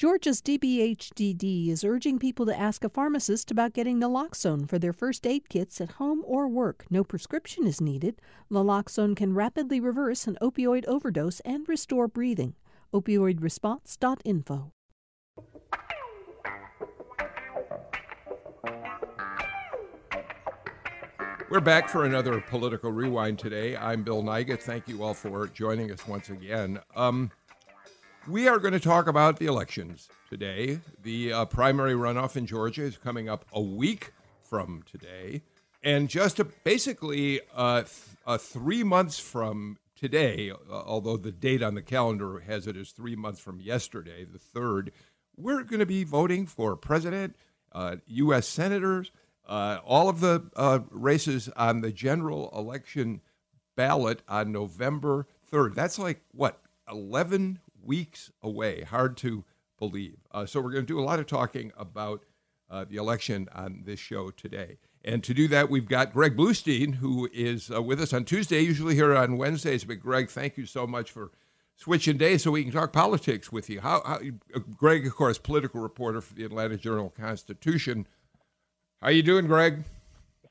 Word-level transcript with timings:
Georgia's 0.00 0.40
DBHDD 0.40 1.68
is 1.68 1.84
urging 1.84 2.18
people 2.18 2.46
to 2.46 2.58
ask 2.58 2.84
a 2.84 2.88
pharmacist 2.88 3.50
about 3.50 3.74
getting 3.74 4.00
naloxone 4.00 4.66
for 4.66 4.78
their 4.78 4.94
first 4.94 5.26
aid 5.26 5.50
kits 5.50 5.78
at 5.78 5.90
home 5.90 6.22
or 6.24 6.48
work. 6.48 6.86
No 6.88 7.04
prescription 7.04 7.66
is 7.66 7.82
needed. 7.82 8.18
Naloxone 8.50 9.14
can 9.14 9.34
rapidly 9.34 9.78
reverse 9.78 10.26
an 10.26 10.38
opioid 10.40 10.86
overdose 10.86 11.40
and 11.40 11.68
restore 11.68 12.08
breathing. 12.08 12.54
Opioidresponse.info. 12.94 14.72
We're 21.50 21.60
back 21.60 21.90
for 21.90 22.06
another 22.06 22.40
political 22.40 22.90
rewind 22.90 23.38
today. 23.38 23.76
I'm 23.76 24.02
Bill 24.02 24.22
Nigut. 24.22 24.62
Thank 24.62 24.88
you 24.88 25.02
all 25.02 25.12
for 25.12 25.48
joining 25.48 25.92
us 25.92 26.08
once 26.08 26.30
again. 26.30 26.78
Um, 26.96 27.32
we 28.30 28.46
are 28.46 28.60
going 28.60 28.72
to 28.72 28.80
talk 28.80 29.08
about 29.08 29.38
the 29.38 29.46
elections 29.46 30.08
today. 30.28 30.80
The 31.02 31.32
uh, 31.32 31.44
primary 31.46 31.94
runoff 31.94 32.36
in 32.36 32.46
Georgia 32.46 32.82
is 32.82 32.96
coming 32.96 33.28
up 33.28 33.44
a 33.52 33.60
week 33.60 34.12
from 34.40 34.84
today. 34.90 35.42
And 35.82 36.08
just 36.08 36.38
a, 36.38 36.44
basically 36.44 37.40
uh, 37.54 37.82
th- 37.82 37.92
uh, 38.24 38.38
three 38.38 38.84
months 38.84 39.18
from 39.18 39.78
today, 39.96 40.50
uh, 40.50 40.56
although 40.70 41.16
the 41.16 41.32
date 41.32 41.62
on 41.62 41.74
the 41.74 41.82
calendar 41.82 42.40
has 42.40 42.68
it 42.68 42.76
as 42.76 42.90
three 42.90 43.16
months 43.16 43.40
from 43.40 43.60
yesterday, 43.60 44.24
the 44.24 44.38
3rd, 44.38 44.90
we're 45.36 45.64
going 45.64 45.80
to 45.80 45.86
be 45.86 46.04
voting 46.04 46.46
for 46.46 46.76
president, 46.76 47.34
U.S. 48.06 48.38
Uh, 48.38 48.40
senators, 48.42 49.10
uh, 49.48 49.78
all 49.84 50.08
of 50.08 50.20
the 50.20 50.84
races 50.90 51.48
on 51.56 51.80
the 51.80 51.90
general 51.90 52.48
election 52.54 53.22
ballot 53.74 54.22
on 54.28 54.52
November 54.52 55.26
3rd. 55.50 55.74
That's 55.74 55.98
like, 55.98 56.20
what, 56.32 56.60
11 56.90 57.60
weeks 57.90 58.30
away? 58.40 58.82
Hard 58.82 59.16
to 59.18 59.44
believe. 59.80 60.18
Uh, 60.30 60.46
so, 60.46 60.60
we're 60.60 60.70
going 60.70 60.86
to 60.86 60.92
do 60.94 61.00
a 61.00 61.02
lot 61.02 61.18
of 61.18 61.26
talking 61.26 61.72
about 61.76 62.24
uh, 62.70 62.84
the 62.88 62.96
election 62.96 63.48
on 63.52 63.82
this 63.84 63.98
show 63.98 64.30
today. 64.30 64.78
And 65.04 65.24
to 65.24 65.34
do 65.34 65.48
that, 65.48 65.68
we've 65.68 65.88
got 65.88 66.12
Greg 66.12 66.36
Bluestein, 66.36 66.96
who 66.96 67.28
is 67.32 67.68
uh, 67.68 67.82
with 67.82 68.00
us 68.00 68.12
on 68.12 68.24
Tuesday, 68.24 68.60
usually 68.60 68.94
here 68.94 69.16
on 69.16 69.36
Wednesdays. 69.36 69.82
But, 69.82 69.98
Greg, 69.98 70.30
thank 70.30 70.56
you 70.56 70.66
so 70.66 70.86
much 70.86 71.10
for 71.10 71.32
switching 71.74 72.16
days 72.16 72.44
so 72.44 72.52
we 72.52 72.62
can 72.62 72.72
talk 72.72 72.92
politics 72.92 73.50
with 73.50 73.68
you. 73.68 73.80
How, 73.80 74.02
how 74.06 74.20
uh, 74.54 74.60
Greg, 74.76 75.04
of 75.04 75.16
course, 75.16 75.38
political 75.38 75.80
reporter 75.80 76.20
for 76.20 76.34
the 76.34 76.44
Atlanta 76.44 76.76
Journal 76.76 77.12
Constitution. 77.18 78.06
How 79.02 79.08
you 79.08 79.24
doing, 79.24 79.48
Greg? 79.48 79.82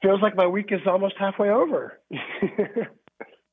Feels 0.02 0.22
like 0.22 0.36
my 0.36 0.48
week 0.48 0.72
is 0.72 0.82
almost 0.86 1.16
halfway 1.18 1.50
over. 1.50 2.00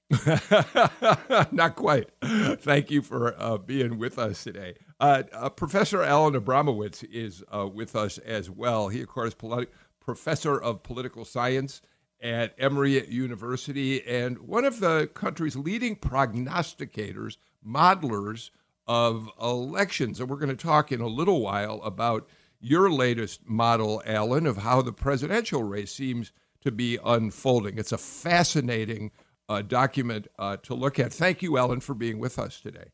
Not 1.53 1.75
quite. 1.75 2.11
Thank 2.23 2.91
you 2.91 3.03
for 3.03 3.35
uh, 3.41 3.59
being 3.59 3.99
with 3.99 4.19
us 4.19 4.45
today. 4.45 4.75
Uh, 5.01 5.25
uh, 5.33 5.49
professor 5.51 6.03
Alan 6.03 6.35
Abramowitz 6.35 7.05
is 7.11 7.43
uh, 7.53 7.67
with 7.67 7.97
us 7.97 8.19
as 8.19 8.49
well. 8.49 8.89
He, 8.89 9.03
of 9.03 9.09
course, 9.09 9.35
politi- 9.35 9.67
professor 10.01 10.61
of 10.61 10.85
political 10.85 11.25
science 11.25 11.83
at 12.23 12.55
Emory 12.59 13.07
University 13.09 14.07
and 14.07 14.39
one 14.39 14.65
of 14.65 14.81
the 14.81 15.11
country's 15.13 15.57
leading 15.57 15.97
prognosticators, 15.97 17.37
modelers 17.67 18.51
of 18.87 19.29
elections. 19.43 20.21
And 20.21 20.31
we're 20.31 20.37
going 20.37 20.57
to 20.57 20.67
talk 20.67 20.93
in 20.93 21.01
a 21.01 21.09
little 21.09 21.41
while 21.41 21.83
about 21.83 22.29
your 22.61 22.91
latest 22.91 23.49
model, 23.49 24.03
Alan, 24.07 24.47
of 24.47 24.59
how 24.59 24.83
the 24.83 24.93
presidential 24.93 25.65
race 25.65 25.93
seems 25.93 26.33
to 26.63 26.71
be 26.71 26.99
unfolding. 27.05 27.77
It's 27.77 27.93
a 27.93 27.99
fascinating 27.99 29.11
uh, 29.49 29.63
document 29.63 30.29
uh, 30.39 30.57
to 30.59 30.75
look 30.75 30.99
at. 30.99 31.13
Thank 31.13 31.43
you, 31.43 31.59
Ellen, 31.59 31.81
for 31.81 31.95
being 31.95 32.19
with 32.19 32.39
us 32.39 32.61
today. 32.61 32.91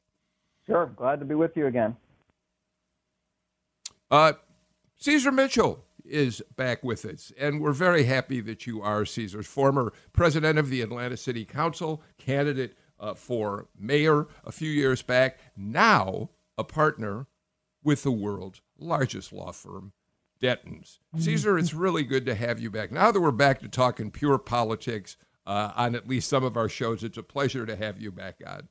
Sure. 0.67 0.87
Glad 0.97 1.21
to 1.21 1.27
be 1.27 1.35
with 1.35 1.57
you 1.57 1.67
again. 1.67 1.97
Uh, 4.11 4.35
Caesar 4.99 5.33
Mitchell 5.33 5.85
is 6.05 6.43
back 6.57 6.85
with 6.85 7.05
us, 7.05 7.33
and 7.39 7.61
we're 7.61 7.73
very 7.73 8.05
happy 8.05 8.41
that 8.41 8.67
you 8.67 8.83
are 8.83 9.05
Caesar's 9.05 9.47
former 9.47 9.93
president 10.13 10.59
of 10.59 10.69
the 10.69 10.83
Atlanta 10.83 11.17
City 11.17 11.45
Council, 11.45 12.03
candidate 12.19 12.77
uh, 13.01 13.15
for 13.15 13.69
mayor 13.79 14.29
a 14.45 14.53
few 14.53 14.71
years 14.71 15.03
back, 15.03 15.39
now 15.57 16.31
a 16.59 16.65
partner 16.65 17.27
with 17.83 18.03
the 18.03 18.13
world's 18.13 18.61
largest 18.79 19.33
law 19.33 19.51
firm, 19.51 19.93
Dentons. 20.41 20.99
Mm-hmm. 21.15 21.21
Caesar, 21.21 21.59
it's 21.59 21.75
really 21.75 22.05
good 22.05 22.27
to 22.27 22.35
have 22.35 22.61
you 22.61 22.71
back. 22.71 22.93
Now 22.93 23.11
that 23.11 23.21
we're 23.21 23.31
back 23.31 23.61
to 23.61 23.69
talking 23.69 24.11
pure 24.11 24.39
politics 24.39 25.17
uh, 25.47 25.73
on 25.77 25.95
at 25.95 26.09
least 26.09 26.29
some 26.29 26.45
of 26.45 26.57
our 26.57 26.69
shows, 26.69 27.03
it's 27.03 27.19
a 27.19 27.23
pleasure 27.23 27.67
to 27.67 27.77
have 27.77 28.01
you 28.01 28.11
back 28.11 28.37
on. 28.47 28.69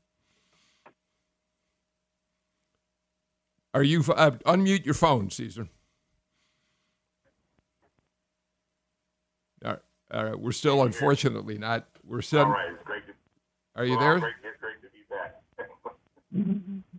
Are 3.73 3.83
you 3.83 3.99
uh, 4.15 4.31
unmute 4.45 4.85
your 4.85 4.93
phone, 4.93 5.29
Caesar? 5.29 5.67
All 9.63 9.71
right, 9.71 9.79
all 10.11 10.25
right. 10.25 10.39
we're 10.39 10.51
still 10.51 10.83
unfortunately 10.83 11.57
not. 11.57 11.87
We're 12.05 12.21
still. 12.21 12.45
All 12.45 12.51
right, 12.51 12.71
it's 12.73 12.83
great 12.83 13.05
to, 13.07 13.13
Are 13.75 13.85
you 13.85 13.97
well, 13.97 13.99
there? 13.99 14.19
Great, 14.19 14.33
it's 14.43 14.59
great 14.59 14.81
to 14.81 14.89
be 14.89 15.05
back. 15.09 16.83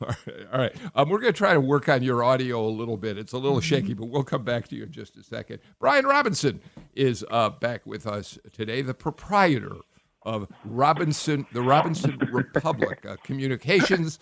All 0.00 0.08
right. 0.08 0.46
All 0.52 0.58
right. 0.58 0.76
Um, 0.94 1.08
we're 1.08 1.20
going 1.20 1.32
to 1.32 1.36
try 1.36 1.54
to 1.54 1.60
work 1.60 1.88
on 1.88 2.02
your 2.02 2.22
audio 2.22 2.66
a 2.66 2.68
little 2.68 2.96
bit. 2.96 3.18
It's 3.18 3.32
a 3.32 3.38
little 3.38 3.60
shaky, 3.60 3.94
but 3.94 4.06
we'll 4.06 4.24
come 4.24 4.44
back 4.44 4.68
to 4.68 4.76
you 4.76 4.84
in 4.84 4.92
just 4.92 5.16
a 5.16 5.22
second. 5.22 5.60
Brian 5.78 6.06
Robinson 6.06 6.60
is 6.94 7.24
uh, 7.30 7.50
back 7.50 7.86
with 7.86 8.06
us 8.06 8.38
today, 8.52 8.82
the 8.82 8.94
proprietor 8.94 9.76
of 10.22 10.48
Robinson, 10.64 11.46
the 11.52 11.62
Robinson 11.62 12.18
Republic, 12.32 13.06
uh, 13.06 13.16
communications 13.22 14.18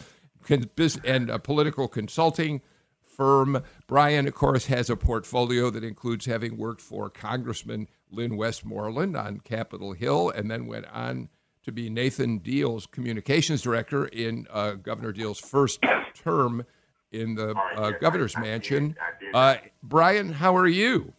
and 0.49 1.31
uh, 1.31 1.39
political 1.39 1.89
consulting 1.89 2.61
firm. 3.03 3.62
Brian, 3.87 4.27
of 4.29 4.35
course, 4.35 4.67
has 4.67 4.91
a 4.91 4.97
portfolio 4.97 5.71
that 5.71 5.83
includes 5.83 6.27
having 6.27 6.56
worked 6.56 6.83
for 6.83 7.09
Congressman 7.09 7.89
Lynn 8.11 8.37
Westmoreland 8.37 9.17
on 9.17 9.41
Capitol 9.41 9.93
Hill 9.93 10.31
and 10.31 10.51
then 10.51 10.67
went 10.67 10.87
on 10.93 11.29
to 11.64 11.72
be 11.72 11.91
Nathan 11.91 12.38
Deal's 12.38 12.86
communications 12.86 13.62
director 13.62 14.06
in 14.06 14.47
uh, 14.50 14.72
Governor 14.72 15.12
Deal's 15.12 15.38
first 15.38 15.80
term 16.14 16.64
in 17.12 17.34
the 17.34 17.54
uh, 17.76 17.92
governor's 18.00 18.36
mansion. 18.36 18.97
Uh, 19.32 19.56
Brian, 19.82 20.32
how 20.32 20.56
are 20.56 20.66
you? 20.66 21.12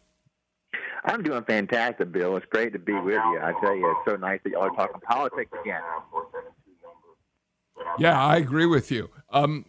I'm 1.06 1.22
doing 1.22 1.44
fantastic, 1.44 2.12
Bill. 2.12 2.36
It's 2.38 2.46
great 2.48 2.74
to 2.74 2.80
be 2.80 2.94
with 2.94 3.14
you. 3.14 3.40
I 3.42 3.54
tell 3.62 3.76
you, 3.76 3.90
it's 3.92 4.12
so 4.12 4.18
nice 4.18 4.40
that 4.44 4.52
y'all 4.52 4.64
are 4.64 4.70
talking 4.72 5.00
politics 5.02 5.52
again. 5.62 5.82
Yeah, 8.00 8.20
I 8.20 8.38
agree 8.38 8.66
with 8.66 8.92
you. 8.92 9.10
Um, 9.30 9.66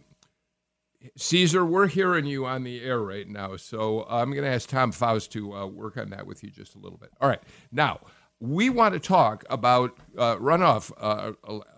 Caesar, 1.15 1.63
we're 1.63 1.87
hearing 1.87 2.25
you 2.25 2.45
on 2.45 2.63
the 2.63 2.81
air 2.81 2.99
right 2.99 3.27
now, 3.27 3.55
so 3.55 4.05
I'm 4.09 4.31
going 4.31 4.43
to 4.43 4.49
ask 4.49 4.67
Tom 4.67 4.91
Faust 4.91 5.31
to 5.33 5.53
uh, 5.53 5.65
work 5.67 5.97
on 5.97 6.09
that 6.09 6.25
with 6.25 6.43
you 6.43 6.49
just 6.49 6.75
a 6.75 6.79
little 6.79 6.97
bit. 6.97 7.11
All 7.21 7.29
right. 7.29 7.41
Now, 7.71 7.99
we 8.39 8.69
want 8.69 8.93
to 8.93 8.99
talk 8.99 9.43
about 9.49 9.97
uh, 10.17 10.35
runoff 10.37 10.91
uh, 10.99 11.31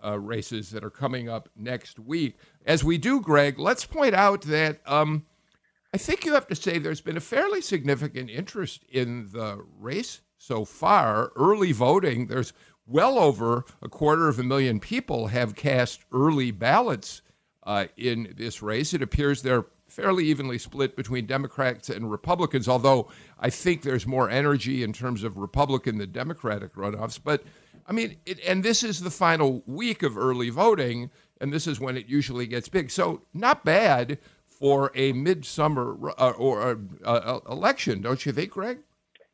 uh, 0.04 0.18
races 0.18 0.70
that 0.70 0.84
are 0.84 0.90
coming 0.90 1.28
up 1.28 1.48
next 1.56 1.98
week. 1.98 2.36
As 2.66 2.84
we 2.84 2.98
do, 2.98 3.20
Greg, 3.20 3.58
let's 3.58 3.86
point 3.86 4.14
out 4.14 4.42
that 4.42 4.80
um, 4.86 5.24
I 5.94 5.98
think 5.98 6.24
you 6.24 6.34
have 6.34 6.46
to 6.48 6.54
say 6.54 6.78
there's 6.78 7.00
been 7.00 7.16
a 7.16 7.20
fairly 7.20 7.60
significant 7.60 8.30
interest 8.30 8.84
in 8.88 9.30
the 9.32 9.64
race 9.78 10.20
so 10.36 10.64
far. 10.64 11.32
Early 11.34 11.72
voting, 11.72 12.26
there's 12.26 12.52
well 12.86 13.18
over 13.18 13.64
a 13.80 13.88
quarter 13.88 14.28
of 14.28 14.38
a 14.38 14.42
million 14.42 14.80
people 14.80 15.28
have 15.28 15.54
cast 15.54 16.04
early 16.12 16.50
ballots 16.50 17.22
uh, 17.62 17.86
in 17.96 18.34
this 18.36 18.60
race. 18.62 18.92
It 18.92 19.02
appears 19.02 19.42
they're 19.42 19.66
fairly 19.90 20.24
evenly 20.24 20.58
split 20.58 20.96
between 20.96 21.26
Democrats 21.26 21.88
and 21.90 22.10
Republicans, 22.10 22.68
although 22.68 23.10
I 23.38 23.50
think 23.50 23.82
there's 23.82 24.06
more 24.06 24.30
energy 24.30 24.82
in 24.82 24.92
terms 24.92 25.24
of 25.24 25.36
Republican 25.36 25.98
than 25.98 26.12
Democratic 26.12 26.74
runoffs. 26.74 27.18
But 27.22 27.42
I 27.86 27.92
mean, 27.92 28.16
it, 28.24 28.40
and 28.46 28.62
this 28.62 28.82
is 28.82 29.00
the 29.00 29.10
final 29.10 29.62
week 29.66 30.02
of 30.02 30.16
early 30.16 30.50
voting, 30.50 31.10
and 31.40 31.52
this 31.52 31.66
is 31.66 31.80
when 31.80 31.96
it 31.96 32.06
usually 32.06 32.46
gets 32.46 32.68
big. 32.68 32.90
So, 32.90 33.22
not 33.34 33.64
bad 33.64 34.18
for 34.46 34.92
a 34.94 35.12
midsummer 35.12 36.12
uh, 36.18 36.30
or 36.30 36.78
uh, 37.04 37.08
uh, 37.08 37.40
election, 37.50 38.02
don't 38.02 38.24
you 38.24 38.32
think, 38.32 38.52
Greg? 38.52 38.78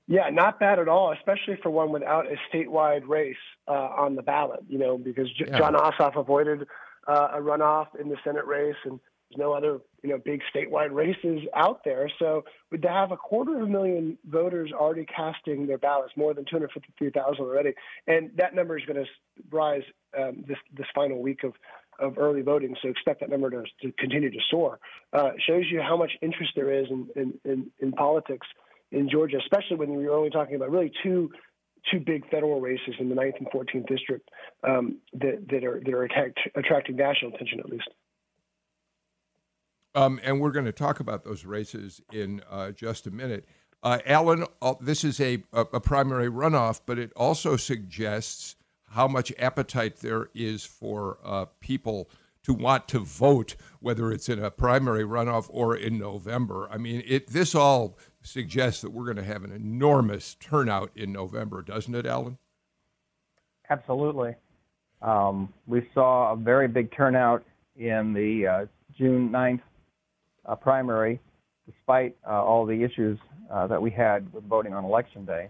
Yeah, 0.08 0.30
not 0.30 0.60
bad 0.60 0.78
at 0.78 0.88
all, 0.88 1.12
especially 1.12 1.58
for 1.62 1.70
one 1.70 1.90
without 1.90 2.26
a 2.26 2.36
statewide 2.48 3.08
race 3.08 3.36
uh, 3.66 3.72
on 3.72 4.14
the 4.14 4.22
ballot. 4.22 4.60
You 4.68 4.78
know, 4.78 4.96
because 4.96 5.28
J- 5.32 5.46
yeah. 5.48 5.58
Jon 5.58 5.74
Ossoff 5.74 6.16
avoided 6.16 6.66
uh, 7.08 7.28
a 7.34 7.40
runoff 7.40 7.88
in 8.00 8.08
the 8.08 8.16
Senate 8.24 8.46
race, 8.46 8.76
and 8.84 9.00
there's 9.30 9.38
no 9.38 9.52
other, 9.52 9.80
you 10.02 10.10
know, 10.10 10.18
big 10.18 10.40
statewide 10.54 10.92
races 10.92 11.40
out 11.54 11.80
there. 11.84 12.10
So 12.18 12.44
to 12.80 12.88
have 12.88 13.10
a 13.10 13.16
quarter 13.16 13.56
of 13.56 13.62
a 13.62 13.66
million 13.66 14.18
voters 14.24 14.70
already 14.72 15.04
casting 15.04 15.66
their 15.66 15.78
ballots, 15.78 16.12
more 16.16 16.34
than 16.34 16.44
253,000 16.44 17.44
already, 17.44 17.74
and 18.06 18.30
that 18.36 18.54
number 18.54 18.78
is 18.78 18.84
going 18.84 19.04
to 19.04 19.10
rise 19.50 19.82
um, 20.18 20.44
this 20.46 20.58
this 20.76 20.86
final 20.94 21.20
week 21.20 21.44
of 21.44 21.52
of 21.98 22.18
early 22.18 22.42
voting. 22.42 22.76
So 22.82 22.88
expect 22.88 23.20
that 23.20 23.30
number 23.30 23.50
to, 23.50 23.64
to 23.82 23.92
continue 23.98 24.30
to 24.30 24.38
soar. 24.50 24.78
Uh, 25.12 25.30
shows 25.46 25.64
you 25.70 25.80
how 25.80 25.96
much 25.96 26.12
interest 26.20 26.52
there 26.54 26.70
is 26.70 26.86
in, 26.90 27.08
in, 27.16 27.34
in, 27.44 27.70
in 27.80 27.92
politics 27.92 28.46
in 28.92 29.08
Georgia, 29.08 29.38
especially 29.38 29.76
when 29.76 29.98
you're 30.00 30.14
only 30.14 30.30
talking 30.30 30.56
about 30.56 30.70
really 30.70 30.92
two 31.02 31.30
two 31.90 32.00
big 32.00 32.28
federal 32.30 32.60
races 32.60 32.94
in 32.98 33.08
the 33.08 33.14
9th 33.14 33.38
and 33.38 33.46
14th 33.48 33.86
district 33.86 34.28
um, 34.66 34.96
that, 35.12 35.46
that 35.48 35.64
are 35.64 35.80
that 35.84 35.94
are 35.94 36.02
attract, 36.02 36.38
attracting 36.54 36.96
national 36.96 37.32
attention 37.32 37.60
at 37.60 37.68
least. 37.68 37.88
Um, 39.96 40.20
and 40.22 40.40
we're 40.40 40.50
going 40.50 40.66
to 40.66 40.72
talk 40.72 41.00
about 41.00 41.24
those 41.24 41.46
races 41.46 42.02
in 42.12 42.42
uh, 42.50 42.70
just 42.70 43.06
a 43.06 43.10
minute. 43.10 43.46
Uh, 43.82 43.98
Alan, 44.04 44.44
uh, 44.60 44.74
this 44.78 45.04
is 45.04 45.18
a, 45.20 45.42
a, 45.54 45.80
primary 45.80 46.28
runoff, 46.28 46.80
but 46.84 46.98
it 46.98 47.12
also 47.16 47.56
suggests 47.56 48.56
how 48.90 49.08
much 49.08 49.32
appetite 49.38 49.96
there 49.96 50.28
is 50.34 50.66
for 50.66 51.18
uh, 51.24 51.46
people 51.60 52.10
to 52.42 52.52
want 52.52 52.88
to 52.88 52.98
vote, 52.98 53.56
whether 53.80 54.12
it's 54.12 54.28
in 54.28 54.38
a 54.38 54.50
primary 54.50 55.02
runoff 55.02 55.46
or 55.48 55.74
in 55.74 55.98
November. 55.98 56.68
I 56.70 56.76
mean, 56.76 57.02
it 57.06 57.28
this 57.28 57.54
all 57.54 57.96
suggests 58.22 58.82
that 58.82 58.90
we're 58.90 59.04
going 59.04 59.16
to 59.16 59.24
have 59.24 59.44
an 59.44 59.52
enormous 59.52 60.34
turnout 60.34 60.90
in 60.94 61.10
November, 61.10 61.62
doesn't 61.62 61.94
it, 61.94 62.04
Alan? 62.04 62.36
Absolutely. 63.70 64.34
Um, 65.00 65.52
we 65.66 65.88
saw 65.94 66.34
a 66.34 66.36
very 66.36 66.68
big 66.68 66.94
turnout 66.94 67.44
in 67.76 68.12
the 68.12 68.46
uh, 68.46 68.66
June 68.96 69.30
9th 69.30 69.62
uh, 70.46 70.54
primary, 70.54 71.20
despite 71.66 72.16
uh, 72.26 72.42
all 72.42 72.64
the 72.66 72.82
issues 72.82 73.18
uh, 73.52 73.66
that 73.66 73.80
we 73.80 73.90
had 73.90 74.32
with 74.32 74.44
voting 74.44 74.72
on 74.74 74.84
election 74.84 75.24
day. 75.24 75.48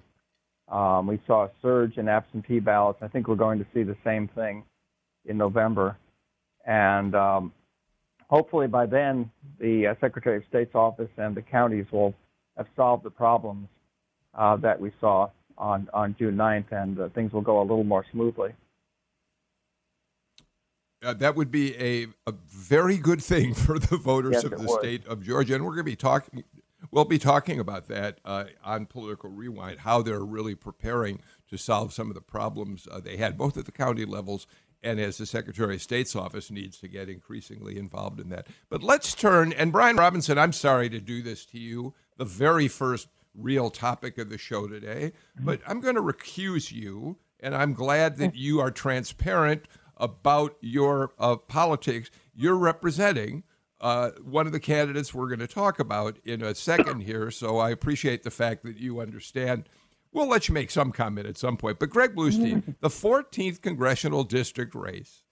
Um, 0.69 1.07
we 1.07 1.21
saw 1.27 1.45
a 1.45 1.51
surge 1.63 1.97
in 1.97 2.09
absentee 2.09 2.59
ballots. 2.59 2.99
I 3.03 3.09
think 3.09 3.29
we're 3.29 3.37
going 3.37 3.59
to 3.59 3.67
see 3.73 3.83
the 3.83 3.97
same 4.05 4.29
thing 4.29 4.65
in 5.25 5.39
November. 5.39 5.97
And 6.67 7.15
um, 7.15 7.53
hopefully 8.29 8.67
by 8.67 8.87
then, 8.87 9.31
the 9.61 9.89
uh, 9.89 9.95
Secretary 10.01 10.39
of 10.39 10.43
State's 10.49 10.75
office 10.75 11.11
and 11.17 11.37
the 11.37 11.43
counties 11.43 11.87
will 11.93 12.15
have 12.57 12.67
solved 12.75 13.05
the 13.05 13.11
problems 13.11 13.69
uh, 14.35 14.57
that 14.57 14.81
we 14.81 14.91
saw 15.01 15.31
on, 15.57 15.89
on 15.95 16.17
June 16.19 16.37
9th, 16.37 16.73
and 16.73 17.15
things 17.15 17.33
will 17.33 17.41
go 17.43 17.61
a 17.61 17.63
little 17.63 17.85
more 17.85 18.05
smoothly. 18.13 18.51
Uh, 21.03 21.13
that 21.15 21.37
would 21.37 21.51
be 21.51 21.77
a, 21.77 22.07
a 22.27 22.35
very 22.49 22.97
good 22.97 23.23
thing 23.23 23.55
for 23.55 23.79
the 23.79 23.97
voters 23.97 24.33
yes, 24.35 24.45
of 24.45 24.51
the 24.53 24.67
would. 24.67 24.81
state 24.81 25.07
of 25.07 25.23
Georgia. 25.23 25.55
And 25.55 25.65
we're 25.65 25.73
going 25.73 25.85
to 25.85 25.91
be 25.91 25.97
talking, 25.97 26.45
we'll 26.91 27.05
be 27.05 27.19
talking 27.19 27.61
about 27.61 27.87
that 27.89 28.19
uh, 28.25 28.45
on 28.65 28.87
Political 28.87 29.31
Rewind, 29.31 29.81
how 29.81 30.03
they're 30.03 30.25
really 30.25 30.55
preparing 30.55 31.21
to 31.51 31.57
solve 31.57 31.93
some 31.93 32.09
of 32.09 32.15
the 32.15 32.21
problems 32.21 32.89
uh, 32.91 33.01
they 33.01 33.17
had, 33.17 33.37
both 33.37 33.57
at 33.57 33.67
the 33.67 33.73
county 33.73 34.05
levels 34.05 34.47
and 34.83 35.01
as 35.01 35.19
the 35.19 35.27
Secretary 35.27 35.75
of 35.75 35.83
State's 35.83 36.15
office 36.15 36.51
needs 36.51 36.79
to 36.79 36.89
get 36.89 37.09
increasingly 37.09 37.79
involved 37.79 38.21
in 38.21 38.29
that. 38.29 38.47
But 38.69 38.83
let's 38.83 39.15
turn, 39.15 39.53
and 39.53 39.73
Brian 39.73 39.97
Robinson, 39.97 40.39
I'm 40.39 40.53
sorry 40.53 40.89
to 40.91 41.01
do 41.01 41.23
this 41.23 41.45
to 41.47 41.59
you, 41.59 41.95
the 42.17 42.25
very 42.25 42.69
first 42.69 43.09
real 43.35 43.71
topic 43.71 44.17
of 44.19 44.29
the 44.29 44.39
show 44.39 44.67
today, 44.67 45.13
but 45.39 45.61
I'm 45.67 45.81
going 45.81 45.97
to 45.97 46.03
recuse 46.03 46.73
you, 46.73 47.17
and 47.41 47.55
I'm 47.55 47.75
glad 47.75 48.17
that 48.17 48.35
you 48.35 48.61
are 48.61 48.71
transparent 48.71 49.67
about 49.97 50.57
your 50.61 51.13
uh, 51.19 51.37
politics. 51.37 52.11
You're 52.35 52.57
representing 52.57 53.45
uh, 53.81 54.11
one 54.23 54.47
of 54.47 54.53
the 54.53 54.61
candidates 54.61 55.13
we're 55.13 55.29
going 55.29 55.41
to 55.41 55.47
talk 55.47 55.79
about 55.79 56.19
in 56.25 56.43
a 56.43 56.55
second 56.55 57.03
here, 57.03 57.31
so 57.31 57.59
I 57.59 57.71
appreciate 57.71 58.23
the 58.23 58.31
fact 58.31 58.65
that 58.65 58.79
you 58.79 59.01
understand. 59.01 59.69
We'll 60.13 60.29
let 60.29 60.49
you 60.49 60.55
make 60.55 60.71
some 60.71 60.93
comment 60.93 61.27
at 61.27 61.37
some 61.37 61.57
point. 61.57 61.79
But 61.79 61.91
Greg 61.91 62.15
Bluestein, 62.15 62.77
the 62.81 62.89
14th 62.89 63.61
congressional 63.61 64.25
district 64.25 64.75
race, 64.75 65.23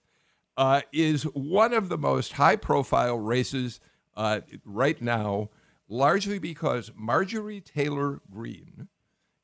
uh, 0.57 0.81
is 0.93 1.23
one 1.23 1.73
of 1.73 1.89
the 1.89 1.97
most 1.97 2.33
high 2.33 2.55
profile 2.55 3.17
races 3.17 3.79
uh, 4.15 4.41
right 4.63 5.01
now, 5.01 5.49
largely 5.89 6.39
because 6.39 6.91
Marjorie 6.95 7.61
Taylor 7.61 8.21
Greene 8.31 8.87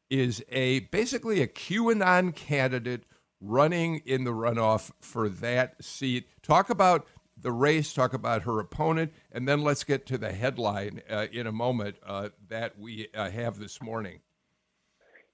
is 0.10 0.44
a 0.50 0.80
basically 0.80 1.42
a 1.42 1.48
QAnon 1.48 2.36
candidate 2.36 3.06
running 3.42 4.02
in 4.06 4.24
the 4.24 4.32
runoff 4.32 4.92
for 5.02 5.28
that 5.28 5.84
seat. 5.84 6.28
Talk 6.44 6.70
about 6.70 7.08
the 7.38 7.52
race, 7.52 7.94
talk 7.94 8.14
about 8.14 8.44
her 8.44 8.60
opponent, 8.60 9.12
and 9.32 9.48
then 9.48 9.64
let's 9.64 9.84
get 9.84 10.06
to 10.06 10.18
the 10.18 10.32
headline 10.32 11.02
uh, 11.10 11.28
in 11.32 11.48
a 11.48 11.52
moment 11.52 11.96
uh, 12.06 12.30
that 12.50 12.78
we 12.78 13.08
uh, 13.16 13.30
have 13.30 13.60
this 13.60 13.82
morning. 13.82 14.20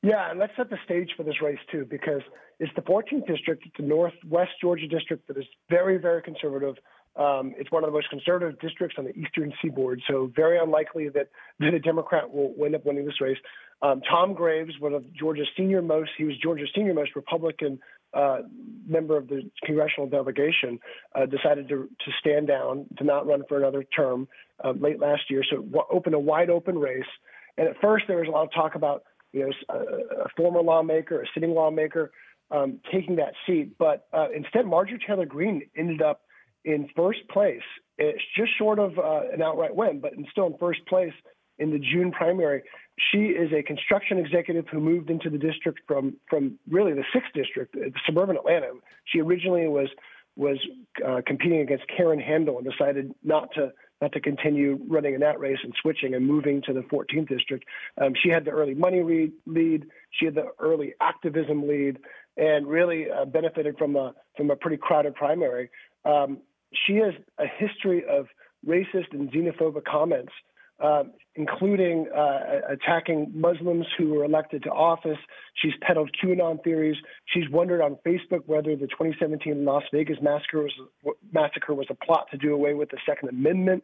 Yeah, 0.04 0.30
and 0.30 0.40
let's 0.40 0.54
set 0.56 0.70
the 0.70 0.78
stage 0.86 1.10
for 1.18 1.24
this 1.24 1.42
race 1.42 1.60
too, 1.72 1.86
because 1.90 2.22
it's 2.60 2.72
the 2.76 2.82
14th 2.82 3.28
district, 3.28 3.66
it's 3.66 3.76
the 3.78 3.84
Northwest 3.84 4.52
Georgia 4.62 4.88
district 4.88 5.28
that 5.28 5.38
is 5.38 5.46
very, 5.70 5.98
very 5.98 6.22
conservative. 6.22 6.76
Um, 7.16 7.56
it's 7.58 7.72
one 7.72 7.84
of 7.84 7.90
the 7.90 7.94
most 7.94 8.10
conservative 8.10 8.60
districts 8.60 8.96
on 9.00 9.06
the 9.06 9.18
eastern 9.18 9.52
seaboard, 9.62 10.02
so 10.08 10.32
very 10.36 10.60
unlikely 10.60 11.10
that, 11.10 11.30
that 11.60 11.74
a 11.74 11.80
Democrat 11.80 12.32
will 12.32 12.54
end 12.64 12.76
up 12.76 12.86
winning 12.86 13.06
this 13.06 13.20
race. 13.20 13.38
Um, 13.82 14.02
Tom 14.10 14.34
Graves, 14.34 14.74
one 14.80 14.94
of 14.94 15.04
Georgia's 15.14 15.48
senior 15.56 15.82
most, 15.82 16.12
he 16.18 16.24
was 16.24 16.36
Georgia's 16.38 16.70
senior 16.76 16.94
most 16.94 17.16
Republican 17.16 17.80
uh, 18.14 18.40
member 18.88 19.18
of 19.18 19.28
the 19.28 19.50
congressional 19.66 20.08
delegation, 20.10 20.80
uh, 21.16 21.26
decided 21.26 21.68
to, 21.70 21.90
to 22.06 22.12
stand 22.20 22.48
down, 22.48 22.86
to 22.98 23.04
not 23.04 23.28
run 23.28 23.44
for 23.48 23.58
another 23.58 23.84
term 23.84 24.28
uh, 24.64 24.72
late 24.72 25.00
last 25.00 25.24
year. 25.30 25.44
So 25.50 25.58
w- 25.58 25.84
opened 25.92 26.16
a 26.16 26.20
wide 26.20 26.50
open 26.50 26.78
race. 26.78 27.04
And 27.58 27.68
at 27.68 27.76
first, 27.82 28.06
there 28.08 28.18
was 28.18 28.28
a 28.28 28.32
lot 28.32 28.44
of 28.44 28.54
talk 28.54 28.76
about 28.76 29.04
you 29.34 29.42
know 29.42 29.52
a, 29.70 30.24
a 30.24 30.30
former 30.36 30.62
lawmaker, 30.62 31.22
a 31.22 31.26
sitting 31.34 31.52
lawmaker, 31.52 32.12
um, 32.52 32.80
taking 32.92 33.18
that 33.18 33.34
seat. 33.46 33.78
But 33.78 34.08
uh, 34.14 34.28
instead, 34.36 34.66
Marjorie 34.66 35.00
Taylor 35.06 35.26
Greene 35.26 35.64
ended 35.76 36.02
up 36.02 36.22
in 36.64 36.90
first 36.96 37.20
place. 37.30 37.62
It's 37.98 38.22
just 38.36 38.58
short 38.58 38.80
of 38.80 38.98
uh, 38.98 39.22
an 39.34 39.42
outright 39.42 39.76
win, 39.76 40.00
but 40.00 40.14
still 40.32 40.48
in 40.48 40.58
first 40.58 40.86
place 40.88 41.14
in 41.60 41.72
the 41.72 41.80
June 41.80 42.12
primary. 42.12 42.64
She 43.12 43.28
is 43.28 43.52
a 43.54 43.62
construction 43.62 44.18
executive 44.18 44.66
who 44.72 44.80
moved 44.80 45.10
into 45.10 45.30
the 45.30 45.38
district 45.38 45.80
from 45.88 46.16
from 46.30 46.58
really 46.70 46.94
the 46.94 47.04
sixth 47.14 47.32
district, 47.34 47.76
uh, 47.76 47.90
suburban 48.06 48.38
Atlanta. 48.38 48.72
She 49.06 49.22
originally 49.22 49.68
was 49.68 49.90
was 50.36 50.58
uh, 51.06 51.22
competing 51.26 51.62
against 51.62 51.86
Karen 51.96 52.20
Handel 52.20 52.58
and 52.58 52.70
decided 52.70 53.12
not 53.24 53.50
to 53.56 53.72
not 54.02 54.12
to 54.14 54.20
continue 54.20 54.80
running 54.88 55.16
in 55.16 55.22
that 55.22 55.40
race 55.40 55.58
and 55.64 55.74
switching 55.82 56.14
and 56.14 56.26
moving 56.26 56.62
to 56.68 56.74
the 56.74 56.82
14th 56.82 57.28
district. 57.28 57.66
Um, 58.00 58.14
she 58.22 58.30
had 58.30 58.46
the 58.46 58.52
early 58.52 58.76
money 58.76 59.32
lead. 59.48 59.88
She 60.12 60.26
had 60.26 60.36
the 60.36 60.50
early 60.60 60.94
activism 61.02 61.68
lead, 61.68 61.98
and 62.38 62.68
really 62.68 63.08
uh, 63.10 63.26
benefited 63.26 63.78
from 63.78 63.96
a 63.96 64.14
from 64.36 64.52
a 64.52 64.56
pretty 64.56 64.78
crowded 64.78 65.16
primary. 65.16 65.70
Um, 66.06 66.40
she 66.86 66.96
has 66.98 67.14
a 67.40 67.46
history 67.48 68.04
of 68.08 68.28
racist 68.66 69.12
and 69.14 69.32
xenophobic 69.32 69.86
comments 69.86 70.34
uh, 70.80 71.04
including 71.36 72.08
uh, 72.16 72.60
attacking 72.70 73.32
Muslims 73.34 73.86
who 73.98 74.10
were 74.14 74.24
elected 74.24 74.64
to 74.64 74.70
office. 74.70 75.18
She's 75.56 75.74
peddled 75.82 76.12
QAnon 76.22 76.64
theories. 76.64 76.98
She's 77.26 77.50
wondered 77.50 77.82
on 77.82 77.98
Facebook 78.06 78.42
whether 78.46 78.76
the 78.76 78.88
2017 78.88 79.66
Las 79.66 79.84
Vegas 79.92 80.18
massacre 80.22 80.64
was, 80.64 81.16
massacre 81.32 81.74
was 81.74 81.88
a 81.90 81.96
plot 81.96 82.28
to 82.32 82.38
do 82.38 82.54
away 82.54 82.74
with 82.74 82.90
the 82.90 82.98
Second 83.06 83.30
Amendment. 83.30 83.84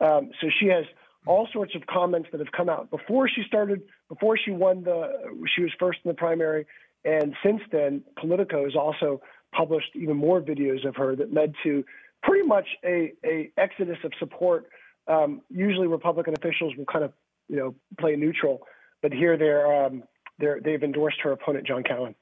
Um, 0.00 0.30
so 0.40 0.48
she 0.58 0.66
has 0.68 0.84
all 1.26 1.46
sorts 1.52 1.74
of 1.74 1.86
comments 1.86 2.28
that 2.32 2.40
have 2.40 2.52
come 2.52 2.68
out 2.68 2.90
before 2.90 3.28
she 3.28 3.42
started, 3.46 3.82
before 4.08 4.38
she 4.38 4.50
won 4.50 4.84
the, 4.84 5.10
she 5.54 5.62
was 5.62 5.70
first 5.78 5.98
in 6.04 6.08
the 6.08 6.14
primary, 6.14 6.66
and 7.04 7.34
since 7.42 7.60
then, 7.72 8.02
Politico 8.18 8.64
has 8.64 8.74
also 8.76 9.20
published 9.52 9.90
even 9.94 10.16
more 10.16 10.40
videos 10.40 10.86
of 10.86 10.96
her 10.96 11.16
that 11.16 11.32
led 11.32 11.54
to 11.62 11.84
pretty 12.22 12.46
much 12.46 12.66
a, 12.84 13.12
a 13.24 13.50
exodus 13.56 13.98
of 14.04 14.12
support 14.18 14.66
um, 15.10 15.42
usually 15.50 15.86
Republican 15.86 16.34
officials 16.34 16.74
will 16.76 16.84
kind 16.86 17.04
of, 17.04 17.12
you 17.48 17.56
know, 17.56 17.74
play 17.98 18.16
neutral, 18.16 18.60
but 19.02 19.12
here 19.12 19.36
they're, 19.36 19.84
um, 19.84 20.04
they're 20.38 20.60
they've 20.62 20.82
endorsed 20.82 21.18
her 21.22 21.32
opponent, 21.32 21.66
John 21.66 21.82
Cowan. 21.82 22.14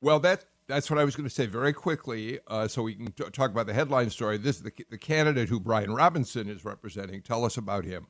Well, 0.00 0.18
that 0.20 0.46
that's 0.68 0.90
what 0.90 0.98
I 0.98 1.04
was 1.04 1.14
going 1.14 1.28
to 1.28 1.34
say 1.34 1.46
very 1.46 1.72
quickly, 1.72 2.40
uh, 2.48 2.66
so 2.66 2.82
we 2.82 2.94
can 2.94 3.12
t- 3.12 3.24
talk 3.30 3.50
about 3.50 3.66
the 3.66 3.74
headline 3.74 4.10
story. 4.10 4.38
This 4.38 4.56
is 4.56 4.62
the, 4.62 4.72
the 4.90 4.98
candidate 4.98 5.48
who 5.48 5.60
Brian 5.60 5.92
Robinson 5.92 6.48
is 6.48 6.64
representing. 6.64 7.22
Tell 7.22 7.44
us 7.44 7.56
about 7.56 7.84
him. 7.84 8.06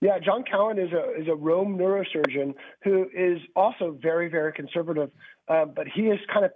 Yeah, 0.00 0.18
John 0.20 0.44
Cowan 0.44 0.78
is 0.78 0.92
a 0.92 1.20
is 1.20 1.26
a 1.28 1.34
Rome 1.34 1.76
neurosurgeon 1.76 2.54
who 2.84 3.08
is 3.14 3.38
also 3.56 3.98
very 4.00 4.28
very 4.28 4.52
conservative, 4.52 5.10
uh, 5.48 5.64
but 5.64 5.86
he 5.92 6.02
is 6.02 6.20
kind 6.32 6.44
of 6.44 6.52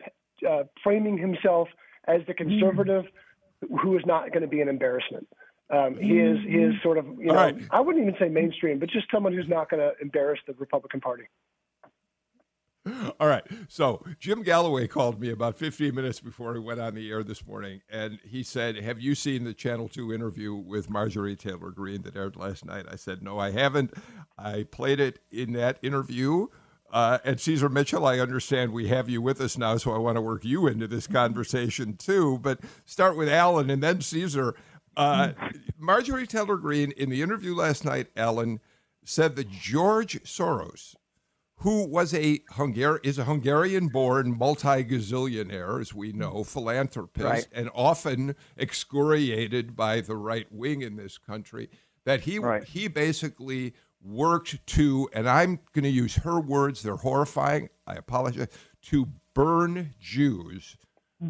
uh, 0.49 0.63
framing 0.83 1.19
himself 1.19 1.69
as 2.07 2.21
the 2.27 2.35
conservative. 2.35 3.05
Mm 3.05 3.09
who 3.83 3.97
is 3.97 4.05
not 4.07 4.31
going 4.31 4.43
to 4.43 4.49
be 4.49 4.61
an 4.61 4.69
embarrassment. 4.69 5.27
Um, 5.71 5.97
he 5.97 6.19
is 6.19 6.39
he 6.47 6.59
is 6.59 6.75
sort 6.83 6.99
of 6.99 7.07
you 7.19 7.27
know 7.27 7.35
right. 7.35 7.57
I 7.71 7.81
wouldn't 7.81 8.07
even 8.07 8.17
say 8.19 8.29
mainstream, 8.29 8.79
but 8.79 8.91
just 8.91 9.07
someone 9.11 9.33
who's 9.33 9.49
not 9.49 9.71
going 9.71 9.81
to 9.81 9.93
embarrass 10.03 10.41
the 10.47 10.53
Republican 10.55 11.01
Party. 11.01 11.25
All 13.21 13.29
right. 13.29 13.45
So 13.69 14.05
Jim 14.19 14.43
Galloway 14.43 14.89
called 14.89 15.21
me 15.21 15.31
about 15.31 15.57
15 15.57 15.95
minutes 15.95 16.19
before 16.19 16.53
he 16.55 16.61
went 16.61 16.81
on 16.81 16.95
the 16.95 17.11
air 17.11 17.23
this 17.23 17.47
morning, 17.47 17.81
and 17.89 18.19
he 18.25 18.43
said, 18.43 18.77
"Have 18.77 19.01
you 19.01 19.15
seen 19.15 19.45
the 19.45 19.55
Channel 19.55 19.89
Two 19.89 20.13
interview 20.13 20.55
with 20.55 20.91
Marjorie 20.91 21.37
Taylor 21.37 21.71
Greene 21.71 22.03
that 22.03 22.17
aired 22.17 22.37
last 22.37 22.65
night?" 22.65 22.87
I 22.91 22.97
said, 22.97 23.23
"No, 23.23 23.39
I 23.39 23.53
haven't. 23.53 23.95
I 24.37 24.65
played 24.65 25.01
it 25.01 25.21
in 25.31 25.53
that 25.53 25.79
interview." 25.81 26.49
Uh, 26.93 27.19
and 27.25 27.41
Caesar 27.41 27.71
Mitchell, 27.71 28.07
I 28.07 28.19
understand 28.19 28.73
we 28.73 28.89
have 28.89 29.09
you 29.09 29.23
with 29.23 29.41
us 29.41 29.57
now, 29.57 29.79
so 29.79 29.93
I 29.93 29.99
want 29.99 30.17
to 30.17 30.21
work 30.21 30.45
you 30.45 30.67
into 30.67 30.87
this 30.87 31.07
conversation 31.07 31.97
too. 31.97 32.39
But 32.43 32.61
start 32.85 33.17
with 33.17 33.29
Alan 33.31 33.71
and 33.71 33.83
then 33.83 34.03
Caesar. 34.03 34.55
Uh, 34.95 35.33
Marjorie 35.79 36.27
Taylor 36.27 36.59
Greene, 36.59 36.93
in 36.93 37.09
the 37.09 37.23
interview 37.23 37.55
last 37.55 37.83
night, 37.85 38.09
Alan 38.15 38.61
said 39.05 39.37
that 39.37 39.51
George 39.51 40.23
Soros, 40.25 40.95
who 41.61 41.87
was 41.87 42.13
a 42.13 42.41
Hungar- 42.53 42.99
is 43.03 43.19
a 43.19 43.25
Hungarian-born 43.25 44.37
multi-gazillionaire, 44.37 45.81
as 45.81 45.95
we 45.95 46.13
know, 46.13 46.45
philanthropist, 46.45 47.25
Right. 47.25 47.47
and 47.53 47.71
often 47.75 48.37
excoriated 48.59 49.75
by 49.75 50.03
the 50.03 50.17
right 50.17 50.47
wing 50.53 50.83
in 50.83 50.97
this 50.97 51.17
country. 51.17 51.71
That 52.05 52.23
he 52.23 52.39
Right. 52.39 52.65
he 52.65 52.89
basically 52.89 53.75
worked 54.05 54.67
to, 54.69 55.09
and 55.13 55.29
I'm 55.29 55.61
going 55.73 55.85
to 55.85 55.91
use 55.91 56.17
her 56.17 56.41
words; 56.41 56.83
they're 56.83 56.97
horrifying. 56.97 57.69
I 57.87 57.95
apologize 57.95 58.49
to 58.83 59.09
burn 59.35 59.95
Jews 60.01 60.77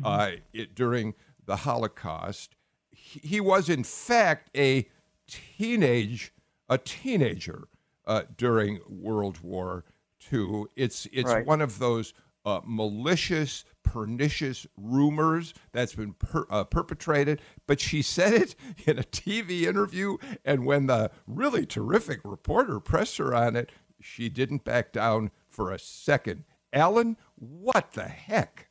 uh, 0.04 0.32
it, 0.52 0.74
during 0.74 1.14
the 1.44 1.56
Holocaust. 1.56 2.54
He, 2.90 3.20
he 3.20 3.40
was, 3.40 3.68
in 3.68 3.84
fact, 3.84 4.50
a 4.56 4.88
teenage 5.26 6.32
a 6.68 6.78
teenager 6.78 7.68
uh, 8.06 8.22
during 8.36 8.80
World 8.88 9.40
War 9.42 9.84
II. 10.32 10.64
It's 10.76 11.06
it's 11.12 11.30
Right. 11.30 11.46
one 11.46 11.60
of 11.60 11.78
those 11.78 12.14
uh, 12.46 12.60
malicious, 12.64 13.64
pernicious 13.82 14.66
rumors 14.76 15.54
that's 15.72 15.94
been 15.94 16.14
per, 16.14 16.46
uh, 16.50 16.64
perpetrated. 16.64 17.40
But 17.66 17.80
she 17.80 18.02
said 18.02 18.34
it 18.34 18.54
in 18.86 18.98
a 18.98 19.02
TV 19.02 19.62
interview, 19.62 20.16
and 20.44 20.64
when 20.64 20.86
the 20.86 21.10
really 21.26 21.66
terrific 21.66 22.20
reporter 22.24 22.80
pressed 22.80 23.18
her 23.18 23.34
on 23.34 23.56
it, 23.56 23.70
she 24.00 24.28
didn't 24.28 24.64
back 24.64 24.92
down 24.92 25.30
for 25.48 25.70
a 25.70 25.78
second. 25.78 26.44
Alan, 26.72 27.16
what 27.36 27.92
the 27.92 28.04
heck? 28.04 28.68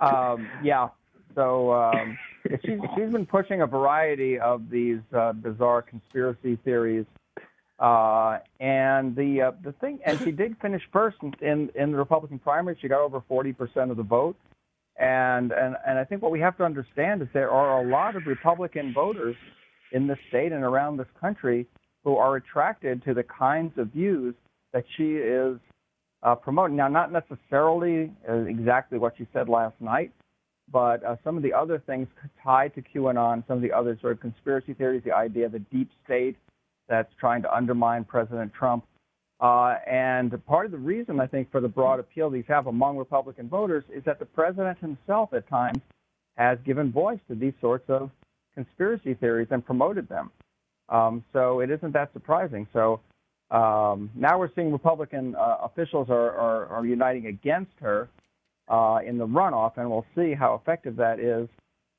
Um, 0.00 0.48
yeah. 0.62 0.88
So 1.34 1.72
um, 1.72 2.18
she's 2.64 2.78
she's 2.94 3.10
been 3.10 3.26
pushing 3.26 3.62
a 3.62 3.66
variety 3.66 4.38
of 4.38 4.68
these 4.68 5.00
uh, 5.16 5.32
bizarre 5.32 5.82
conspiracy 5.82 6.56
theories, 6.64 7.06
uh, 7.78 8.38
and 8.60 9.16
the 9.16 9.42
uh, 9.42 9.52
the 9.64 9.72
thing, 9.72 9.98
and 10.04 10.18
she 10.20 10.30
did 10.30 10.56
finish 10.60 10.82
first 10.92 11.16
in, 11.22 11.34
in 11.40 11.70
in 11.74 11.92
the 11.92 11.98
Republican 11.98 12.38
primary. 12.38 12.76
She 12.80 12.88
got 12.88 13.00
over 13.00 13.22
forty 13.28 13.52
percent 13.52 13.90
of 13.90 13.96
the 13.96 14.02
vote, 14.02 14.36
and 14.96 15.52
and 15.52 15.76
and 15.86 15.98
I 15.98 16.04
think 16.04 16.22
what 16.22 16.30
we 16.30 16.40
have 16.40 16.56
to 16.58 16.64
understand 16.64 17.22
is 17.22 17.28
there 17.32 17.50
are 17.50 17.82
a 17.82 17.88
lot 17.88 18.16
of 18.16 18.26
Republican 18.26 18.92
voters 18.92 19.36
in 19.92 20.06
this 20.06 20.18
state 20.28 20.52
and 20.52 20.64
around 20.64 20.96
this 20.96 21.08
country 21.20 21.66
who 22.04 22.16
are 22.16 22.36
attracted 22.36 23.04
to 23.04 23.14
the 23.14 23.22
kinds 23.22 23.76
of 23.78 23.88
views 23.88 24.34
that 24.72 24.84
she 24.96 25.14
is 25.16 25.58
uh, 26.22 26.34
promoting. 26.34 26.76
Now, 26.76 26.88
not 26.88 27.12
necessarily 27.12 28.12
uh, 28.28 28.34
exactly 28.44 28.98
what 28.98 29.14
she 29.18 29.26
said 29.32 29.48
last 29.48 29.74
night, 29.80 30.12
but 30.70 31.04
uh, 31.04 31.16
some 31.24 31.36
of 31.36 31.42
the 31.42 31.52
other 31.52 31.82
things 31.84 32.08
tied 32.42 32.74
to 32.74 32.82
QAnon, 32.82 33.46
some 33.46 33.56
of 33.56 33.62
the 33.62 33.72
other 33.72 33.98
sort 34.00 34.12
of 34.14 34.20
conspiracy 34.20 34.72
theories, 34.74 35.02
the 35.04 35.14
idea 35.14 35.46
of 35.46 35.52
the 35.52 35.58
deep 35.58 35.90
state 36.04 36.36
that's 36.88 37.12
trying 37.18 37.42
to 37.42 37.54
undermine 37.54 38.04
President 38.04 38.52
Trump. 38.52 38.84
Uh, 39.40 39.76
and 39.90 40.44
part 40.46 40.66
of 40.66 40.72
the 40.72 40.78
reason, 40.78 41.18
I 41.18 41.26
think, 41.26 41.50
for 41.50 41.60
the 41.60 41.68
broad 41.68 41.98
appeal 41.98 42.30
these 42.30 42.44
have 42.46 42.68
among 42.68 42.96
Republican 42.96 43.48
voters 43.48 43.84
is 43.92 44.04
that 44.04 44.18
the 44.18 44.24
president 44.24 44.78
himself 44.78 45.32
at 45.32 45.48
times 45.48 45.80
has 46.36 46.58
given 46.64 46.92
voice 46.92 47.18
to 47.28 47.34
these 47.34 47.54
sorts 47.60 47.88
of 47.88 48.10
conspiracy 48.54 49.14
theories 49.14 49.48
and 49.50 49.64
promoted 49.64 50.08
them. 50.08 50.30
Um, 50.88 51.24
so 51.32 51.60
it 51.60 51.70
isn't 51.70 51.92
that 51.92 52.12
surprising. 52.12 52.68
So 52.72 53.00
um, 53.50 54.10
now 54.14 54.38
we're 54.38 54.52
seeing 54.54 54.70
Republican 54.72 55.34
uh, 55.34 55.58
officials 55.62 56.08
are, 56.08 56.30
are, 56.30 56.66
are 56.66 56.86
uniting 56.86 57.26
against 57.26 57.72
her 57.80 58.08
uh, 58.68 59.00
in 59.04 59.18
the 59.18 59.26
runoff, 59.26 59.76
and 59.76 59.90
we'll 59.90 60.06
see 60.14 60.34
how 60.34 60.54
effective 60.54 60.96
that 60.96 61.18
is 61.18 61.48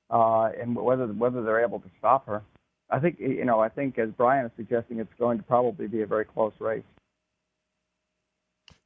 uh, 0.09 0.49
and 0.59 0.75
whether 0.75 1.07
whether 1.07 1.43
they're 1.43 1.63
able 1.63 1.79
to 1.79 1.89
stop 1.99 2.25
her. 2.27 2.41
I 2.93 2.99
think 2.99 3.19
you 3.19 3.43
know 3.43 3.59
I 3.59 3.69
think 3.69 3.97
as 3.97 4.09
Brian 4.11 4.45
is 4.45 4.51
suggesting, 4.55 4.99
it's 4.99 5.13
going 5.17 5.39
to 5.39 5.43
probably 5.43 5.87
be 5.87 6.03
a 6.03 6.07
very 6.07 6.25
close 6.25 6.53
race. 6.59 6.83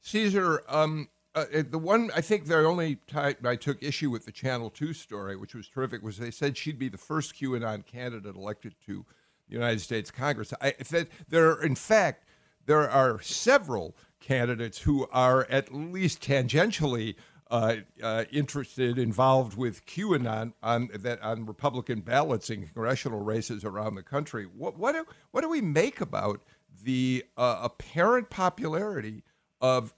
Caesar, 0.00 0.62
um, 0.66 1.08
uh, 1.34 1.44
the 1.68 1.78
one 1.78 2.10
I 2.16 2.22
think 2.22 2.46
the 2.46 2.56
only 2.56 2.96
time 3.06 3.36
I 3.44 3.56
took 3.56 3.82
issue 3.82 4.08
with 4.08 4.24
the 4.24 4.32
Channel 4.32 4.70
Two 4.70 4.94
story, 4.94 5.36
which 5.36 5.54
was 5.54 5.68
terrific, 5.68 6.02
was 6.02 6.16
they 6.16 6.30
said 6.30 6.56
she'd 6.56 6.78
be 6.78 6.88
the 6.88 6.96
first 6.96 7.34
QAnon 7.34 7.84
candidate 7.84 8.34
elected 8.34 8.74
to 8.86 9.04
the 9.46 9.54
United 9.54 9.82
States 9.82 10.10
Congress. 10.10 10.54
I 10.58 10.72
said 10.82 11.08
there, 11.28 11.62
in 11.62 11.74
fact, 11.74 12.24
there 12.64 12.88
are 12.88 13.20
several 13.20 13.94
candidates 14.20 14.80
who 14.80 15.06
are 15.12 15.46
at 15.50 15.74
least 15.74 16.22
tangentially 16.22 17.14
uh, 17.50 17.76
uh, 18.02 18.24
interested, 18.30 18.98
involved 18.98 19.56
with 19.56 19.86
QAnon 19.86 20.52
on 20.62 20.90
that 20.94 21.20
on 21.22 21.46
Republican 21.46 22.00
ballots 22.00 22.50
in 22.50 22.64
congressional 22.64 23.20
races 23.20 23.64
around 23.64 23.94
the 23.94 24.02
country. 24.02 24.44
What 24.44 24.78
what 24.78 24.92
do, 24.92 25.06
what 25.30 25.40
do 25.40 25.48
we 25.48 25.60
make 25.60 26.00
about 26.00 26.42
the 26.84 27.24
uh, 27.36 27.60
apparent 27.62 28.30
popularity 28.30 29.24
of 29.60 29.94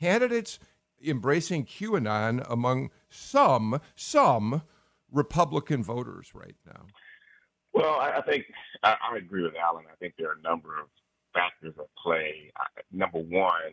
candidates 0.00 0.58
embracing 1.04 1.66
QAnon 1.66 2.44
among 2.48 2.90
some 3.08 3.80
some 3.94 4.62
Republican 5.10 5.82
voters 5.82 6.34
right 6.34 6.56
now? 6.66 6.86
Well, 7.72 8.00
I, 8.00 8.18
I 8.18 8.22
think 8.22 8.44
I, 8.82 8.96
I 9.12 9.16
agree 9.16 9.42
with 9.42 9.56
Alan. 9.56 9.84
I 9.90 9.96
think 9.96 10.14
there 10.18 10.28
are 10.30 10.38
a 10.38 10.42
number 10.42 10.78
of 10.80 10.86
factors 11.32 11.74
at 11.78 11.86
play. 12.02 12.52
Number 12.92 13.18
one, 13.18 13.72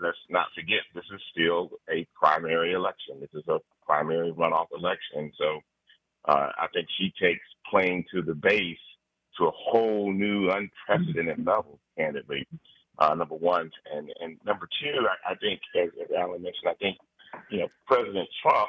let's 0.00 0.18
not 0.28 0.46
forget 0.54 0.80
this 0.94 1.04
is 1.12 1.20
still 1.32 1.70
a 1.90 2.06
primary 2.14 2.72
election. 2.72 3.20
This 3.20 3.34
is 3.34 3.46
a 3.48 3.58
primary 3.84 4.32
runoff 4.32 4.66
election. 4.76 5.32
So 5.38 5.60
uh, 6.26 6.50
I 6.58 6.66
think 6.72 6.88
she 6.98 7.12
takes 7.20 7.44
playing 7.70 8.04
to 8.14 8.22
the 8.22 8.34
base 8.34 8.78
to 9.38 9.46
a 9.46 9.50
whole 9.50 10.12
new, 10.12 10.50
unprecedented 10.50 11.44
level, 11.44 11.78
candidly. 11.96 12.46
Uh, 12.98 13.14
number 13.14 13.34
one, 13.34 13.70
and 13.92 14.10
and 14.20 14.38
number 14.44 14.68
two, 14.80 15.06
I, 15.08 15.32
I 15.32 15.34
think, 15.36 15.60
as, 15.74 15.88
as 16.00 16.10
Alan 16.16 16.42
mentioned, 16.42 16.68
I 16.68 16.74
think 16.74 16.98
you 17.50 17.60
know 17.60 17.68
President 17.86 18.28
Trump 18.42 18.68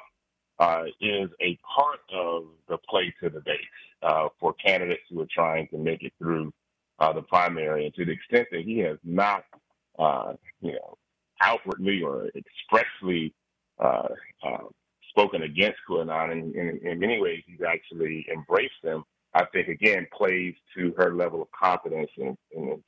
uh, 0.60 0.84
is 1.02 1.30
a 1.42 1.60
part 1.76 2.00
of 2.14 2.46
the 2.70 2.78
play 2.90 3.14
to 3.22 3.30
the 3.30 3.42
base 3.42 3.60
uh, 4.02 4.30
for 4.40 4.54
candidates 4.54 5.04
who 5.10 5.22
are 5.22 5.28
trying 5.34 5.68
to 5.68 5.78
make 5.78 6.04
it 6.04 6.14
through 6.18 6.54
uh, 7.00 7.14
the 7.14 7.22
primary, 7.24 7.86
and 7.86 7.94
to 7.96 8.06
the 8.06 8.12
extent 8.12 8.48
that 8.52 8.62
he 8.62 8.80
has 8.80 8.98
not, 9.04 9.44
uh, 10.00 10.34
you 10.62 10.74
know, 10.74 10.98
outwardly 11.42 12.02
or 12.02 12.30
expressly 12.36 13.34
uh, 13.80 14.08
uh, 14.46 14.58
spoken 15.10 15.44
against 15.44 15.80
QAnon, 15.90 16.32
and 16.32 16.56
in, 16.56 16.80
in 16.84 17.00
many 17.00 17.20
ways 17.20 17.44
he's 17.46 17.66
actually 17.68 18.26
embraced 18.32 18.82
them. 18.84 19.04
I 19.34 19.46
think 19.46 19.68
again 19.68 20.08
plays 20.16 20.54
to 20.76 20.94
her 20.98 21.14
level 21.14 21.42
of 21.42 21.48
confidence 21.52 22.10
in, 22.18 22.38
in, 22.52 22.84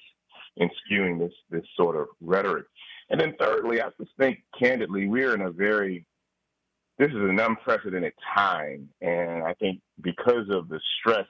in 0.57 0.69
skewing 0.69 1.19
this 1.19 1.33
this 1.49 1.65
sort 1.75 1.95
of 1.95 2.07
rhetoric. 2.21 2.65
And 3.09 3.19
then 3.19 3.35
thirdly, 3.39 3.81
I 3.81 3.89
just 3.99 4.11
think 4.17 4.43
candidly 4.57 5.07
we're 5.07 5.33
in 5.33 5.41
a 5.41 5.51
very 5.51 6.05
this 6.97 7.09
is 7.09 7.15
an 7.15 7.39
unprecedented 7.39 8.13
time, 8.33 8.87
and 9.01 9.43
I 9.43 9.53
think 9.55 9.81
because 10.01 10.49
of 10.49 10.69
the 10.69 10.79
stress 10.99 11.27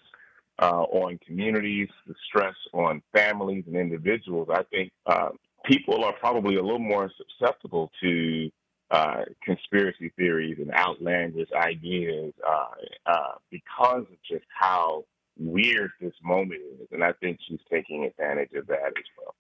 uh, 0.60 0.84
on 0.84 1.20
communities, 1.26 1.90
the 2.08 2.16
stress 2.28 2.56
on 2.74 3.02
families 3.14 3.64
and 3.68 3.76
individuals, 3.76 4.48
I 4.52 4.64
think 4.64 4.92
uh, 5.06 5.30
people 5.66 6.04
are 6.04 6.14
probably 6.14 6.56
a 6.56 6.62
little 6.62 6.80
more 6.80 7.12
susceptible 7.18 7.92
to 8.02 8.50
uh, 8.92 9.24
conspiracy 9.44 10.12
theories 10.16 10.58
and 10.60 10.72
outlandish 10.74 11.50
ideas 11.54 12.34
uh, 12.48 12.66
uh, 13.06 13.32
because 13.52 14.02
of 14.02 14.18
just 14.30 14.46
how 14.50 15.04
weird 15.38 15.92
this 16.00 16.14
moment 16.24 16.62
is, 16.80 16.88
and 16.92 17.04
I 17.04 17.12
think 17.14 17.40
she's 17.48 17.60
taking 17.70 18.06
advantage 18.06 18.52
of 18.56 18.68
that 18.68 18.86
as 18.86 19.04
well. 19.18 19.36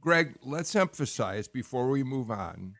Greg, 0.00 0.34
let's 0.42 0.74
emphasize 0.74 1.46
before 1.46 1.88
we 1.88 2.02
move 2.02 2.30
on 2.30 2.74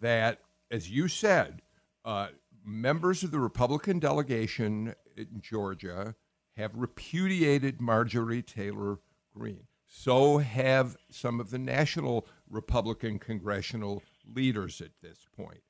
that, 0.00 0.40
as 0.70 0.90
you 0.90 1.08
said, 1.08 1.62
uh, 2.04 2.28
members 2.64 3.22
of 3.22 3.30
the 3.30 3.38
Republican 3.38 3.98
delegation 3.98 4.94
in 5.16 5.40
Georgia 5.40 6.14
have 6.58 6.76
repudiated 6.76 7.80
Marjorie 7.80 8.42
Taylor 8.42 8.98
Greene. 9.34 9.68
So 9.86 10.38
have 10.38 10.96
some 11.10 11.40
of 11.40 11.50
the 11.50 11.58
national 11.58 12.26
Republican 12.50 13.18
congressional 13.18 14.02
leaders 14.34 14.80
at 14.80 14.90
this 15.00 15.26
point. 15.34 15.62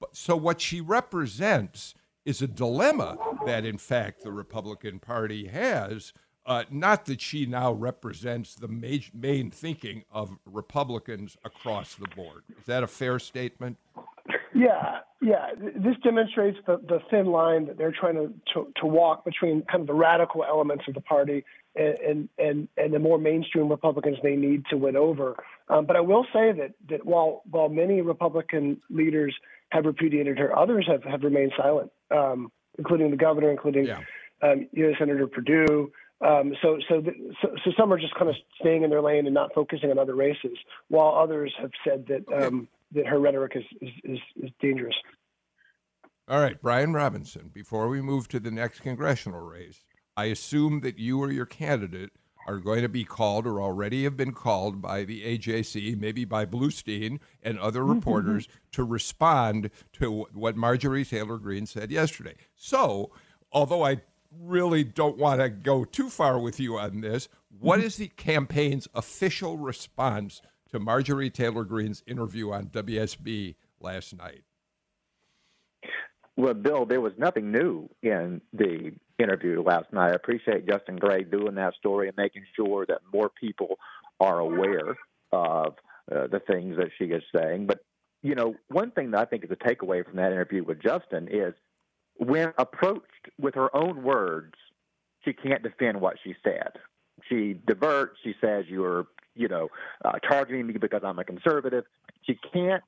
But, 0.00 0.16
so, 0.16 0.36
what 0.36 0.60
she 0.60 0.80
represents 0.80 1.94
is 2.24 2.40
a 2.40 2.46
dilemma 2.46 3.18
that, 3.44 3.66
in 3.66 3.76
fact, 3.76 4.22
the 4.22 4.32
Republican 4.32 4.98
Party 4.98 5.48
has. 5.48 6.12
Uh, 6.46 6.64
not 6.70 7.06
that 7.06 7.22
she 7.22 7.46
now 7.46 7.72
represents 7.72 8.54
the 8.54 8.68
ma- 8.68 8.98
main 9.14 9.50
thinking 9.50 10.04
of 10.10 10.36
Republicans 10.44 11.38
across 11.42 11.94
the 11.94 12.08
board. 12.14 12.42
Is 12.58 12.66
that 12.66 12.82
a 12.82 12.86
fair 12.86 13.18
statement? 13.18 13.78
Yeah, 14.54 15.00
yeah. 15.20 15.48
This 15.58 15.96
demonstrates 16.04 16.58
the, 16.66 16.76
the 16.76 17.00
thin 17.10 17.26
line 17.26 17.66
that 17.66 17.76
they're 17.76 17.92
trying 17.98 18.14
to, 18.14 18.32
to, 18.54 18.72
to 18.80 18.86
walk 18.86 19.24
between 19.24 19.62
kind 19.62 19.80
of 19.80 19.86
the 19.86 19.94
radical 19.94 20.44
elements 20.44 20.84
of 20.86 20.94
the 20.94 21.00
party 21.00 21.44
and, 21.74 21.98
and, 21.98 22.28
and, 22.38 22.68
and 22.76 22.94
the 22.94 22.98
more 23.00 23.18
mainstream 23.18 23.68
Republicans 23.68 24.18
they 24.22 24.36
need 24.36 24.64
to 24.70 24.76
win 24.76 24.96
over. 24.96 25.36
Um, 25.68 25.86
but 25.86 25.96
I 25.96 26.00
will 26.00 26.24
say 26.32 26.52
that, 26.52 26.74
that 26.88 27.04
while, 27.04 27.42
while 27.50 27.68
many 27.68 28.00
Republican 28.00 28.80
leaders 28.90 29.34
have 29.70 29.86
repudiated 29.86 30.38
her, 30.38 30.56
others 30.56 30.86
have, 30.88 31.02
have 31.02 31.22
remained 31.24 31.52
silent, 31.56 31.90
um, 32.10 32.52
including 32.78 33.10
the 33.10 33.16
governor, 33.16 33.50
including 33.50 33.86
Yeah. 33.86 34.00
um, 34.42 34.68
U.S. 34.72 34.94
Senator 34.98 35.26
Perdue, 35.26 35.90
Um, 36.20 36.54
so, 36.62 36.78
so, 36.88 37.00
the, 37.00 37.12
so, 37.42 37.48
so, 37.64 37.72
some 37.76 37.92
are 37.92 37.98
just 37.98 38.14
kind 38.14 38.30
of 38.30 38.36
staying 38.60 38.84
in 38.84 38.90
their 38.90 39.02
lane 39.02 39.26
and 39.26 39.34
not 39.34 39.52
focusing 39.52 39.90
on 39.90 39.98
other 39.98 40.14
races, 40.14 40.56
while 40.88 41.12
others 41.20 41.52
have 41.60 41.72
said 41.86 42.06
that 42.06 42.22
um, 42.32 42.68
that 42.94 43.06
her 43.06 43.18
rhetoric 43.18 43.52
is, 43.56 43.64
is, 43.80 43.90
is, 44.04 44.18
is 44.36 44.50
dangerous. 44.60 44.94
All 46.26 46.40
right, 46.40 46.60
Brian 46.60 46.94
Robinson. 46.94 47.50
Before 47.52 47.88
we 47.88 48.00
move 48.00 48.28
to 48.28 48.40
the 48.40 48.50
next 48.50 48.80
congressional 48.80 49.40
race, 49.40 49.84
I 50.16 50.26
assume 50.26 50.80
that 50.80 50.98
you 50.98 51.20
or 51.20 51.30
your 51.30 51.46
candidate 51.46 52.10
are 52.46 52.58
going 52.58 52.82
to 52.82 52.88
be 52.88 53.04
called 53.04 53.46
or 53.46 53.60
already 53.60 54.04
have 54.04 54.16
been 54.16 54.32
called 54.32 54.80
by 54.80 55.04
the 55.04 55.22
AJC, 55.22 55.98
maybe 55.98 56.24
by 56.24 56.46
Bluestein 56.46 57.18
and 57.42 57.58
other 57.58 57.80
mm-hmm. 57.80 57.92
reporters 57.92 58.48
to 58.72 58.84
respond 58.84 59.70
to 59.94 60.26
what 60.32 60.56
Marjorie 60.56 61.04
Taylor 61.04 61.38
Greene 61.38 61.66
said 61.66 61.90
yesterday. 61.90 62.34
So, 62.56 63.10
although 63.52 63.84
I 63.84 64.02
really 64.38 64.84
don't 64.84 65.18
want 65.18 65.40
to 65.40 65.48
go 65.48 65.84
too 65.84 66.10
far 66.10 66.38
with 66.38 66.58
you 66.60 66.78
on 66.78 67.00
this, 67.00 67.28
what 67.48 67.80
mm-hmm. 67.80 68.02
the 68.02 68.08
campaign's 68.08 68.88
official 68.94 69.56
response 69.56 70.42
to 70.74 70.80
Marjorie 70.80 71.30
Taylor 71.30 71.62
Greene's 71.62 72.02
interview 72.04 72.50
on 72.50 72.66
WSB 72.66 73.54
last 73.78 74.16
night? 74.18 74.42
Well, 76.36 76.54
Bill, 76.54 76.84
there 76.84 77.00
was 77.00 77.12
nothing 77.16 77.52
new 77.52 77.88
in 78.02 78.40
the 78.52 78.90
interview 79.20 79.62
last 79.62 79.92
night. 79.92 80.10
I 80.10 80.14
appreciate 80.14 80.66
Justin 80.66 80.96
Gray 80.96 81.22
doing 81.22 81.54
that 81.54 81.74
story 81.74 82.08
and 82.08 82.16
making 82.16 82.42
sure 82.56 82.84
that 82.86 83.02
more 83.12 83.28
people 83.28 83.78
are 84.18 84.40
aware 84.40 84.96
of 85.30 85.74
uh, 86.10 86.26
the 86.26 86.42
things 86.44 86.76
that 86.76 86.90
she 86.98 87.04
is 87.04 87.22
saying. 87.32 87.66
But, 87.68 87.78
you 88.22 88.34
know, 88.34 88.56
one 88.66 88.90
thing 88.90 89.12
that 89.12 89.20
I 89.20 89.26
think 89.26 89.44
is 89.44 89.52
a 89.52 89.56
takeaway 89.56 90.04
from 90.04 90.16
that 90.16 90.32
interview 90.32 90.64
with 90.64 90.82
Justin 90.82 91.28
is 91.30 91.54
when 92.16 92.52
approached 92.58 93.28
with 93.40 93.54
her 93.54 93.74
own 93.76 94.02
words, 94.02 94.54
she 95.24 95.34
can't 95.34 95.62
defend 95.62 96.00
what 96.00 96.16
she 96.24 96.34
said. 96.42 96.72
She 97.28 97.54
diverts. 97.64 98.16
She 98.24 98.34
says 98.40 98.64
you're, 98.68 99.06
you 99.34 99.48
know, 99.48 99.68
uh, 100.04 100.12
targeting 100.28 100.66
me 100.66 100.74
because 100.74 101.02
I'm 101.04 101.18
a 101.18 101.24
conservative. 101.24 101.84
She 102.22 102.38
can't 102.52 102.82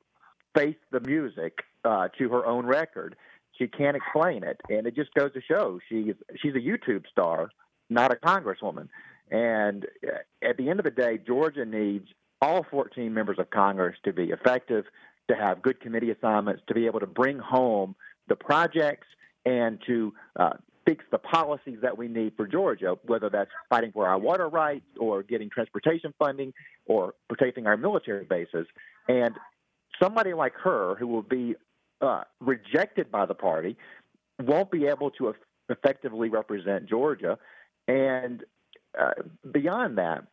face 0.54 0.76
the 0.90 1.00
music 1.00 1.58
uh, 1.84 2.08
to 2.18 2.28
her 2.30 2.46
own 2.46 2.66
record 2.66 3.16
she 3.58 3.66
can't 3.66 3.96
explain 3.96 4.42
it, 4.42 4.60
and 4.68 4.86
it 4.86 4.94
just 4.94 5.12
goes 5.14 5.32
to 5.32 5.40
show 5.40 5.80
she's 5.88 6.14
she's 6.40 6.54
a 6.54 6.60
YouTube 6.60 7.04
star, 7.10 7.50
not 7.88 8.12
a 8.12 8.16
congresswoman. 8.16 8.88
And 9.30 9.86
uh, 10.06 10.18
at 10.42 10.56
the 10.56 10.68
end 10.68 10.78
of 10.78 10.84
the 10.84 10.90
day, 10.90 11.18
Georgia 11.18 11.64
needs 11.64 12.08
all 12.40 12.64
14 12.70 13.12
members 13.12 13.38
of 13.38 13.50
Congress 13.50 13.96
to 14.04 14.12
be 14.12 14.24
effective, 14.24 14.84
to 15.28 15.34
have 15.34 15.62
good 15.62 15.80
committee 15.80 16.10
assignments, 16.10 16.62
to 16.68 16.74
be 16.74 16.86
able 16.86 17.00
to 17.00 17.06
bring 17.06 17.38
home 17.38 17.96
the 18.28 18.36
projects 18.36 19.06
and 19.44 19.80
to 19.86 20.12
uh, 20.36 20.50
fix 20.86 21.04
the 21.10 21.18
policies 21.18 21.78
that 21.82 21.98
we 21.98 22.08
need 22.08 22.32
for 22.36 22.46
Georgia, 22.46 22.96
whether 23.06 23.28
that's 23.28 23.50
fighting 23.68 23.92
for 23.92 24.06
our 24.06 24.18
water 24.18 24.48
rights 24.48 24.86
or 24.98 25.22
getting 25.22 25.50
transportation 25.50 26.14
funding 26.18 26.52
or 26.86 27.14
protecting 27.28 27.66
our 27.66 27.76
military 27.76 28.24
bases. 28.24 28.66
And 29.08 29.34
somebody 30.00 30.32
like 30.32 30.54
her, 30.62 30.94
who 30.98 31.06
will 31.08 31.22
be 31.22 31.56
uh, 32.00 32.22
rejected 32.40 33.10
by 33.10 33.26
the 33.26 33.34
party, 33.34 33.76
won't 34.40 34.70
be 34.70 34.86
able 34.86 35.10
to 35.12 35.34
effectively 35.68 36.28
represent 36.28 36.88
Georgia. 36.88 37.38
And 37.88 38.44
uh, 38.98 39.12
beyond 39.50 39.98
that, 39.98 40.24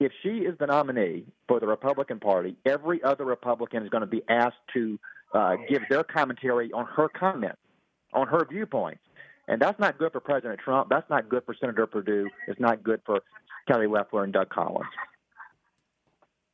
if 0.00 0.12
she 0.22 0.28
is 0.28 0.56
the 0.58 0.66
nominee 0.66 1.24
for 1.48 1.58
the 1.58 1.66
Republican 1.66 2.20
Party, 2.20 2.56
every 2.64 3.02
other 3.02 3.24
Republican 3.24 3.82
is 3.82 3.88
going 3.88 4.02
to 4.02 4.06
be 4.06 4.22
asked 4.28 4.56
to 4.74 4.98
uh, 5.34 5.56
give 5.68 5.82
their 5.90 6.04
commentary 6.04 6.70
on 6.72 6.86
her 6.86 7.08
comments, 7.08 7.58
on 8.12 8.28
her 8.28 8.46
viewpoints. 8.48 9.00
And 9.48 9.60
that's 9.60 9.80
not 9.80 9.98
good 9.98 10.12
for 10.12 10.20
President 10.20 10.60
Trump. 10.60 10.90
That's 10.90 11.08
not 11.08 11.28
good 11.28 11.42
for 11.44 11.54
Senator 11.58 11.86
Perdue. 11.86 12.28
It's 12.46 12.60
not 12.60 12.82
good 12.82 13.00
for 13.06 13.20
Kelly 13.66 13.86
Loeffler 13.86 14.24
and 14.24 14.32
Doug 14.32 14.50
Collins. 14.50 14.86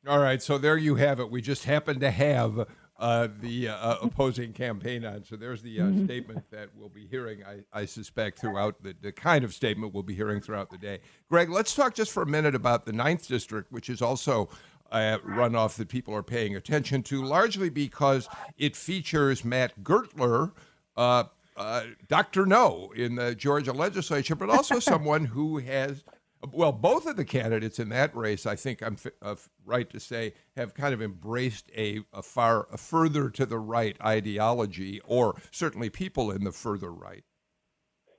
All 0.06 0.20
right, 0.20 0.40
so 0.40 0.58
there 0.58 0.76
you 0.76 0.94
have 0.96 1.18
it. 1.18 1.30
We 1.30 1.40
just 1.40 1.64
happen 1.64 1.98
to 2.00 2.10
have 2.10 2.68
uh, 2.98 3.28
the 3.40 3.68
uh, 3.68 3.96
opposing 4.02 4.52
campaign 4.54 5.04
on. 5.04 5.24
So 5.24 5.34
there's 5.34 5.62
the 5.62 5.80
uh, 5.80 5.84
mm-hmm. 5.84 6.04
statement 6.04 6.50
that 6.50 6.68
we'll 6.76 6.88
be 6.88 7.06
hearing, 7.06 7.42
I, 7.42 7.80
I 7.80 7.84
suspect, 7.86 8.38
throughout 8.38 8.82
the, 8.82 8.94
the 9.00 9.12
kind 9.12 9.44
of 9.44 9.52
statement 9.52 9.92
we'll 9.92 10.02
be 10.02 10.14
hearing 10.14 10.40
throughout 10.40 10.70
the 10.70 10.78
day. 10.78 11.00
Greg, 11.28 11.50
let's 11.50 11.74
talk 11.74 11.94
just 11.94 12.12
for 12.12 12.22
a 12.22 12.26
minute 12.26 12.54
about 12.54 12.84
the 12.84 12.92
Ninth 12.92 13.26
District, 13.26 13.72
which 13.72 13.90
is 13.90 14.02
also 14.02 14.50
a 14.92 15.18
runoff 15.26 15.76
that 15.76 15.88
people 15.88 16.14
are 16.14 16.22
paying 16.22 16.54
attention 16.54 17.02
to, 17.04 17.24
largely 17.24 17.70
because 17.70 18.28
it 18.56 18.76
features 18.76 19.44
Matt 19.44 19.82
Gurtler. 19.82 20.52
Uh, 21.56 21.60
uh, 21.60 21.82
Dr. 22.08 22.46
No 22.46 22.92
in 22.94 23.16
the 23.16 23.34
Georgia 23.34 23.72
legislature, 23.72 24.34
but 24.34 24.50
also 24.50 24.78
someone 24.80 25.26
who 25.26 25.58
has 25.58 26.02
well, 26.52 26.72
both 26.72 27.06
of 27.06 27.16
the 27.16 27.24
candidates 27.24 27.78
in 27.78 27.88
that 27.90 28.14
race, 28.14 28.44
I 28.44 28.56
think 28.56 28.82
I'm 28.82 28.96
uh, 29.22 29.34
right 29.64 29.88
to 29.90 30.00
say, 30.00 30.34
have 30.56 30.74
kind 30.74 30.92
of 30.92 31.00
embraced 31.00 31.70
a, 31.76 32.00
a 32.12 32.22
far 32.22 32.68
a 32.70 32.76
further 32.76 33.30
to 33.30 33.46
the 33.46 33.58
right 33.58 33.96
ideology, 34.04 35.00
or 35.06 35.40
certainly 35.50 35.90
people 35.90 36.30
in 36.30 36.44
the 36.44 36.52
further 36.52 36.92
right. 36.92 37.24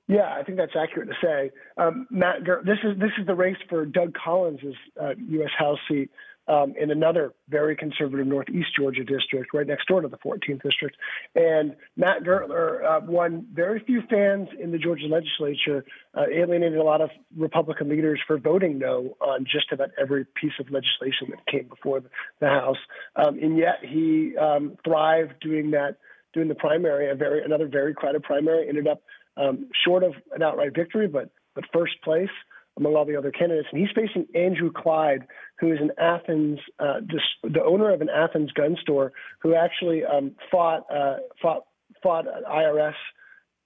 Yeah, 0.08 0.32
I 0.32 0.44
think 0.44 0.58
that's 0.58 0.76
accurate 0.76 1.08
to 1.08 1.16
say. 1.20 1.50
Um, 1.76 2.06
Matt, 2.10 2.44
this 2.64 2.78
is 2.84 2.98
this 2.98 3.10
is 3.18 3.26
the 3.26 3.34
race 3.34 3.56
for 3.68 3.84
Doug 3.84 4.14
Collins' 4.14 4.60
uh, 5.00 5.14
U.S. 5.30 5.50
House 5.58 5.78
seat 5.88 6.10
um, 6.48 6.74
in 6.78 6.90
another 6.90 7.32
very 7.48 7.74
conservative 7.74 8.26
Northeast 8.26 8.68
Georgia 8.78 9.04
district, 9.04 9.52
right 9.52 9.66
next 9.66 9.88
door 9.88 10.00
to 10.00 10.08
the 10.08 10.18
14th 10.18 10.62
district. 10.62 10.96
And 11.34 11.74
Matt 11.96 12.22
Gurtler 12.22 12.84
uh, 12.84 13.00
won 13.04 13.46
very 13.52 13.80
few 13.80 14.02
fans 14.08 14.48
in 14.60 14.70
the 14.70 14.78
Georgia 14.78 15.06
legislature, 15.06 15.84
uh, 16.14 16.24
alienated 16.32 16.78
a 16.78 16.84
lot 16.84 17.00
of 17.00 17.10
Republican 17.36 17.88
leaders 17.88 18.20
for 18.26 18.38
voting 18.38 18.78
no 18.78 19.16
on 19.20 19.44
just 19.44 19.72
about 19.72 19.90
every 20.00 20.24
piece 20.40 20.52
of 20.60 20.70
legislation 20.70 21.30
that 21.30 21.44
came 21.46 21.68
before 21.68 22.02
the, 22.40 22.46
House. 22.46 22.78
Um, 23.16 23.38
and 23.40 23.58
yet 23.58 23.80
he 23.82 24.36
um, 24.36 24.76
thrived 24.84 25.34
doing 25.40 25.72
that, 25.72 25.96
doing 26.32 26.46
the 26.46 26.54
primary, 26.54 27.10
a 27.10 27.14
very 27.16 27.44
another 27.44 27.66
very 27.66 27.92
crowded 27.92 28.22
primary. 28.22 28.68
Ended 28.68 28.86
up 28.86 29.02
um, 29.36 29.68
short 29.84 30.02
of 30.02 30.14
an 30.32 30.42
outright 30.42 30.74
victory, 30.74 31.08
but 31.08 31.30
but 31.54 31.64
first 31.72 31.94
place 32.02 32.30
among 32.76 32.94
all 32.94 33.06
the 33.06 33.16
other 33.16 33.30
candidates. 33.30 33.68
And 33.72 33.80
he's 33.80 33.90
facing 33.94 34.26
Andrew 34.34 34.70
Clyde, 34.70 35.26
who 35.58 35.72
is 35.72 35.78
an 35.80 35.90
Athens, 35.98 36.58
uh, 36.78 37.00
the 37.42 37.64
owner 37.64 37.92
of 37.92 38.02
an 38.02 38.08
Athens 38.10 38.52
gun 38.52 38.76
store, 38.80 39.12
who 39.40 39.54
actually 39.54 40.04
um, 40.04 40.32
fought 40.50 40.84
uh, 40.92 41.16
fought 41.40 41.64
fought 42.02 42.26
IRS 42.26 42.94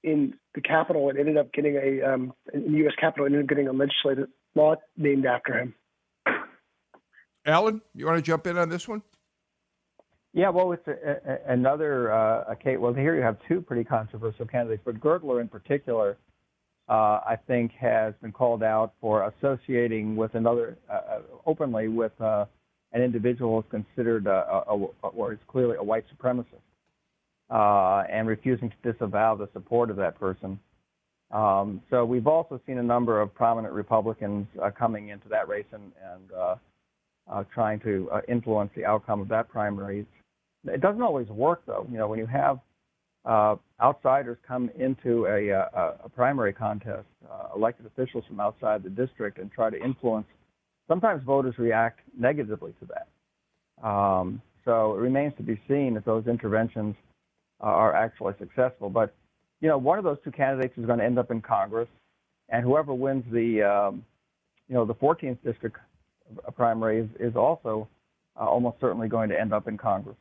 in 0.02 0.34
the 0.54 0.60
Capitol 0.60 1.10
and 1.10 1.18
ended 1.18 1.36
up 1.36 1.52
getting 1.52 1.76
a 1.76 2.02
um, 2.02 2.32
in 2.52 2.72
the 2.72 2.78
U.S. 2.78 2.94
Capitol 3.00 3.26
ended 3.26 3.42
up 3.42 3.48
getting 3.48 3.68
a 3.68 3.72
legislative 3.72 4.28
law 4.54 4.74
named 4.96 5.26
after 5.26 5.58
him. 5.58 5.74
Alan, 7.46 7.80
you 7.94 8.06
want 8.06 8.18
to 8.18 8.22
jump 8.22 8.46
in 8.46 8.58
on 8.58 8.68
this 8.68 8.86
one? 8.86 9.02
Yeah, 10.32 10.50
well, 10.50 10.72
it's 10.72 10.86
a, 10.86 10.92
a, 10.92 11.52
another 11.52 12.12
uh, 12.12 12.54
case. 12.54 12.78
Well, 12.78 12.92
here 12.92 13.16
you 13.16 13.22
have 13.22 13.36
two 13.48 13.60
pretty 13.60 13.82
controversial 13.82 14.46
candidates, 14.46 14.82
but 14.84 15.00
Gurtler 15.00 15.40
in 15.40 15.48
particular 15.48 16.18
uh, 16.88 17.20
I 17.24 17.36
think 17.46 17.72
has 17.72 18.14
been 18.22 18.32
called 18.32 18.62
out 18.62 18.94
for 19.00 19.32
associating 19.38 20.16
with 20.16 20.34
another 20.34 20.76
uh, 20.88 20.92
uh 20.92 21.20
openly 21.46 21.88
with 21.88 22.12
uh, 22.20 22.46
an 22.92 23.02
individual 23.02 23.60
who's 23.60 23.70
considered 23.70 24.26
a, 24.26 24.64
a, 24.68 24.74
or 25.02 25.32
is 25.32 25.38
clearly 25.46 25.76
a 25.76 25.82
white 25.82 26.04
supremacist, 26.12 26.46
uh, 27.50 28.04
and 28.10 28.26
refusing 28.26 28.70
to 28.70 28.92
disavow 28.92 29.36
the 29.36 29.48
support 29.52 29.90
of 29.90 29.96
that 29.96 30.18
person. 30.18 30.58
Um, 31.30 31.80
so 31.90 32.04
we've 32.04 32.26
also 32.26 32.60
seen 32.66 32.78
a 32.78 32.82
number 32.82 33.20
of 33.20 33.32
prominent 33.32 33.72
Republicans 33.72 34.48
uh, 34.60 34.70
coming 34.70 35.10
into 35.10 35.28
that 35.28 35.48
race 35.48 35.66
and, 35.72 35.92
and 36.12 37.46
trying 37.54 37.78
to 37.80 38.10
influence 38.26 38.72
the 38.74 38.84
outcome 38.84 39.20
of 39.20 39.28
that 39.28 39.48
primary. 39.48 40.04
It 40.66 40.80
doesn't 40.80 41.02
always 41.02 41.28
work, 41.28 41.62
though. 41.66 41.86
You 41.90 41.98
know, 41.98 42.08
when 42.08 42.18
you 42.18 42.26
have 42.26 42.60
uh, 43.24 43.56
outsiders 43.80 44.38
come 44.46 44.70
into 44.78 45.26
a, 45.26 45.48
a, 45.48 45.94
a 46.04 46.08
primary 46.08 46.52
contest, 46.52 47.06
uh, 47.30 47.48
elected 47.54 47.86
officials 47.86 48.24
from 48.26 48.40
outside 48.40 48.82
the 48.82 48.90
district, 48.90 49.38
and 49.38 49.50
try 49.50 49.70
to 49.70 49.82
influence. 49.82 50.26
Sometimes 50.88 51.22
voters 51.24 51.54
react 51.58 52.00
negatively 52.18 52.74
to 52.80 52.86
that. 52.86 53.86
Um, 53.86 54.42
so 54.64 54.94
it 54.96 54.98
remains 54.98 55.32
to 55.36 55.42
be 55.42 55.60
seen 55.68 55.96
if 55.96 56.04
those 56.04 56.26
interventions 56.26 56.94
uh, 57.62 57.66
are 57.66 57.94
actually 57.94 58.34
successful. 58.38 58.90
But 58.90 59.14
you 59.60 59.68
know, 59.68 59.78
one 59.78 59.98
of 59.98 60.04
those 60.04 60.18
two 60.24 60.30
candidates 60.30 60.76
is 60.76 60.86
going 60.86 60.98
to 60.98 61.04
end 61.04 61.18
up 61.18 61.30
in 61.30 61.40
Congress, 61.40 61.88
and 62.48 62.64
whoever 62.64 62.94
wins 62.94 63.24
the, 63.30 63.62
um, 63.62 64.04
you 64.68 64.74
know, 64.74 64.84
the 64.84 64.94
14th 64.94 65.38
district 65.44 65.76
primary 66.56 67.00
is, 67.00 67.08
is 67.18 67.36
also 67.36 67.88
uh, 68.38 68.44
almost 68.44 68.78
certainly 68.80 69.08
going 69.08 69.28
to 69.28 69.38
end 69.38 69.52
up 69.52 69.68
in 69.68 69.76
Congress. 69.76 70.16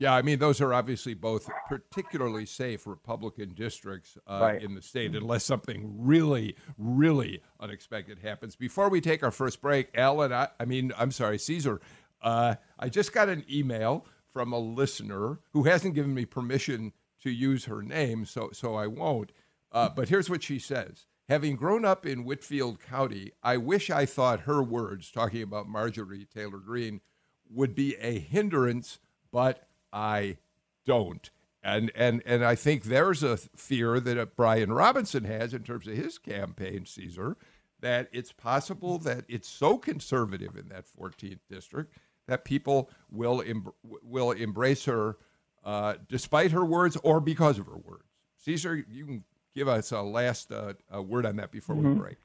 Yeah, 0.00 0.14
I 0.14 0.22
mean, 0.22 0.38
those 0.38 0.62
are 0.62 0.72
obviously 0.72 1.12
both 1.12 1.46
particularly 1.68 2.46
safe 2.46 2.86
Republican 2.86 3.50
districts 3.50 4.16
uh, 4.26 4.38
right. 4.40 4.62
in 4.62 4.74
the 4.74 4.80
state, 4.80 5.14
unless 5.14 5.44
something 5.44 5.94
really, 5.98 6.56
really 6.78 7.42
unexpected 7.60 8.20
happens. 8.20 8.56
Before 8.56 8.88
we 8.88 9.02
take 9.02 9.22
our 9.22 9.30
first 9.30 9.60
break, 9.60 9.90
Alan, 9.94 10.32
I, 10.32 10.48
I 10.58 10.64
mean, 10.64 10.92
I'm 10.96 11.10
sorry, 11.10 11.38
Caesar, 11.38 11.82
uh, 12.22 12.54
I 12.78 12.88
just 12.88 13.12
got 13.12 13.28
an 13.28 13.44
email 13.50 14.06
from 14.32 14.54
a 14.54 14.58
listener 14.58 15.40
who 15.52 15.64
hasn't 15.64 15.94
given 15.94 16.14
me 16.14 16.24
permission 16.24 16.94
to 17.22 17.30
use 17.30 17.66
her 17.66 17.82
name, 17.82 18.24
so, 18.24 18.48
so 18.54 18.74
I 18.76 18.86
won't. 18.86 19.32
Uh, 19.70 19.90
but 19.90 20.08
here's 20.08 20.30
what 20.30 20.42
she 20.42 20.58
says 20.58 21.04
Having 21.28 21.56
grown 21.56 21.84
up 21.84 22.06
in 22.06 22.24
Whitfield 22.24 22.80
County, 22.80 23.32
I 23.42 23.58
wish 23.58 23.90
I 23.90 24.06
thought 24.06 24.40
her 24.40 24.62
words, 24.62 25.10
talking 25.10 25.42
about 25.42 25.68
Marjorie 25.68 26.24
Taylor 26.24 26.58
Greene, 26.58 27.02
would 27.50 27.74
be 27.74 27.96
a 27.96 28.18
hindrance, 28.18 28.98
but 29.30 29.68
I 29.92 30.38
don't. 30.86 31.30
And, 31.62 31.92
and, 31.94 32.22
and 32.24 32.44
I 32.44 32.54
think 32.54 32.84
there's 32.84 33.22
a 33.22 33.36
fear 33.36 34.00
that 34.00 34.36
Brian 34.36 34.72
Robinson 34.72 35.24
has 35.24 35.52
in 35.52 35.62
terms 35.62 35.86
of 35.86 35.94
his 35.94 36.16
campaign, 36.16 36.86
Caesar, 36.86 37.36
that 37.80 38.08
it's 38.12 38.32
possible 38.32 38.98
that 38.98 39.24
it's 39.28 39.48
so 39.48 39.76
conservative 39.76 40.56
in 40.56 40.68
that 40.68 40.84
14th 40.86 41.40
district 41.50 41.94
that 42.28 42.44
people 42.44 42.88
will, 43.10 43.42
em- 43.46 43.72
will 43.82 44.30
embrace 44.30 44.84
her 44.86 45.18
uh, 45.64 45.94
despite 46.08 46.52
her 46.52 46.64
words 46.64 46.96
or 47.02 47.20
because 47.20 47.58
of 47.58 47.66
her 47.66 47.76
words. 47.76 48.04
Caesar, 48.44 48.84
you 48.88 49.04
can 49.04 49.24
give 49.54 49.68
us 49.68 49.92
a 49.92 50.00
last 50.00 50.52
uh, 50.52 50.74
a 50.90 51.02
word 51.02 51.26
on 51.26 51.36
that 51.36 51.50
before 51.50 51.76
mm-hmm. 51.76 51.94
we 51.94 51.98
break. 51.98 52.16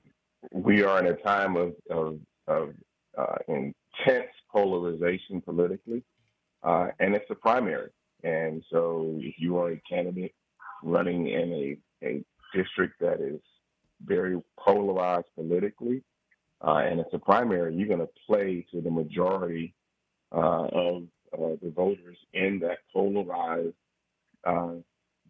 We 0.52 0.84
are 0.84 1.00
in 1.00 1.08
a 1.08 1.16
time 1.16 1.58
of, 1.58 1.74
of, 1.90 2.20
of 2.48 2.74
uh, 3.18 3.36
intense 3.48 4.32
polarization 4.52 5.42
politically, 5.42 6.04
uh, 6.66 6.88
and 7.00 7.16
it's 7.16 7.30
a 7.30 7.36
primary. 7.36 7.90
And 8.24 8.64
so, 8.72 9.18
if 9.20 9.36
you 9.38 9.58
are 9.58 9.72
a 9.72 9.82
candidate 9.88 10.34
running 10.84 11.28
in 11.28 11.78
a, 12.02 12.06
a 12.06 12.24
district 12.54 13.00
that 13.00 13.22
is 13.22 13.40
very 14.04 14.42
polarized 14.58 15.28
politically, 15.36 16.04
uh, 16.66 16.78
and 16.78 17.00
it's 17.00 17.14
a 17.14 17.20
primary, 17.20 17.76
you're 17.76 17.88
going 17.88 18.00
to 18.00 18.10
play 18.28 18.66
to 18.72 18.82
the 18.82 18.90
majority 18.90 19.74
uh, 20.36 20.68
of 20.72 21.04
uh, 21.34 21.56
the 21.62 21.72
voters 21.76 22.18
in 22.34 22.60
that 22.60 22.80
polarized 22.92 23.76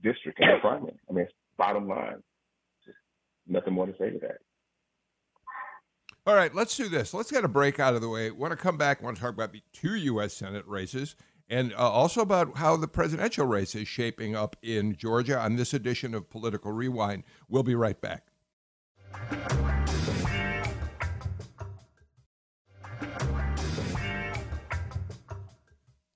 district 0.04 0.39
in 0.39 0.48
the 0.48 0.58
primary. 0.62 0.98
I 1.10 1.13
mean, 1.13 1.28
Bottom 1.58 1.88
line, 1.88 2.21
just 2.86 2.98
nothing 3.48 3.74
more 3.74 3.86
to 3.86 3.93
say 3.98 4.10
to 4.10 4.19
that. 4.19 4.39
All 6.28 6.34
right, 6.34 6.54
let's 6.56 6.76
do 6.76 6.90
this. 6.90 7.14
Let's 7.14 7.32
get 7.32 7.46
a 7.46 7.48
break 7.48 7.80
out 7.80 7.94
of 7.94 8.02
the 8.02 8.10
way. 8.10 8.32
Want 8.32 8.52
to 8.52 8.58
come 8.58 8.78
back. 8.78 9.04
Want 9.04 9.16
to 9.16 9.22
talk 9.22 9.34
about 9.34 9.54
the 9.54 9.62
two 9.74 9.96
U.S. 9.96 10.34
Senate 10.34 10.66
races 10.68 11.16
and 11.50 11.72
uh, 11.74 11.78
also 11.78 12.22
about 12.22 12.58
how 12.58 12.76
the 12.78 12.88
presidential 12.88 13.46
race 13.46 13.76
is 13.76 13.88
shaping 13.88 14.36
up 14.36 14.56
in 14.64 14.96
Georgia 14.96 15.40
on 15.40 15.56
this 15.56 15.74
edition 15.74 16.16
of 16.16 16.30
Political 16.30 16.72
Rewind. 16.72 17.24
We'll 17.48 17.64
be 17.64 17.76
right 17.76 18.00
back. 18.02 18.26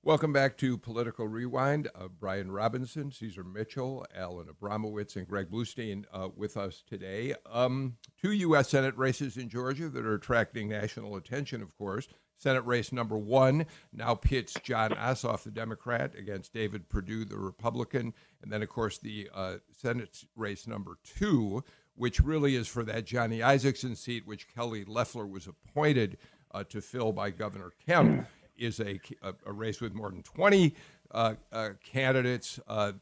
Welcome 0.02 0.32
back 0.32 0.58
to 0.60 0.78
Political 0.78 1.28
Rewind. 1.28 1.90
Uh, 1.94 2.08
Brian 2.08 2.52
Robinson, 2.52 3.12
Caesar 3.12 3.44
Mitchell, 3.44 4.06
Alan 4.16 4.48
Abramowitz, 4.48 5.18
and 5.18 5.28
Greg 5.28 5.52
Bluestein 5.52 6.06
uh, 6.14 6.30
with 6.34 6.56
us 6.56 6.82
today. 6.88 7.36
Um, 7.46 7.98
two 8.20 8.32
U.S. 8.32 8.70
Senate 8.70 8.96
races 8.98 9.36
in 9.36 9.50
Georgia 9.50 9.90
that 9.90 10.06
are 10.06 10.14
attracting 10.14 10.70
national 10.70 11.18
attention, 11.18 11.62
of 11.62 11.78
course. 11.78 12.08
Senate 12.38 12.66
race 12.66 12.94
number 12.94 13.18
one 13.18 13.66
now 13.92 14.16
pits 14.16 14.56
Jon 14.64 14.92
Ossoff, 14.92 15.44
the 15.44 15.52
Democrat, 15.52 16.16
against 16.16 16.54
David 16.54 16.88
Perdue, 16.88 17.26
the 17.26 17.38
Republican. 17.38 18.14
And 18.42 18.54
then, 18.54 18.64
of 18.64 18.70
course, 18.70 19.00
the 19.00 19.30
uh, 19.36 19.56
Senate 19.74 20.24
race 20.34 20.66
number 20.66 20.98
two, 21.04 21.62
which 21.96 22.22
really 22.22 22.56
is 22.56 22.70
for 22.70 22.86
that 22.86 23.06
Johnny 23.06 23.40
Isakson 23.40 23.98
seat, 23.98 24.26
which 24.26 24.48
Kelly 24.48 24.86
Loeffler 24.86 25.28
was 25.28 25.46
appointed 25.46 26.18
uh, 26.52 26.64
to 26.70 26.80
fill 26.80 27.12
by 27.12 27.32
Governor 27.32 27.74
Kemp 27.86 28.26
is 28.60 28.80
a, 28.80 29.00
a, 29.22 29.34
a 29.46 29.52
race 29.54 29.82
with 29.82 29.94
more 29.94 30.10
than 30.10 30.24
20 30.24 30.76
uh, 31.12 31.36
uh, 31.52 31.70
candidates. 31.84 32.60
Uh, 32.68 32.94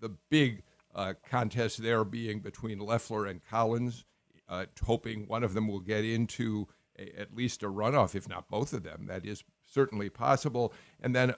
the 0.00 0.10
big 0.30 0.62
uh, 0.94 1.14
contest 1.28 1.82
there 1.82 2.04
being 2.04 2.40
between 2.40 2.78
Loeffler 2.78 3.26
and 3.26 3.40
Collins, 3.48 4.04
uh, 4.48 4.66
hoping 4.84 5.26
one 5.26 5.44
of 5.44 5.54
them 5.54 5.68
will 5.68 5.80
get 5.80 6.04
into 6.04 6.66
a, 6.98 7.20
at 7.20 7.34
least 7.34 7.62
a 7.62 7.66
runoff, 7.68 8.14
if 8.14 8.28
not 8.28 8.48
both 8.48 8.72
of 8.72 8.82
them. 8.82 9.06
That 9.06 9.26
is 9.26 9.44
certainly 9.66 10.08
possible. 10.08 10.72
And 11.02 11.14
then 11.14 11.34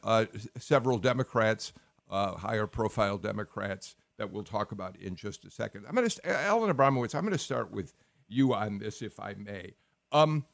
several 0.59 0.99
Democrats, 0.99 1.73
higher 2.09 2.67
profile 2.67 3.19
Democrats, 3.19 3.97
that 4.19 4.31
we'll 4.31 4.45
talk 4.45 4.71
about 4.73 4.97
in 4.97 5.17
just 5.17 5.45
a 5.47 5.51
second. 5.51 5.87
I'm 5.89 5.95
going 5.95 6.09
to, 6.09 6.31
Alan 6.31 6.71
Abramowitz, 6.71 7.15
I'm 7.15 7.23
going 7.23 7.33
to 7.33 7.39
start 7.39 7.73
with 7.73 7.95
you 8.29 8.55
on 8.55 8.79
this, 8.79 9.03
if 9.03 9.19
I 9.19 9.35
may. 9.35 9.75
Um, 10.13 10.45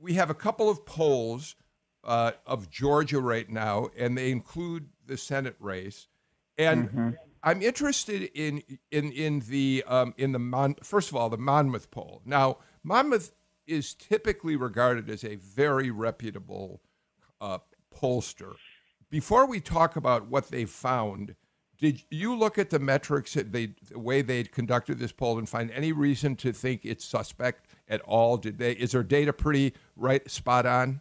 we 0.00 0.14
have 0.14 0.30
a 0.30 0.34
couple 0.34 0.68
of 0.68 0.84
polls 0.84 1.54
uh, 2.04 2.32
of 2.46 2.70
Georgia 2.70 3.20
right 3.20 3.48
now, 3.48 3.88
and 3.96 4.16
they 4.16 4.30
include 4.30 4.88
the 5.06 5.16
Senate 5.16 5.56
race. 5.58 6.08
And 6.56 6.88
mm-hmm. 6.88 7.10
I'm 7.42 7.62
interested 7.62 8.30
in 8.34 8.62
in 8.90 9.12
in 9.12 9.40
the 9.48 9.84
um, 9.86 10.14
in 10.16 10.32
the 10.32 10.38
Mon- 10.38 10.76
first 10.82 11.10
of 11.10 11.16
all 11.16 11.28
the 11.28 11.38
Monmouth 11.38 11.90
poll. 11.90 12.22
Now, 12.24 12.58
Monmouth 12.82 13.32
is 13.66 13.94
typically 13.94 14.56
regarded 14.56 15.10
as 15.10 15.24
a 15.24 15.36
very 15.36 15.90
reputable 15.90 16.80
uh, 17.40 17.58
pollster. 17.94 18.54
Before 19.10 19.46
we 19.46 19.60
talk 19.60 19.96
about 19.96 20.26
what 20.26 20.48
they 20.48 20.64
found, 20.64 21.34
did 21.78 22.02
you 22.10 22.36
look 22.36 22.58
at 22.58 22.70
the 22.70 22.78
metrics, 22.78 23.34
they, 23.34 23.74
the 23.90 23.98
way 23.98 24.20
they 24.20 24.42
conducted 24.42 24.98
this 24.98 25.12
poll, 25.12 25.38
and 25.38 25.48
find 25.48 25.70
any 25.70 25.92
reason 25.92 26.34
to 26.36 26.52
think 26.52 26.84
it's 26.84 27.04
suspect 27.04 27.66
at 27.88 28.00
all? 28.02 28.36
Did 28.36 28.58
they? 28.58 28.72
Is 28.72 28.92
their 28.92 29.04
data 29.04 29.32
pretty 29.32 29.74
right, 29.96 30.28
spot 30.28 30.66
on? 30.66 31.00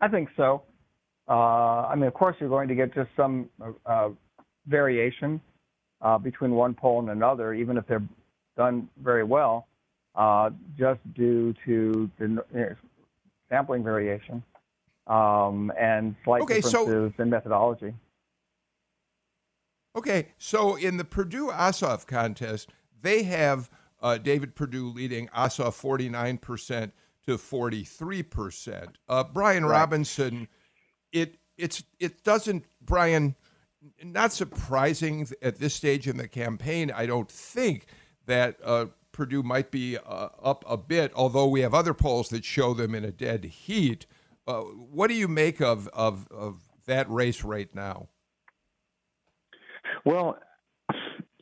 I 0.00 0.08
think 0.08 0.28
so. 0.36 0.62
Uh, 1.28 1.86
I 1.86 1.94
mean, 1.94 2.04
of 2.04 2.14
course, 2.14 2.36
you're 2.38 2.48
going 2.48 2.68
to 2.68 2.74
get 2.74 2.94
just 2.94 3.10
some 3.16 3.48
uh, 3.86 4.10
variation 4.66 5.40
uh, 6.02 6.18
between 6.18 6.52
one 6.52 6.74
poll 6.74 7.00
and 7.00 7.10
another, 7.10 7.54
even 7.54 7.76
if 7.78 7.86
they're 7.86 8.02
done 8.56 8.88
very 9.02 9.24
well, 9.24 9.66
uh, 10.14 10.50
just 10.78 11.00
due 11.14 11.54
to 11.64 12.10
the 12.18 12.76
sampling 13.48 13.82
variation 13.82 14.42
um, 15.06 15.72
and 15.78 16.14
slight 16.24 16.42
okay, 16.42 16.56
differences 16.56 17.12
so, 17.16 17.22
in 17.22 17.30
methodology. 17.30 17.94
Okay, 19.96 20.28
so 20.38 20.74
in 20.74 20.96
the 20.96 21.04
Perdue 21.04 21.48
Ossoff 21.48 22.06
contest, 22.06 22.70
they 23.00 23.22
have 23.22 23.70
uh, 24.02 24.18
David 24.18 24.54
Perdue 24.54 24.88
leading 24.88 25.28
Ossoff 25.28 25.74
49 25.74 26.38
percent 26.38 26.92
to 27.26 27.36
43%. 27.36 28.88
Uh, 29.08 29.24
Brian 29.24 29.64
right. 29.64 29.78
Robinson, 29.78 30.48
it 31.12 31.38
it's 31.56 31.84
it 32.00 32.24
doesn't 32.24 32.64
Brian 32.80 33.36
not 34.02 34.32
surprising 34.32 35.28
at 35.42 35.58
this 35.58 35.74
stage 35.74 36.08
in 36.08 36.16
the 36.16 36.28
campaign. 36.28 36.90
I 36.90 37.06
don't 37.06 37.30
think 37.30 37.86
that 38.26 38.56
uh, 38.64 38.86
Perdue 39.12 39.42
might 39.42 39.70
be 39.70 39.96
uh, 39.96 40.28
up 40.42 40.64
a 40.68 40.76
bit, 40.76 41.12
although 41.14 41.46
we 41.46 41.60
have 41.60 41.74
other 41.74 41.94
polls 41.94 42.28
that 42.30 42.44
show 42.44 42.74
them 42.74 42.94
in 42.94 43.04
a 43.04 43.12
dead 43.12 43.44
heat. 43.44 44.06
Uh, 44.46 44.60
what 44.60 45.08
do 45.08 45.14
you 45.14 45.28
make 45.28 45.60
of, 45.60 45.88
of 45.88 46.28
of 46.30 46.62
that 46.86 47.10
race 47.10 47.44
right 47.44 47.74
now? 47.74 48.08
Well, 50.04 50.38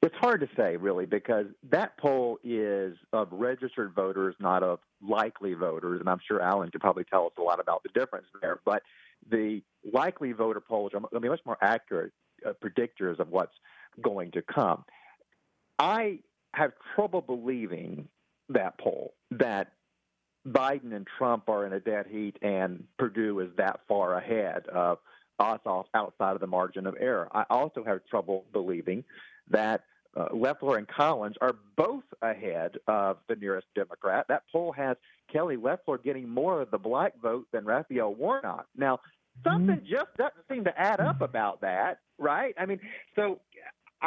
it's 0.02 0.16
hard 0.16 0.40
to 0.40 0.48
say, 0.56 0.76
really, 0.76 1.06
because 1.06 1.46
that 1.70 1.96
poll 1.96 2.38
is 2.42 2.96
of 3.12 3.28
registered 3.30 3.94
voters, 3.94 4.34
not 4.40 4.64
of 4.64 4.80
likely 5.00 5.54
voters. 5.54 6.00
And 6.00 6.08
I'm 6.08 6.18
sure 6.26 6.40
Alan 6.40 6.70
could 6.70 6.80
probably 6.80 7.04
tell 7.04 7.26
us 7.26 7.32
a 7.38 7.42
lot 7.42 7.60
about 7.60 7.84
the 7.84 7.88
difference 7.90 8.26
there. 8.40 8.60
But 8.64 8.82
the 9.30 9.62
likely 9.92 10.32
voter 10.32 10.60
polls 10.60 10.90
are 10.92 11.00
going 11.00 11.10
to 11.14 11.20
be 11.20 11.28
much 11.28 11.40
more 11.46 11.58
accurate 11.60 12.12
uh, 12.44 12.52
predictors 12.64 13.20
of 13.20 13.28
what's 13.28 13.54
going 14.02 14.32
to 14.32 14.42
come. 14.42 14.84
I 15.78 16.18
have 16.54 16.72
trouble 16.94 17.20
believing 17.20 18.08
that 18.48 18.78
poll 18.78 19.14
that 19.30 19.72
Biden 20.46 20.94
and 20.94 21.06
Trump 21.18 21.48
are 21.48 21.64
in 21.64 21.72
a 21.72 21.80
dead 21.80 22.06
heat 22.10 22.36
and 22.42 22.84
Perdue 22.98 23.38
is 23.40 23.50
that 23.56 23.80
far 23.86 24.14
ahead 24.14 24.66
of 24.66 24.98
Ossoff 25.40 25.86
outside 25.94 26.32
of 26.32 26.40
the 26.40 26.46
margin 26.46 26.86
of 26.86 26.96
error. 26.98 27.28
I 27.32 27.44
also 27.50 27.84
have 27.84 28.00
trouble 28.08 28.44
believing 28.52 29.04
that 29.50 29.82
uh, 30.16 30.26
Loeffler 30.32 30.76
and 30.76 30.86
Collins 30.86 31.36
are 31.40 31.54
both 31.76 32.04
ahead 32.20 32.78
of 32.86 33.18
the 33.28 33.36
nearest 33.36 33.66
Democrat. 33.74 34.26
That 34.28 34.42
poll 34.52 34.72
has 34.72 34.96
Kelly 35.32 35.56
Loeffler 35.56 35.98
getting 35.98 36.28
more 36.28 36.60
of 36.60 36.70
the 36.70 36.78
black 36.78 37.14
vote 37.20 37.46
than 37.52 37.64
Raphael 37.64 38.14
Warnock. 38.14 38.66
Now, 38.76 39.00
something 39.42 39.76
mm-hmm. 39.76 39.86
just 39.86 40.14
doesn't 40.18 40.44
seem 40.50 40.64
to 40.64 40.78
add 40.78 41.00
up 41.00 41.22
about 41.22 41.62
that, 41.62 42.00
right? 42.18 42.54
I 42.58 42.66
mean, 42.66 42.80
so 43.16 43.40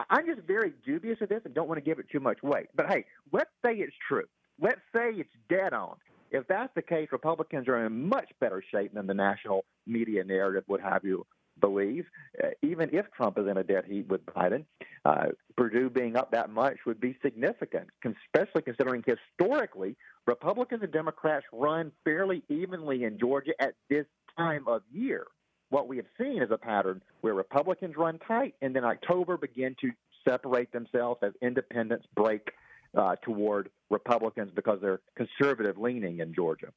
I'm 0.09 0.25
just 0.27 0.41
very 0.45 0.73
dubious 0.85 1.19
of 1.21 1.29
this 1.29 1.41
and 1.45 1.53
don't 1.53 1.67
want 1.67 1.77
to 1.77 1.83
give 1.83 1.99
it 1.99 2.07
too 2.11 2.19
much 2.19 2.43
weight. 2.43 2.67
But 2.75 2.87
hey, 2.87 3.05
let's 3.31 3.49
say 3.65 3.73
it's 3.73 3.95
true. 4.07 4.25
Let's 4.59 4.81
say 4.93 5.11
it's 5.11 5.29
dead 5.49 5.73
on. 5.73 5.95
If 6.31 6.47
that's 6.47 6.73
the 6.75 6.81
case, 6.81 7.09
Republicans 7.11 7.67
are 7.67 7.85
in 7.85 8.09
much 8.09 8.31
better 8.39 8.63
shape 8.71 8.93
than 8.93 9.07
the 9.07 9.13
national 9.13 9.65
media 9.85 10.23
narrative 10.23 10.63
would 10.67 10.81
have 10.81 11.03
you 11.03 11.25
believe, 11.59 12.05
uh, 12.43 12.47
even 12.61 12.89
if 12.93 13.05
Trump 13.15 13.37
is 13.37 13.47
in 13.47 13.57
a 13.57 13.63
dead 13.63 13.85
heat 13.85 14.07
with 14.07 14.25
Biden, 14.25 14.65
uh, 15.05 15.27
Perdue 15.55 15.89
being 15.89 16.17
up 16.17 16.31
that 16.31 16.49
much 16.49 16.77
would 16.85 16.99
be 16.99 17.17
significant, 17.21 17.87
especially 18.03 18.61
considering 18.61 19.03
historically 19.05 19.95
Republicans 20.27 20.83
and 20.83 20.91
Democrats 20.91 21.45
run 21.53 21.91
fairly 22.03 22.43
evenly 22.49 23.03
in 23.03 23.17
Georgia 23.17 23.53
at 23.59 23.75
this 23.89 24.05
time 24.37 24.67
of 24.67 24.81
year. 24.91 25.27
What 25.69 25.87
we 25.87 25.97
have 25.97 26.05
seen 26.19 26.41
is 26.41 26.51
a 26.51 26.57
pattern 26.57 27.01
where 27.21 27.33
Republicans 27.33 27.95
run 27.97 28.19
tight 28.19 28.55
and 28.61 28.75
then 28.75 28.83
October 28.83 29.37
begin 29.37 29.75
to 29.81 29.91
separate 30.27 30.71
themselves 30.71 31.19
as 31.23 31.31
independents 31.41 32.05
break 32.15 32.51
uh, 32.95 33.15
toward 33.21 33.69
Republicans 33.89 34.51
because 34.55 34.79
they're 34.81 35.01
conservative 35.15 35.77
leaning 35.77 36.19
in 36.19 36.33
Georgia. 36.33 36.67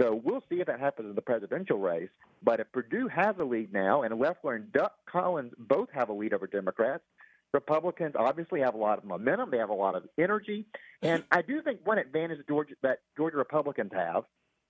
So 0.00 0.20
we'll 0.22 0.42
see 0.48 0.60
if 0.60 0.66
that 0.66 0.80
happens 0.80 1.08
in 1.08 1.14
the 1.14 1.22
presidential 1.22 1.78
race. 1.78 2.10
But 2.42 2.60
if 2.60 2.70
Perdue 2.72 3.08
has 3.08 3.36
a 3.38 3.44
lead 3.44 3.72
now, 3.72 4.02
and 4.02 4.18
Loeffler 4.18 4.54
and 4.56 4.72
Doug 4.72 4.90
Collins 5.10 5.52
both 5.58 5.88
have 5.92 6.08
a 6.08 6.12
lead 6.12 6.32
over 6.32 6.46
Democrats, 6.46 7.04
Republicans 7.52 8.14
obviously 8.18 8.60
have 8.60 8.74
a 8.74 8.78
lot 8.78 8.98
of 8.98 9.04
momentum. 9.04 9.50
They 9.50 9.58
have 9.58 9.70
a 9.70 9.74
lot 9.74 9.94
of 9.94 10.04
energy, 10.18 10.66
and 11.02 11.24
I 11.30 11.42
do 11.42 11.62
think 11.62 11.80
one 11.84 11.98
advantage 11.98 12.40
Georgia, 12.48 12.74
that 12.82 12.98
Georgia 13.16 13.36
Republicans 13.36 13.92
have 13.94 14.24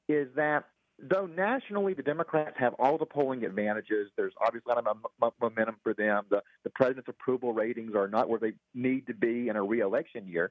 is 0.09 0.29
that 0.37 0.65
though 0.99 1.27
nationally 1.27 1.95
the 1.95 2.03
Democrats 2.03 2.57
have 2.59 2.75
all 2.75 2.99
the 2.99 3.07
polling 3.07 3.45
advantages, 3.45 4.11
there's 4.17 4.33
obviously 4.41 4.73
a 4.73 4.75
lot 4.75 4.87
of 4.87 5.33
momentum 5.41 5.77
for 5.83 5.95
them. 5.95 6.25
The, 6.31 6.43
the 6.65 6.71
president's 6.71 7.09
approval 7.09 7.53
ratings 7.53 7.95
are 7.95 8.09
not 8.09 8.29
where 8.29 8.39
they 8.39 8.53
need 8.75 9.07
to 9.09 9.15
be 9.15 9.49
in 9.49 9.57
a 9.57 9.63
reelection 9.63 10.27
year. 10.27 10.51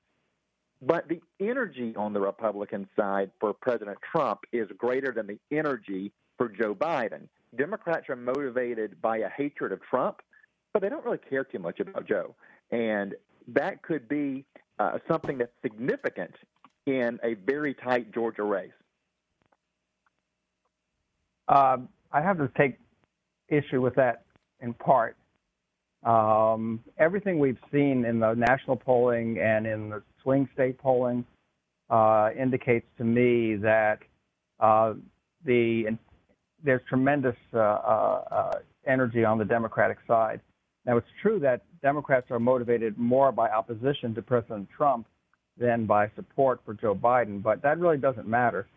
But 0.82 1.08
the 1.08 1.22
energy 1.40 1.96
on 1.96 2.14
the 2.14 2.20
Republican 2.20 2.88
side 2.96 3.32
for 3.40 3.54
President 3.54 3.98
Trump 4.12 4.42
is 4.52 4.68
greater 4.78 5.12
than 5.12 5.28
the 5.28 5.40
energy 5.52 6.12
for 6.38 6.50
Joe 6.50 6.76
Biden. 6.76 7.28
Democrats 7.56 8.10
are 8.10 8.16
motivated 8.16 9.02
by 9.02 9.18
a 9.18 9.30
hatred 9.30 9.72
of 9.72 9.82
Trump, 9.82 10.22
but 10.74 10.82
they 10.82 10.90
don't 10.90 11.06
really 11.06 11.20
care 11.30 11.44
too 11.44 11.60
much 11.60 11.80
about 11.80 12.08
Joe. 12.08 12.36
And 12.72 13.16
that 13.48 13.82
could 13.84 14.10
be 14.10 14.46
uh, 14.80 15.00
something 15.08 15.38
that's 15.38 15.52
significant 15.62 16.36
in 16.86 17.20
a 17.24 17.36
very 17.36 17.74
tight 17.74 18.14
Georgia 18.14 18.44
race. 18.44 18.72
Um, 21.48 21.90
I 22.12 22.22
have 22.22 22.38
to 22.38 22.50
take 22.58 22.78
issue 23.50 23.82
with 23.82 23.96
that 23.96 24.24
in 24.60 24.74
part. 24.74 25.16
Um, 26.04 26.82
everything 26.98 27.40
we've 27.40 27.60
seen 27.72 28.06
in 28.06 28.20
the 28.20 28.34
national 28.34 28.76
polling 28.76 29.40
and 29.40 29.66
in 29.66 29.90
the 29.90 30.04
swing 30.26 30.50
state 30.54 30.78
polling 30.80 31.24
uh, 31.90 32.32
indicates 32.38 32.86
to 32.98 33.04
me 33.04 33.56
that 33.56 34.00
uh, 34.60 34.94
the 35.46 35.86
there's 36.64 36.82
tremendous 36.90 37.36
uh, 37.54 37.60
uh, 37.60 38.24
uh, 38.32 38.52
energy 38.88 39.24
on 39.24 39.38
the 39.38 39.46
Democratic 39.46 40.00
side. 40.08 40.42
Now, 40.86 40.98
it's 40.98 41.08
true 41.22 41.40
that 41.40 41.62
Democrats 41.84 42.32
are 42.32 42.40
motivated 42.40 42.98
more 42.98 43.32
by 43.32 43.50
opposition 43.50 44.16
to 44.16 44.22
President 44.24 44.68
Trump 44.76 45.06
than 45.58 45.86
by 45.86 46.10
support 46.16 46.60
for 46.66 46.74
Joe 46.74 46.96
Biden, 46.96 47.42
but 47.42 47.62
that 47.62 47.78
really 47.80 47.98
doesn't 47.98 48.28
matter. 48.28 48.68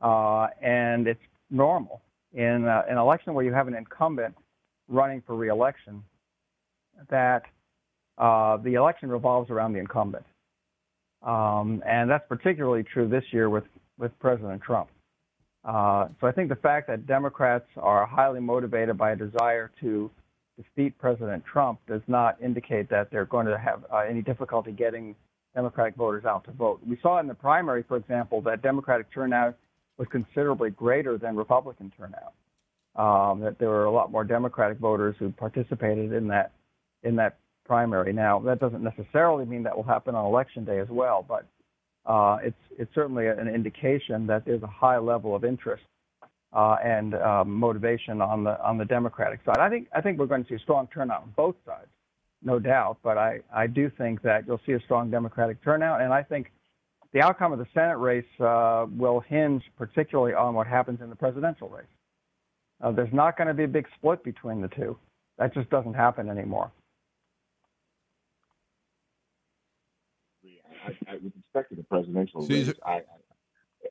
And 0.00 1.06
it's 1.06 1.20
normal 1.50 2.00
in 2.32 2.64
an 2.66 2.96
election 2.96 3.34
where 3.34 3.44
you 3.44 3.52
have 3.52 3.68
an 3.68 3.74
incumbent 3.74 4.34
running 4.88 5.22
for 5.26 5.36
reelection 5.36 6.02
that 7.10 7.42
uh, 8.18 8.56
the 8.58 8.74
election 8.74 9.10
revolves 9.10 9.50
around 9.50 9.72
the 9.72 9.78
incumbent. 9.78 10.24
Um, 11.26 11.82
and 11.84 12.08
that's 12.08 12.24
particularly 12.28 12.84
true 12.84 13.08
this 13.08 13.24
year 13.32 13.50
with, 13.50 13.64
with 13.98 14.16
President 14.20 14.62
Trump. 14.62 14.88
Uh, 15.64 16.06
so 16.20 16.28
I 16.28 16.32
think 16.32 16.48
the 16.48 16.56
fact 16.56 16.86
that 16.86 17.06
Democrats 17.06 17.66
are 17.76 18.06
highly 18.06 18.40
motivated 18.40 18.96
by 18.96 19.10
a 19.10 19.16
desire 19.16 19.72
to 19.80 20.08
defeat 20.56 20.96
President 20.98 21.44
Trump 21.44 21.80
does 21.88 22.02
not 22.06 22.40
indicate 22.40 22.88
that 22.90 23.10
they're 23.10 23.26
going 23.26 23.46
to 23.46 23.58
have 23.58 23.84
uh, 23.92 23.98
any 23.98 24.22
difficulty 24.22 24.70
getting 24.70 25.16
Democratic 25.56 25.96
voters 25.96 26.24
out 26.24 26.44
to 26.44 26.52
vote. 26.52 26.80
We 26.86 26.98
saw 27.02 27.18
in 27.18 27.26
the 27.26 27.34
primary, 27.34 27.82
for 27.82 27.96
example, 27.96 28.40
that 28.42 28.62
Democratic 28.62 29.12
turnout 29.12 29.56
was 29.98 30.06
considerably 30.12 30.70
greater 30.70 31.18
than 31.18 31.34
Republican 31.34 31.92
turnout. 31.96 32.34
Um, 32.94 33.40
that 33.40 33.58
there 33.58 33.68
were 33.68 33.84
a 33.84 33.90
lot 33.90 34.10
more 34.10 34.24
Democratic 34.24 34.78
voters 34.78 35.16
who 35.18 35.30
participated 35.30 36.12
in 36.12 36.28
that 36.28 36.52
in 37.02 37.16
that 37.16 37.36
primary. 37.66 38.12
Now, 38.12 38.38
that 38.40 38.60
doesn't 38.60 38.82
necessarily 38.82 39.44
mean 39.44 39.62
that 39.64 39.76
will 39.76 39.84
happen 39.84 40.14
on 40.14 40.24
election 40.24 40.64
day 40.64 40.78
as 40.78 40.88
well, 40.88 41.24
but 41.26 41.46
uh, 42.06 42.38
it's 42.42 42.56
it's 42.78 42.94
certainly 42.94 43.26
an 43.26 43.48
indication 43.48 44.26
that 44.26 44.44
there's 44.44 44.62
a 44.62 44.68
high 44.68 44.98
level 44.98 45.34
of 45.34 45.44
interest 45.44 45.82
uh, 46.52 46.76
and 46.82 47.14
um, 47.14 47.50
motivation 47.52 48.20
on 48.20 48.44
the 48.44 48.62
on 48.64 48.78
the 48.78 48.84
Democratic 48.84 49.40
side. 49.44 49.58
I 49.58 49.68
think 49.68 49.88
I 49.94 50.00
think 50.00 50.18
we're 50.18 50.26
going 50.26 50.44
to 50.44 50.48
see 50.48 50.54
a 50.54 50.60
strong 50.60 50.88
turnout 50.92 51.22
on 51.22 51.32
both 51.36 51.56
sides, 51.66 51.90
no 52.42 52.58
doubt. 52.58 52.98
But 53.02 53.18
I 53.18 53.40
I 53.52 53.66
do 53.66 53.90
think 53.90 54.22
that 54.22 54.46
you'll 54.46 54.60
see 54.64 54.72
a 54.72 54.80
strong 54.80 55.10
Democratic 55.10 55.62
turnout, 55.64 56.00
and 56.00 56.12
I 56.12 56.22
think 56.22 56.52
the 57.12 57.20
outcome 57.20 57.52
of 57.52 57.58
the 57.58 57.66
Senate 57.74 57.98
race 57.98 58.24
uh, 58.40 58.86
will 58.96 59.20
hinge 59.20 59.62
particularly 59.76 60.34
on 60.34 60.54
what 60.54 60.66
happens 60.66 61.00
in 61.00 61.10
the 61.10 61.16
presidential 61.16 61.68
race. 61.68 61.86
Uh, 62.80 62.92
there's 62.92 63.12
not 63.12 63.36
going 63.36 63.48
to 63.48 63.54
be 63.54 63.64
a 63.64 63.68
big 63.68 63.86
split 63.96 64.22
between 64.22 64.60
the 64.60 64.68
two. 64.68 64.96
That 65.38 65.54
just 65.54 65.70
doesn't 65.70 65.94
happen 65.94 66.28
anymore. 66.28 66.70
I, 70.86 71.12
I, 71.12 71.14
with 71.22 71.32
respect 71.36 71.70
to 71.70 71.76
the 71.76 71.82
presidential 71.82 72.46
race, 72.46 72.72
I, 72.84 73.02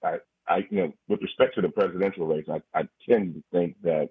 I, 0.03 0.17
I, 0.47 0.57
you 0.69 0.77
know, 0.81 0.93
with 1.07 1.21
respect 1.21 1.55
to 1.55 1.61
the 1.61 1.69
presidential 1.69 2.27
race, 2.27 2.45
I, 2.49 2.61
I 2.77 2.87
tend 3.07 3.35
to 3.35 3.43
think 3.51 3.75
that 3.83 4.09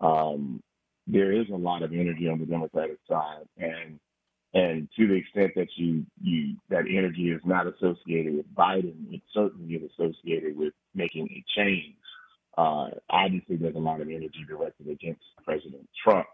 um, 0.00 0.62
there 1.06 1.32
is 1.32 1.46
a 1.52 1.56
lot 1.56 1.82
of 1.82 1.92
energy 1.92 2.28
on 2.28 2.38
the 2.38 2.46
Democratic 2.46 2.98
side, 3.08 3.46
and 3.56 3.98
and 4.54 4.88
to 4.96 5.06
the 5.06 5.14
extent 5.14 5.52
that 5.56 5.68
you 5.76 6.06
you 6.22 6.56
that 6.70 6.84
energy 6.88 7.30
is 7.30 7.40
not 7.44 7.66
associated 7.66 8.36
with 8.36 8.54
Biden, 8.54 9.12
it 9.12 9.22
certainly 9.32 9.74
is 9.74 9.90
associated 9.92 10.56
with 10.56 10.72
making 10.94 11.28
a 11.30 11.44
change. 11.56 11.94
Uh, 12.56 12.88
obviously, 13.10 13.56
there's 13.56 13.76
a 13.76 13.78
lot 13.78 14.00
of 14.00 14.08
energy 14.08 14.44
directed 14.48 14.88
against 14.88 15.22
President 15.44 15.88
Trump. 16.02 16.26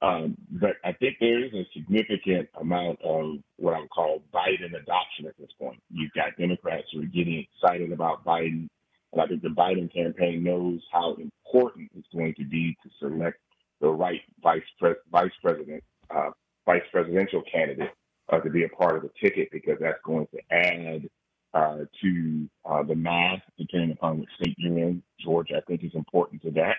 Um, 0.00 0.36
but 0.50 0.76
I 0.84 0.92
think 0.92 1.16
there 1.20 1.44
is 1.44 1.52
a 1.54 1.66
significant 1.74 2.48
amount 2.60 3.00
of 3.02 3.38
what 3.56 3.74
I 3.74 3.80
would 3.80 3.90
call 3.90 4.22
Biden 4.32 4.80
adoption 4.80 5.26
at 5.26 5.36
this 5.38 5.50
point. 5.60 5.82
You've 5.90 6.12
got 6.12 6.36
Democrats 6.38 6.86
who 6.92 7.02
are 7.02 7.06
getting 7.06 7.46
excited 7.52 7.90
about 7.92 8.24
Biden, 8.24 8.68
and 9.12 9.22
I 9.22 9.26
think 9.26 9.42
the 9.42 9.48
Biden 9.48 9.92
campaign 9.92 10.44
knows 10.44 10.80
how 10.92 11.14
important 11.14 11.90
it's 11.96 12.06
going 12.14 12.34
to 12.34 12.44
be 12.44 12.76
to 12.84 12.90
select 13.00 13.38
the 13.80 13.88
right 13.88 14.20
vice 14.42 14.62
pres- 14.78 14.96
vice 15.10 15.32
president, 15.42 15.82
uh, 16.14 16.30
vice 16.64 16.82
presidential 16.92 17.42
candidate 17.50 17.90
uh, 18.32 18.38
to 18.38 18.50
be 18.50 18.64
a 18.64 18.68
part 18.68 18.96
of 18.96 19.02
the 19.02 19.10
ticket 19.20 19.50
because 19.50 19.78
that's 19.80 19.98
going 20.04 20.28
to 20.32 20.54
add 20.54 21.08
uh, 21.54 21.78
to 22.02 22.48
uh, 22.64 22.82
the 22.84 22.94
math, 22.94 23.40
depending 23.58 23.90
upon 23.92 24.18
what 24.18 24.28
state 24.40 24.54
you're 24.58 24.78
in. 24.78 25.02
Georgia, 25.20 25.56
I 25.56 25.60
think, 25.62 25.82
is 25.82 25.94
important 25.94 26.42
to 26.42 26.52
that 26.52 26.76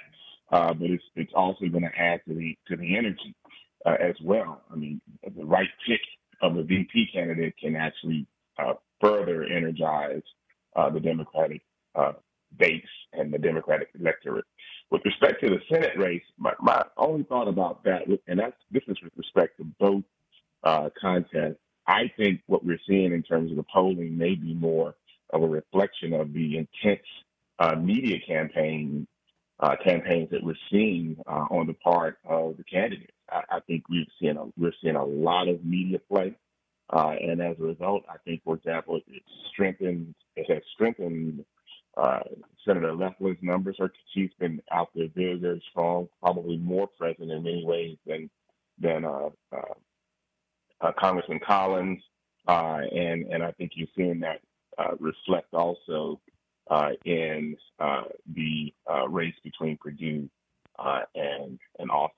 uh, 0.51 0.73
but 0.73 0.89
it's 0.89 1.03
it's 1.15 1.33
also 1.35 1.67
going 1.67 1.83
to 1.83 1.97
add 1.97 2.21
to 2.27 2.33
the 2.33 2.57
to 2.67 2.75
the 2.75 2.97
energy 2.97 3.35
uh, 3.85 3.95
as 3.99 4.15
well. 4.23 4.61
I 4.71 4.75
mean, 4.75 5.01
the 5.23 5.45
right 5.45 5.69
pick 5.87 6.01
of 6.41 6.57
a 6.57 6.63
VP 6.63 7.09
candidate 7.13 7.55
can 7.61 7.75
actually 7.75 8.25
uh, 8.57 8.73
further 9.01 9.43
energize 9.43 10.21
uh, 10.75 10.89
the 10.89 10.99
Democratic 10.99 11.61
uh, 11.95 12.13
base 12.57 12.83
and 13.13 13.33
the 13.33 13.37
Democratic 13.37 13.89
electorate. 13.99 14.45
With 14.91 15.05
respect 15.05 15.41
to 15.41 15.49
the 15.49 15.59
Senate 15.69 15.97
race, 15.97 16.23
my, 16.37 16.53
my 16.59 16.83
only 16.97 17.23
thought 17.23 17.47
about 17.47 17.83
that, 17.83 18.03
and 18.27 18.39
that's 18.39 18.57
this 18.71 18.83
is 18.87 18.97
with 19.03 19.13
respect 19.15 19.57
to 19.57 19.65
both 19.79 20.03
uh, 20.63 20.89
contests. 20.99 21.59
I 21.85 22.11
think 22.17 22.41
what 22.47 22.65
we're 22.65 22.79
seeing 22.87 23.13
in 23.13 23.23
terms 23.23 23.51
of 23.51 23.57
the 23.57 23.65
polling 23.71 24.17
may 24.17 24.35
be 24.35 24.53
more 24.53 24.95
of 25.31 25.43
a 25.43 25.47
reflection 25.47 26.13
of 26.13 26.33
the 26.33 26.57
intense 26.57 27.01
media 27.77 28.17
campaign 28.25 29.07
uh, 29.59 29.75
campaigns 29.83 30.29
that 30.31 30.43
we're 30.43 30.55
seeing 30.71 31.17
uh, 31.27 31.45
on 31.51 31.67
the 31.67 31.73
part 31.73 32.17
of 32.25 32.55
the 32.57 32.63
candidates. 32.63 33.11
I, 33.29 33.43
I 33.51 33.59
think 33.61 33.89
we've 33.89 34.07
seen 34.21 34.37
a, 34.37 34.45
we're 34.57 34.73
seeing 34.81 34.95
a 34.95 35.03
lot 35.03 35.47
of 35.47 35.63
media 35.65 35.99
play, 36.11 36.35
uh, 36.91 37.15
and 37.21 37.41
as 37.41 37.57
a 37.59 37.63
result, 37.63 38.03
I 38.09 38.17
think, 38.25 38.43
for 38.43 38.55
example, 38.55 38.97
it, 39.07 39.23
strengthened 39.51 40.15
it 40.35 40.49
has 40.51 40.63
strengthened 40.73 41.43
uh, 41.97 42.21
Senator 42.65 42.93
Loeffler's 42.93 43.37
numbers. 43.41 43.75
Her 43.79 43.91
she's 44.13 44.31
been 44.39 44.61
out 44.71 44.89
there 44.95 45.07
very 45.13 45.37
very 45.37 45.61
strong, 45.69 46.07
probably 46.21 46.57
more 46.57 46.87
present 46.87 47.29
in 47.29 47.43
many 47.43 47.65
ways 47.65 47.97
than 48.05 48.29
than 48.79 49.03
uh, 49.03 49.29
uh, 49.51 50.91
Congressman 50.97 51.41
Collins, 51.45 52.01
and 52.47 53.27
and 53.27 53.43
I 53.43 53.51
think 53.51 53.71
you're 53.75 53.87
seeing 53.97 54.21
that 54.21 54.39
reflect 54.99 55.53
also 55.53 56.21
in 57.05 57.57
uh, 57.79 58.03
the 58.35 58.73
uh, 58.89 59.07
race 59.07 59.35
between 59.43 59.77
Perdue 59.77 60.29
uh, 60.77 61.01
and 61.15 61.59
and 61.77 61.89
Ossoff. 61.89 62.09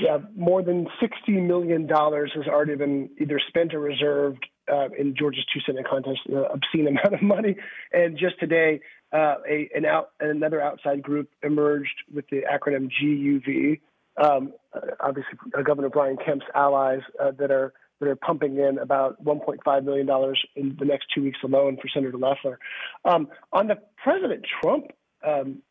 Yeah, 0.00 0.18
more 0.36 0.62
than 0.62 0.86
sixty 1.00 1.40
million 1.40 1.86
dollars 1.86 2.30
has 2.34 2.46
already 2.46 2.76
been 2.76 3.10
either 3.20 3.40
spent 3.48 3.74
or 3.74 3.80
reserved 3.80 4.46
uh, 4.72 4.88
in 4.96 5.14
Georgia's 5.16 5.44
two 5.52 5.60
Senate 5.66 5.86
contests, 5.88 6.20
an 6.26 6.44
obscene 6.52 6.86
amount 6.88 7.14
of 7.14 7.22
money. 7.22 7.56
And 7.92 8.16
just 8.16 8.38
today, 8.38 8.80
uh, 9.12 9.36
a, 9.48 9.68
an 9.74 9.84
out, 9.84 10.10
another 10.20 10.60
outside 10.60 11.02
group 11.02 11.30
emerged 11.42 12.04
with 12.12 12.26
the 12.30 12.42
acronym 12.42 12.90
GUV. 13.02 13.80
Um, 14.22 14.52
obviously, 15.00 15.32
Governor 15.64 15.90
Brian 15.90 16.16
Kemp's 16.24 16.46
allies 16.54 17.00
that 17.38 17.50
are 17.50 17.72
that 18.00 18.08
are 18.08 18.16
pumping 18.16 18.58
in 18.58 18.78
about 18.78 19.22
$1.5 19.24 19.84
million 19.84 20.34
in 20.56 20.76
the 20.78 20.84
next 20.84 21.06
two 21.14 21.22
weeks 21.22 21.38
alone 21.42 21.76
for 21.80 21.88
Senator 21.88 22.16
Loeffler. 22.16 22.58
Um, 23.04 23.28
on 23.52 23.66
the 23.66 23.76
President 24.02 24.44
Trump 24.60 24.86
um, 25.26 25.62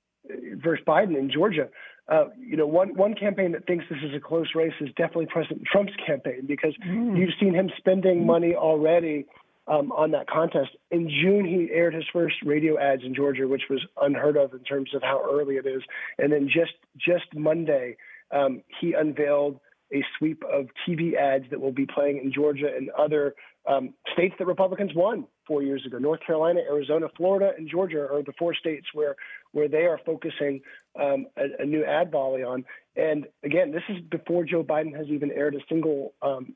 versus 0.55 0.83
Biden 0.85 1.17
in 1.17 1.31
Georgia, 1.31 1.69
uh, 2.09 2.25
you 2.39 2.55
know, 2.55 2.67
one, 2.67 2.95
one 2.95 3.13
campaign 3.15 3.51
that 3.51 3.65
thinks 3.67 3.85
this 3.89 3.99
is 4.01 4.15
a 4.15 4.19
close 4.19 4.47
race 4.55 4.73
is 4.79 4.89
definitely 4.95 5.25
President 5.25 5.63
Trump's 5.69 5.93
campaign 6.05 6.45
because 6.47 6.73
mm. 6.85 7.17
you've 7.17 7.33
seen 7.39 7.53
him 7.53 7.69
spending 7.77 8.25
money 8.25 8.55
already 8.55 9.25
um, 9.67 9.91
on 9.91 10.11
that 10.11 10.29
contest. 10.29 10.69
In 10.91 11.09
June, 11.09 11.45
he 11.45 11.69
aired 11.73 11.93
his 11.93 12.05
first 12.13 12.35
radio 12.45 12.79
ads 12.79 13.03
in 13.03 13.13
Georgia, 13.13 13.47
which 13.47 13.63
was 13.69 13.85
unheard 14.01 14.37
of 14.37 14.53
in 14.53 14.59
terms 14.59 14.91
of 14.95 15.01
how 15.01 15.21
early 15.29 15.55
it 15.55 15.65
is. 15.65 15.81
And 16.17 16.31
then 16.31 16.47
just 16.47 16.73
just 16.97 17.25
Monday, 17.35 17.97
um, 18.31 18.63
he 18.79 18.93
unveiled 18.93 19.59
a 19.93 20.03
sweep 20.17 20.43
of 20.43 20.67
TV 20.87 21.15
ads 21.15 21.45
that 21.49 21.59
will 21.59 21.71
be 21.71 21.85
playing 21.85 22.17
in 22.23 22.31
Georgia 22.31 22.69
and 22.75 22.89
other 22.91 23.35
um, 23.67 23.93
states 24.13 24.35
that 24.39 24.45
Republicans 24.45 24.91
won 24.95 25.25
four 25.45 25.61
years 25.61 25.85
ago. 25.85 25.97
North 25.97 26.21
Carolina, 26.25 26.61
Arizona, 26.61 27.07
Florida, 27.15 27.51
and 27.57 27.69
Georgia 27.69 28.07
are 28.11 28.23
the 28.23 28.33
four 28.39 28.53
states 28.53 28.87
where 28.93 29.15
where 29.51 29.67
they 29.67 29.85
are 29.85 29.99
focusing 30.05 30.61
um, 30.99 31.27
a, 31.37 31.63
a, 31.63 31.65
new 31.65 31.83
ad 31.83 32.11
volley 32.11 32.43
on. 32.43 32.63
And 32.95 33.25
again, 33.43 33.71
this 33.71 33.83
is 33.89 33.97
before 34.09 34.43
Joe 34.43 34.63
Biden 34.63 34.95
has 34.95 35.07
even 35.07 35.31
aired 35.31 35.55
a 35.55 35.59
single 35.69 36.13
um, 36.21 36.55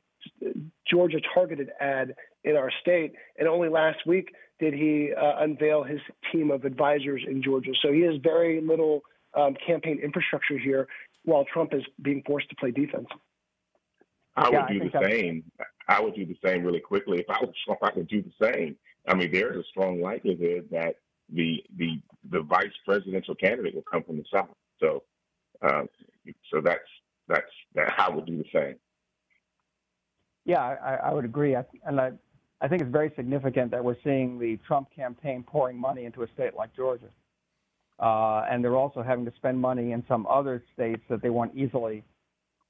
Georgia 0.88 1.18
targeted 1.34 1.70
ad 1.80 2.14
in 2.44 2.56
our 2.56 2.70
state. 2.80 3.12
And 3.38 3.48
only 3.48 3.68
last 3.68 4.06
week 4.06 4.34
did 4.60 4.74
he 4.74 5.12
uh, 5.16 5.42
unveil 5.42 5.82
his 5.82 6.00
team 6.30 6.50
of 6.50 6.64
advisors 6.64 7.22
in 7.26 7.42
Georgia. 7.42 7.72
So 7.82 7.92
he 7.92 8.02
has 8.02 8.14
very 8.22 8.60
little 8.60 9.02
um, 9.34 9.56
campaign 9.66 10.00
infrastructure 10.02 10.58
here 10.58 10.86
while 11.24 11.44
Trump 11.52 11.74
is 11.74 11.82
being 12.02 12.22
forced 12.26 12.48
to 12.50 12.56
play 12.56 12.70
defense. 12.70 13.06
I 14.34 14.48
would 14.48 14.68
do 14.68 14.90
the 14.90 15.00
same. 15.02 15.44
I 15.88 16.00
would 16.00 16.14
do 16.14 16.24
the 16.24 16.38
same 16.44 16.64
really 16.64 16.80
quickly. 16.80 17.18
If 17.18 17.28
I 17.28 17.38
was 17.40 17.54
Trump, 17.66 17.80
I 17.82 17.90
could 17.90 18.08
do 18.08 18.22
the 18.22 18.46
same. 18.46 18.76
I 19.06 19.14
mean, 19.14 19.30
there's 19.32 19.56
a 19.56 19.68
strong 19.68 20.00
likelihood 20.00 20.68
that 20.70 20.96
the 21.32 21.62
the 21.76 22.00
the 22.30 22.40
vice 22.42 22.72
presidential 22.84 23.34
candidate 23.34 23.74
will 23.74 23.82
come 23.82 24.02
from 24.02 24.16
the 24.16 24.24
South. 24.32 24.48
So, 24.80 25.02
uh, 25.60 25.82
so 26.52 26.60
that's 26.62 26.80
that's 27.28 27.50
that. 27.74 27.94
I 27.98 28.08
would 28.08 28.26
do 28.26 28.38
the 28.38 28.48
same. 28.54 28.76
Yeah, 30.44 30.60
I, 30.60 30.94
I 30.94 31.12
would 31.12 31.24
agree, 31.24 31.54
I, 31.54 31.64
and 31.84 32.00
I 32.00 32.12
I 32.60 32.68
think 32.68 32.80
it's 32.80 32.90
very 32.90 33.12
significant 33.16 33.70
that 33.72 33.84
we're 33.84 33.96
seeing 34.04 34.38
the 34.38 34.56
Trump 34.66 34.88
campaign 34.94 35.44
pouring 35.46 35.78
money 35.78 36.04
into 36.04 36.22
a 36.22 36.28
state 36.28 36.54
like 36.54 36.74
Georgia, 36.74 37.08
uh, 38.02 38.44
and 38.50 38.64
they're 38.64 38.76
also 38.76 39.00
having 39.00 39.24
to 39.24 39.32
spend 39.36 39.58
money 39.58 39.92
in 39.92 40.04
some 40.08 40.26
other 40.26 40.62
states 40.74 41.02
that 41.08 41.22
they 41.22 41.30
weren't 41.30 41.54
easily 41.54 42.02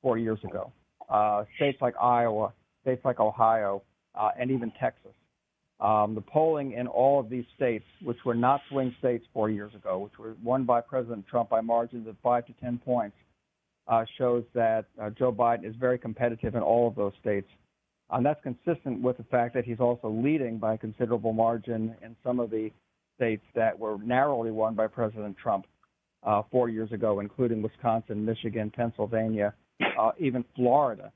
four 0.02 0.18
years 0.18 0.38
ago. 0.44 0.70
Uh, 1.08 1.44
states 1.56 1.78
like 1.80 1.94
Iowa, 2.00 2.52
states 2.82 3.02
like 3.04 3.18
Ohio, 3.18 3.82
uh, 4.14 4.30
and 4.38 4.50
even 4.50 4.70
Texas. 4.78 5.12
Um, 5.80 6.14
the 6.14 6.20
polling 6.20 6.72
in 6.72 6.86
all 6.86 7.18
of 7.18 7.30
these 7.30 7.46
states, 7.56 7.84
which 8.02 8.18
were 8.24 8.34
not 8.34 8.60
swing 8.68 8.94
states 8.98 9.24
four 9.32 9.48
years 9.48 9.74
ago, 9.74 9.98
which 9.98 10.18
were 10.18 10.36
won 10.44 10.64
by 10.64 10.82
President 10.82 11.26
Trump 11.26 11.48
by 11.48 11.62
margins 11.62 12.06
of 12.06 12.14
five 12.22 12.46
to 12.46 12.52
10 12.60 12.78
points, 12.84 13.16
uh, 13.88 14.04
shows 14.18 14.44
that 14.54 14.84
uh, 15.00 15.10
Joe 15.10 15.32
Biden 15.32 15.64
is 15.64 15.74
very 15.76 15.98
competitive 15.98 16.54
in 16.54 16.62
all 16.62 16.86
of 16.86 16.94
those 16.94 17.12
states. 17.20 17.48
And 18.10 18.24
that's 18.24 18.40
consistent 18.42 19.00
with 19.00 19.16
the 19.16 19.24
fact 19.24 19.54
that 19.54 19.64
he's 19.64 19.80
also 19.80 20.10
leading 20.10 20.58
by 20.58 20.74
a 20.74 20.78
considerable 20.78 21.32
margin 21.32 21.96
in 22.02 22.14
some 22.22 22.38
of 22.38 22.50
the 22.50 22.70
states 23.16 23.44
that 23.54 23.78
were 23.78 23.98
narrowly 23.98 24.50
won 24.50 24.74
by 24.74 24.86
President 24.86 25.36
Trump 25.36 25.66
uh, 26.22 26.42
four 26.50 26.68
years 26.68 26.92
ago, 26.92 27.20
including 27.20 27.62
Wisconsin, 27.62 28.24
Michigan, 28.24 28.70
Pennsylvania, 28.74 29.54
uh, 29.98 30.12
even 30.18 30.44
Florida. 30.54 31.12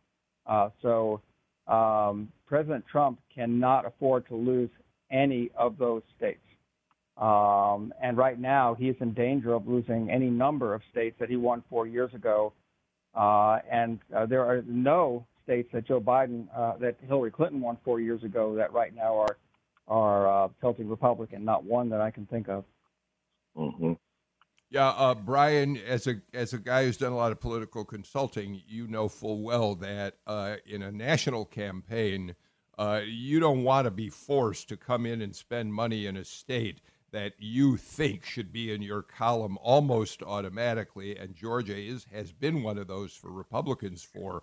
Uh, 0.46 0.70
so 0.82 1.20
um, 1.66 2.30
President 2.46 2.84
Trump 2.90 3.18
cannot 3.34 3.86
afford 3.86 4.26
to 4.28 4.36
lose 4.36 4.70
any 5.10 5.50
of 5.56 5.78
those 5.78 6.02
states. 6.16 6.40
Um, 7.16 7.94
and 8.02 8.16
right 8.16 8.38
now, 8.38 8.74
he 8.74 8.88
is 8.88 8.96
in 9.00 9.14
danger 9.14 9.54
of 9.54 9.66
losing 9.66 10.10
any 10.10 10.28
number 10.28 10.74
of 10.74 10.82
states 10.90 11.16
that 11.18 11.30
he 11.30 11.36
won 11.36 11.62
four 11.70 11.86
years 11.86 12.12
ago. 12.14 12.52
Uh, 13.14 13.58
and 13.70 13.98
uh, 14.14 14.26
there 14.26 14.44
are 14.44 14.62
no 14.66 15.26
states 15.42 15.68
that 15.72 15.86
Joe 15.86 16.00
Biden, 16.00 16.46
uh, 16.54 16.76
that 16.78 16.96
Hillary 17.06 17.30
Clinton 17.30 17.60
won 17.60 17.78
four 17.84 18.00
years 18.00 18.22
ago, 18.22 18.54
that 18.56 18.72
right 18.72 18.94
now 18.94 19.16
are 19.16 19.38
are 19.88 20.28
uh, 20.28 20.48
tilting 20.60 20.88
Republican. 20.88 21.44
Not 21.44 21.64
one 21.64 21.90
that 21.90 22.00
I 22.00 22.10
can 22.10 22.26
think 22.26 22.48
of. 22.48 22.64
Mm-hmm. 23.56 23.94
Yeah, 24.68 24.88
uh, 24.88 25.14
Brian, 25.14 25.76
as 25.76 26.06
a 26.06 26.16
as 26.34 26.52
a 26.52 26.58
guy 26.58 26.84
who's 26.84 26.96
done 26.96 27.12
a 27.12 27.16
lot 27.16 27.32
of 27.32 27.40
political 27.40 27.84
consulting, 27.84 28.62
you 28.66 28.88
know 28.88 29.08
full 29.08 29.42
well 29.42 29.76
that 29.76 30.16
uh, 30.26 30.56
in 30.66 30.82
a 30.82 30.90
national 30.90 31.44
campaign, 31.44 32.34
uh, 32.76 33.00
you 33.06 33.38
don't 33.38 33.62
want 33.62 33.84
to 33.84 33.92
be 33.92 34.08
forced 34.08 34.68
to 34.68 34.76
come 34.76 35.06
in 35.06 35.22
and 35.22 35.36
spend 35.36 35.72
money 35.72 36.06
in 36.06 36.16
a 36.16 36.24
state 36.24 36.80
that 37.12 37.34
you 37.38 37.76
think 37.76 38.24
should 38.24 38.52
be 38.52 38.72
in 38.72 38.82
your 38.82 39.02
column 39.02 39.56
almost 39.62 40.22
automatically. 40.22 41.16
And 41.16 41.36
Georgia 41.36 41.78
is 41.78 42.06
has 42.12 42.32
been 42.32 42.64
one 42.64 42.76
of 42.76 42.88
those 42.88 43.14
for 43.14 43.30
Republicans 43.30 44.02
for 44.02 44.42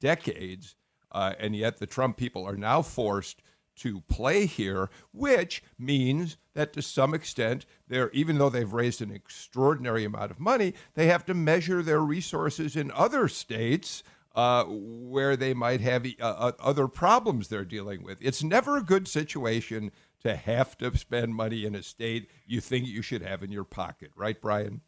decades, 0.00 0.76
uh, 1.10 1.34
and 1.40 1.56
yet 1.56 1.78
the 1.78 1.86
Trump 1.86 2.16
people 2.16 2.46
are 2.46 2.56
now 2.56 2.80
forced 2.80 3.42
to 3.76 4.00
play 4.02 4.46
here, 4.46 4.90
which 5.12 5.62
means 5.78 6.36
that 6.54 6.72
to 6.72 6.82
some 6.82 7.14
extent, 7.14 7.66
they're 7.88 8.10
even 8.10 8.38
though 8.38 8.50
they've 8.50 8.72
raised 8.72 9.02
an 9.02 9.10
extraordinary 9.10 10.04
amount 10.04 10.30
of 10.30 10.40
money, 10.40 10.74
they 10.94 11.06
have 11.06 11.24
to 11.26 11.34
measure 11.34 11.82
their 11.82 12.00
resources 12.00 12.76
in 12.76 12.90
other 12.92 13.28
states 13.28 14.02
uh, 14.34 14.64
where 14.64 15.36
they 15.36 15.54
might 15.54 15.80
have 15.80 16.06
uh, 16.20 16.52
other 16.58 16.88
problems 16.88 17.48
they're 17.48 17.64
dealing 17.64 18.02
with. 18.02 18.18
It's 18.20 18.42
never 18.42 18.76
a 18.76 18.82
good 18.82 19.06
situation 19.06 19.92
to 20.22 20.34
have 20.34 20.76
to 20.78 20.96
spend 20.96 21.34
money 21.34 21.64
in 21.64 21.74
a 21.74 21.82
state 21.82 22.28
you 22.46 22.60
think 22.60 22.86
you 22.86 23.02
should 23.02 23.22
have 23.22 23.42
in 23.42 23.52
your 23.52 23.64
pocket, 23.64 24.10
right, 24.16 24.40
Brian? 24.40 24.80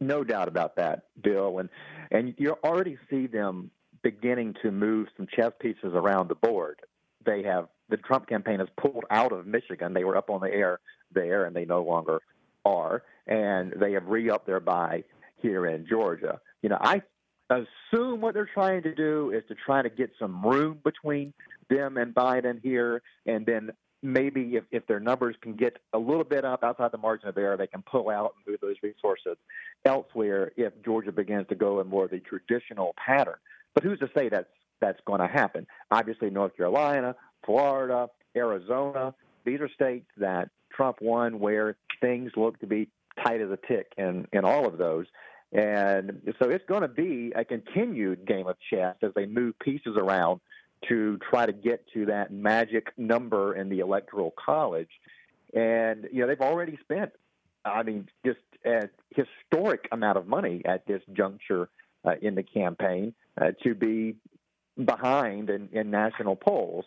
No 0.00 0.24
doubt 0.24 0.48
about 0.48 0.76
that, 0.76 1.04
Bill, 1.20 1.58
and 1.58 1.68
and 2.10 2.34
you 2.38 2.56
already 2.64 2.98
see 3.08 3.26
them 3.26 3.70
beginning 4.02 4.54
to 4.62 4.70
move 4.70 5.08
some 5.16 5.26
chess 5.34 5.52
pieces 5.60 5.92
around 5.94 6.28
the 6.28 6.34
board. 6.34 6.80
They 7.24 7.42
have 7.42 7.68
the 7.88 7.96
Trump 7.96 8.28
campaign 8.28 8.60
has 8.60 8.68
pulled 8.80 9.04
out 9.10 9.32
of 9.32 9.46
Michigan. 9.46 9.94
They 9.94 10.04
were 10.04 10.16
up 10.16 10.30
on 10.30 10.40
the 10.40 10.52
air 10.52 10.80
there, 11.12 11.44
and 11.44 11.56
they 11.56 11.64
no 11.64 11.82
longer 11.82 12.20
are. 12.64 13.02
And 13.26 13.72
they 13.72 13.92
have 13.92 14.06
re-upped 14.06 14.46
their 14.46 14.60
buy 14.60 15.04
here 15.36 15.66
in 15.66 15.86
Georgia. 15.88 16.40
You 16.62 16.68
know, 16.68 16.78
I 16.80 17.02
assume 17.50 18.20
what 18.20 18.34
they're 18.34 18.50
trying 18.52 18.82
to 18.82 18.94
do 18.94 19.30
is 19.30 19.42
to 19.48 19.54
try 19.54 19.82
to 19.82 19.88
get 19.88 20.10
some 20.18 20.42
room 20.44 20.78
between 20.84 21.32
them 21.70 21.96
and 21.96 22.14
Biden 22.14 22.60
here, 22.62 23.02
and 23.26 23.44
then 23.46 23.70
maybe 24.02 24.56
if, 24.56 24.64
if 24.70 24.86
their 24.86 25.00
numbers 25.00 25.36
can 25.40 25.54
get 25.54 25.76
a 25.92 25.98
little 25.98 26.24
bit 26.24 26.44
up 26.44 26.62
outside 26.62 26.92
the 26.92 26.98
margin 26.98 27.28
of 27.28 27.36
error, 27.36 27.56
they 27.56 27.66
can 27.66 27.82
pull 27.82 28.10
out 28.10 28.34
and 28.36 28.52
move 28.52 28.60
those 28.60 28.76
resources 28.82 29.36
elsewhere 29.84 30.52
if 30.56 30.72
Georgia 30.84 31.12
begins 31.12 31.46
to 31.48 31.54
go 31.54 31.80
in 31.80 31.88
more 31.88 32.04
of 32.04 32.10
the 32.10 32.20
traditional 32.20 32.94
pattern. 33.04 33.36
But 33.74 33.84
who's 33.84 33.98
to 34.00 34.10
say 34.16 34.28
that's 34.28 34.48
that's 34.80 35.00
going 35.06 35.20
to 35.20 35.26
happen? 35.26 35.66
Obviously, 35.90 36.30
North 36.30 36.56
Carolina, 36.56 37.16
Florida, 37.44 38.08
Arizona, 38.36 39.14
these 39.44 39.60
are 39.60 39.68
states 39.68 40.06
that 40.18 40.50
Trump 40.72 40.98
won 41.00 41.40
where 41.40 41.76
things 42.00 42.32
look 42.36 42.58
to 42.60 42.66
be 42.66 42.88
tight 43.24 43.40
as 43.40 43.50
a 43.50 43.58
tick 43.66 43.92
in, 43.96 44.26
in 44.32 44.44
all 44.44 44.66
of 44.66 44.78
those. 44.78 45.06
And 45.52 46.20
so 46.38 46.50
it's 46.50 46.64
going 46.68 46.82
to 46.82 46.88
be 46.88 47.32
a 47.34 47.44
continued 47.44 48.26
game 48.26 48.46
of 48.46 48.56
chess 48.70 48.96
as 49.02 49.12
they 49.16 49.26
move 49.26 49.58
pieces 49.58 49.96
around 49.96 50.40
to 50.88 51.18
try 51.30 51.46
to 51.46 51.52
get 51.52 51.84
to 51.94 52.06
that 52.06 52.30
magic 52.30 52.92
number 52.96 53.54
in 53.54 53.68
the 53.68 53.80
electoral 53.80 54.32
college. 54.38 54.90
And, 55.54 56.06
you 56.12 56.20
know, 56.20 56.26
they've 56.28 56.40
already 56.40 56.78
spent, 56.82 57.12
I 57.64 57.82
mean, 57.82 58.08
just 58.24 58.38
a 58.64 58.88
historic 59.10 59.88
amount 59.90 60.18
of 60.18 60.28
money 60.28 60.62
at 60.66 60.86
this 60.86 61.02
juncture 61.14 61.70
uh, 62.04 62.12
in 62.20 62.34
the 62.34 62.42
campaign 62.42 63.14
uh, 63.40 63.52
to 63.62 63.74
be 63.74 64.16
behind 64.82 65.50
in, 65.50 65.68
in 65.72 65.90
national 65.90 66.36
polls. 66.36 66.84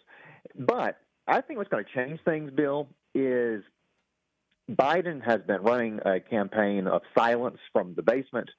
But 0.58 0.98
I 1.28 1.42
think 1.42 1.58
what's 1.58 1.70
going 1.70 1.86
to 1.86 1.92
change 1.94 2.20
things, 2.26 2.52
Bill, 2.52 2.88
is 3.14 3.64
Biden 4.70 5.24
has 5.24 5.42
been 5.42 5.62
running 5.62 6.00
a 6.06 6.20
campaign 6.20 6.88
of 6.88 7.02
silence 7.18 7.60
from 7.74 7.94
the 7.96 8.02
basement, 8.02 8.50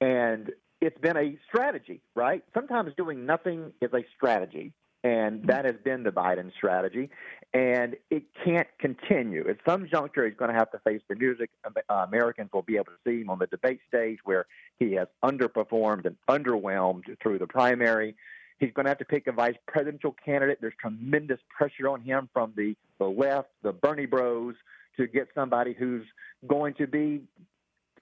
and 0.00 0.50
it's 0.80 0.98
been 0.98 1.16
a 1.16 1.38
strategy, 1.48 2.00
right? 2.14 2.42
Sometimes 2.54 2.92
doing 2.96 3.24
nothing 3.24 3.72
is 3.80 3.90
a 3.92 4.04
strategy, 4.16 4.72
and 5.04 5.44
that 5.46 5.64
has 5.64 5.74
been 5.84 6.02
the 6.02 6.10
Biden 6.10 6.52
strategy, 6.54 7.10
and 7.52 7.96
it 8.10 8.24
can't 8.44 8.68
continue. 8.78 9.48
At 9.48 9.58
some 9.66 9.88
juncture, 9.88 10.26
he's 10.26 10.36
going 10.36 10.52
to 10.52 10.56
have 10.56 10.70
to 10.72 10.78
face 10.78 11.02
the 11.08 11.16
music. 11.16 11.50
Uh, 11.64 11.94
Americans 12.06 12.50
will 12.52 12.62
be 12.62 12.76
able 12.76 12.86
to 12.86 12.98
see 13.06 13.20
him 13.20 13.30
on 13.30 13.38
the 13.38 13.46
debate 13.46 13.80
stage 13.88 14.18
where 14.24 14.46
he 14.78 14.92
has 14.92 15.08
underperformed 15.24 16.06
and 16.06 16.16
underwhelmed 16.28 17.04
through 17.20 17.38
the 17.38 17.46
primary. 17.46 18.14
He's 18.58 18.72
going 18.72 18.84
to 18.84 18.90
have 18.90 18.98
to 18.98 19.04
pick 19.04 19.26
a 19.26 19.32
vice 19.32 19.56
presidential 19.66 20.14
candidate. 20.24 20.58
There's 20.60 20.74
tremendous 20.80 21.40
pressure 21.50 21.88
on 21.88 22.00
him 22.00 22.28
from 22.32 22.52
the, 22.56 22.76
the 22.98 23.06
left, 23.06 23.48
the 23.62 23.72
Bernie 23.72 24.06
bros, 24.06 24.54
to 24.96 25.06
get 25.08 25.28
somebody 25.34 25.74
who's 25.74 26.06
going 26.46 26.74
to 26.74 26.86
be 26.86 27.22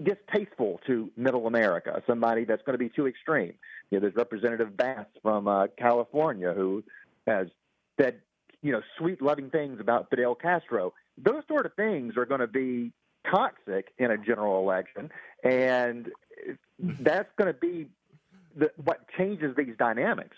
distasteful 0.03 0.81
to 0.87 1.11
middle 1.17 1.47
America, 1.47 2.03
somebody 2.07 2.45
that's 2.45 2.63
going 2.63 2.75
to 2.75 2.79
be 2.79 2.89
too 2.89 3.07
extreme. 3.07 3.55
You 3.91 3.99
know, 3.99 4.01
there's 4.01 4.17
Representative 4.17 4.77
Bass 4.77 5.07
from 5.23 5.49
uh, 5.49 5.67
California 5.77 6.53
who 6.53 6.83
has 7.27 7.49
said, 8.01 8.21
you 8.63 8.73
know, 8.73 8.83
sweet, 8.99 9.23
loving 9.23 9.51
things 9.51 9.81
about 9.81 10.09
Fidel 10.11 10.35
Castro. 10.35 10.93
Those 11.19 11.43
sort 11.49 11.67
of 11.67 11.75
things 11.75 12.17
are 12.17 12.27
going 12.27 12.41
to 12.41 12.47
be 12.47 12.93
toxic 13.31 13.93
in 13.99 14.11
a 14.11 14.19
general 14.19 14.61
election, 14.61 15.11
and 15.45 16.11
that's 16.79 17.31
going 17.37 17.53
to 17.53 17.59
be 17.59 17.89
the, 18.57 18.71
what 18.83 19.07
changes 19.17 19.55
these 19.57 19.75
dynamics. 19.79 20.37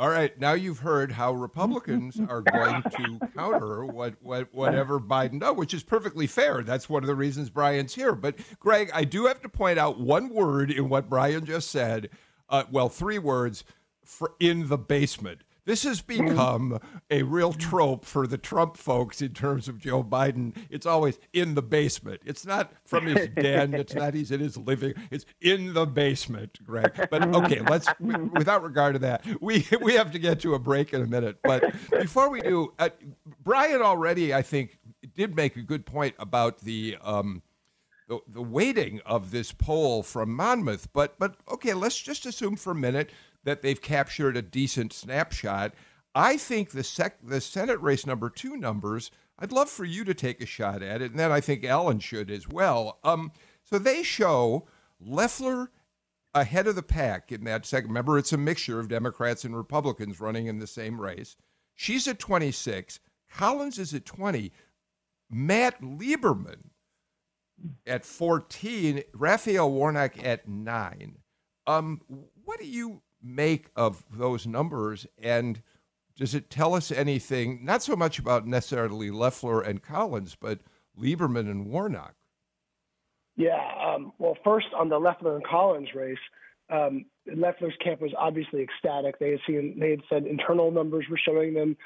All 0.00 0.08
right, 0.08 0.40
now 0.40 0.54
you've 0.54 0.78
heard 0.78 1.12
how 1.12 1.34
Republicans 1.34 2.18
are 2.30 2.40
going 2.40 2.82
to 2.82 3.20
counter 3.36 3.84
what, 3.84 4.14
what 4.22 4.48
whatever 4.50 4.98
Biden 4.98 5.40
does, 5.40 5.54
which 5.56 5.74
is 5.74 5.82
perfectly 5.82 6.26
fair. 6.26 6.62
That's 6.62 6.88
one 6.88 7.02
of 7.02 7.06
the 7.06 7.14
reasons 7.14 7.50
Brian's 7.50 7.94
here. 7.94 8.14
But 8.14 8.36
Greg, 8.58 8.90
I 8.94 9.04
do 9.04 9.26
have 9.26 9.42
to 9.42 9.50
point 9.50 9.78
out 9.78 10.00
one 10.00 10.30
word 10.30 10.70
in 10.70 10.88
what 10.88 11.10
Brian 11.10 11.44
just 11.44 11.68
said. 11.68 12.08
Uh, 12.48 12.64
well, 12.72 12.88
three 12.88 13.18
words: 13.18 13.62
in 14.40 14.68
the 14.68 14.78
basement. 14.78 15.42
This 15.64 15.84
has 15.84 16.00
become 16.00 16.78
a 17.10 17.22
real 17.22 17.52
trope 17.52 18.04
for 18.04 18.26
the 18.26 18.38
Trump 18.38 18.76
folks 18.76 19.20
in 19.20 19.32
terms 19.32 19.68
of 19.68 19.78
Joe 19.78 20.02
Biden. 20.02 20.56
It's 20.70 20.86
always 20.86 21.18
in 21.32 21.54
the 21.54 21.62
basement. 21.62 22.20
It's 22.24 22.46
not 22.46 22.72
from 22.84 23.06
his 23.06 23.28
den. 23.28 23.74
It's 23.74 23.94
not 23.94 24.14
he's 24.14 24.30
in 24.30 24.40
his 24.40 24.56
living. 24.56 24.94
It's 25.10 25.26
in 25.40 25.74
the 25.74 25.86
basement, 25.86 26.58
Greg. 26.64 27.08
But 27.10 27.34
okay, 27.34 27.60
let's 27.60 27.88
without 28.00 28.62
regard 28.62 28.94
to 28.94 28.98
that, 29.00 29.24
we 29.40 29.66
we 29.80 29.94
have 29.94 30.10
to 30.12 30.18
get 30.18 30.40
to 30.40 30.54
a 30.54 30.58
break 30.58 30.92
in 30.92 31.02
a 31.02 31.06
minute. 31.06 31.38
But 31.42 31.74
before 31.90 32.30
we 32.30 32.40
do, 32.40 32.72
uh, 32.78 32.90
Brian 33.42 33.82
already 33.82 34.34
I 34.34 34.42
think 34.42 34.78
did 35.14 35.36
make 35.36 35.56
a 35.56 35.62
good 35.62 35.86
point 35.86 36.14
about 36.18 36.60
the. 36.60 36.96
Um, 37.02 37.42
the, 38.08 38.18
the 38.26 38.42
weighting 38.42 39.00
of 39.06 39.30
this 39.30 39.52
poll 39.52 40.02
from 40.02 40.34
Monmouth, 40.34 40.88
but 40.92 41.16
but 41.20 41.36
okay, 41.48 41.74
let's 41.74 41.96
just 41.96 42.26
assume 42.26 42.56
for 42.56 42.72
a 42.72 42.74
minute 42.74 43.12
that 43.44 43.62
they've 43.62 43.80
captured 43.80 44.36
a 44.36 44.42
decent 44.42 44.92
snapshot. 44.92 45.72
I 46.14 46.36
think 46.36 46.70
the 46.70 46.84
sec 46.84 47.18
the 47.22 47.40
Senate 47.40 47.80
race 47.80 48.06
number 48.06 48.30
two 48.30 48.56
numbers. 48.56 49.10
I'd 49.38 49.52
love 49.52 49.70
for 49.70 49.84
you 49.84 50.04
to 50.04 50.12
take 50.12 50.42
a 50.42 50.46
shot 50.46 50.82
at 50.82 51.00
it, 51.00 51.12
and 51.12 51.20
then 51.20 51.32
I 51.32 51.40
think 51.40 51.64
Alan 51.64 52.00
should 52.00 52.30
as 52.30 52.46
well. 52.46 52.98
Um, 53.02 53.32
so 53.64 53.78
they 53.78 54.02
show 54.02 54.66
Loeffler 55.00 55.70
ahead 56.34 56.66
of 56.66 56.76
the 56.76 56.82
pack 56.82 57.32
in 57.32 57.44
that 57.44 57.64
second. 57.64 57.88
Remember, 57.88 58.18
it's 58.18 58.32
a 58.32 58.38
mixture 58.38 58.78
of 58.78 58.88
Democrats 58.88 59.44
and 59.44 59.56
Republicans 59.56 60.20
running 60.20 60.46
in 60.46 60.58
the 60.58 60.66
same 60.66 61.00
race. 61.00 61.36
She's 61.74 62.06
at 62.06 62.18
26. 62.18 63.00
Collins 63.30 63.78
is 63.78 63.94
at 63.94 64.04
20. 64.04 64.52
Matt 65.30 65.80
Lieberman 65.80 66.70
at 67.86 68.04
14. 68.04 69.02
Raphael 69.14 69.70
Warnock 69.70 70.22
at 70.22 70.48
9. 70.48 71.16
Um, 71.66 72.00
what 72.44 72.58
do 72.58 72.66
you 72.66 73.02
make 73.22 73.68
of 73.76 74.04
those 74.12 74.46
numbers? 74.46 75.06
And 75.18 75.62
does 76.16 76.34
it 76.34 76.50
tell 76.50 76.74
us 76.74 76.90
anything, 76.90 77.64
not 77.64 77.82
so 77.82 77.96
much 77.96 78.18
about 78.18 78.46
necessarily 78.46 79.10
Loeffler 79.10 79.60
and 79.60 79.82
Collins, 79.82 80.36
but 80.38 80.60
Lieberman 80.98 81.50
and 81.50 81.66
Warnock? 81.66 82.14
Yeah. 83.36 83.70
Um, 83.82 84.12
well, 84.18 84.36
first 84.44 84.66
on 84.76 84.88
the 84.88 84.98
Loeffler 84.98 85.36
and 85.36 85.46
Collins 85.46 85.88
race, 85.94 86.18
um, 86.70 87.06
Loeffler's 87.26 87.74
camp 87.82 88.00
was 88.00 88.12
obviously 88.18 88.62
ecstatic. 88.62 89.18
They 89.18 89.30
had 89.30 89.40
seen, 89.46 89.78
they 89.80 89.90
had 89.90 90.02
said 90.08 90.26
internal 90.26 90.70
numbers 90.70 91.06
were 91.10 91.18
showing 91.18 91.54
them 91.54 91.76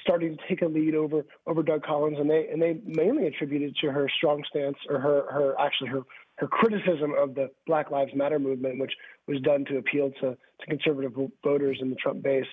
starting 0.00 0.36
to 0.36 0.42
take 0.48 0.62
a 0.62 0.66
lead 0.66 0.94
over 0.94 1.24
over 1.46 1.62
Doug 1.62 1.84
Collins, 1.84 2.18
and 2.18 2.28
they 2.28 2.48
and 2.50 2.60
they 2.60 2.80
mainly 2.84 3.26
attributed 3.26 3.76
to 3.82 3.90
her 3.90 4.08
strong 4.16 4.42
stance 4.48 4.76
or 4.88 4.98
her 4.98 5.26
her 5.30 5.54
actually 5.60 5.88
her 5.88 6.02
her 6.36 6.48
criticism 6.48 7.14
of 7.16 7.34
the 7.34 7.50
Black 7.66 7.90
Lives 7.90 8.12
Matter 8.14 8.38
movement, 8.38 8.78
which 8.78 8.92
was 9.26 9.40
done 9.40 9.64
to 9.66 9.78
appeal 9.78 10.10
to, 10.20 10.36
to 10.60 10.66
conservative 10.66 11.12
voters 11.42 11.78
in 11.80 11.90
the 11.90 11.96
Trump 11.96 12.22
base. 12.22 12.46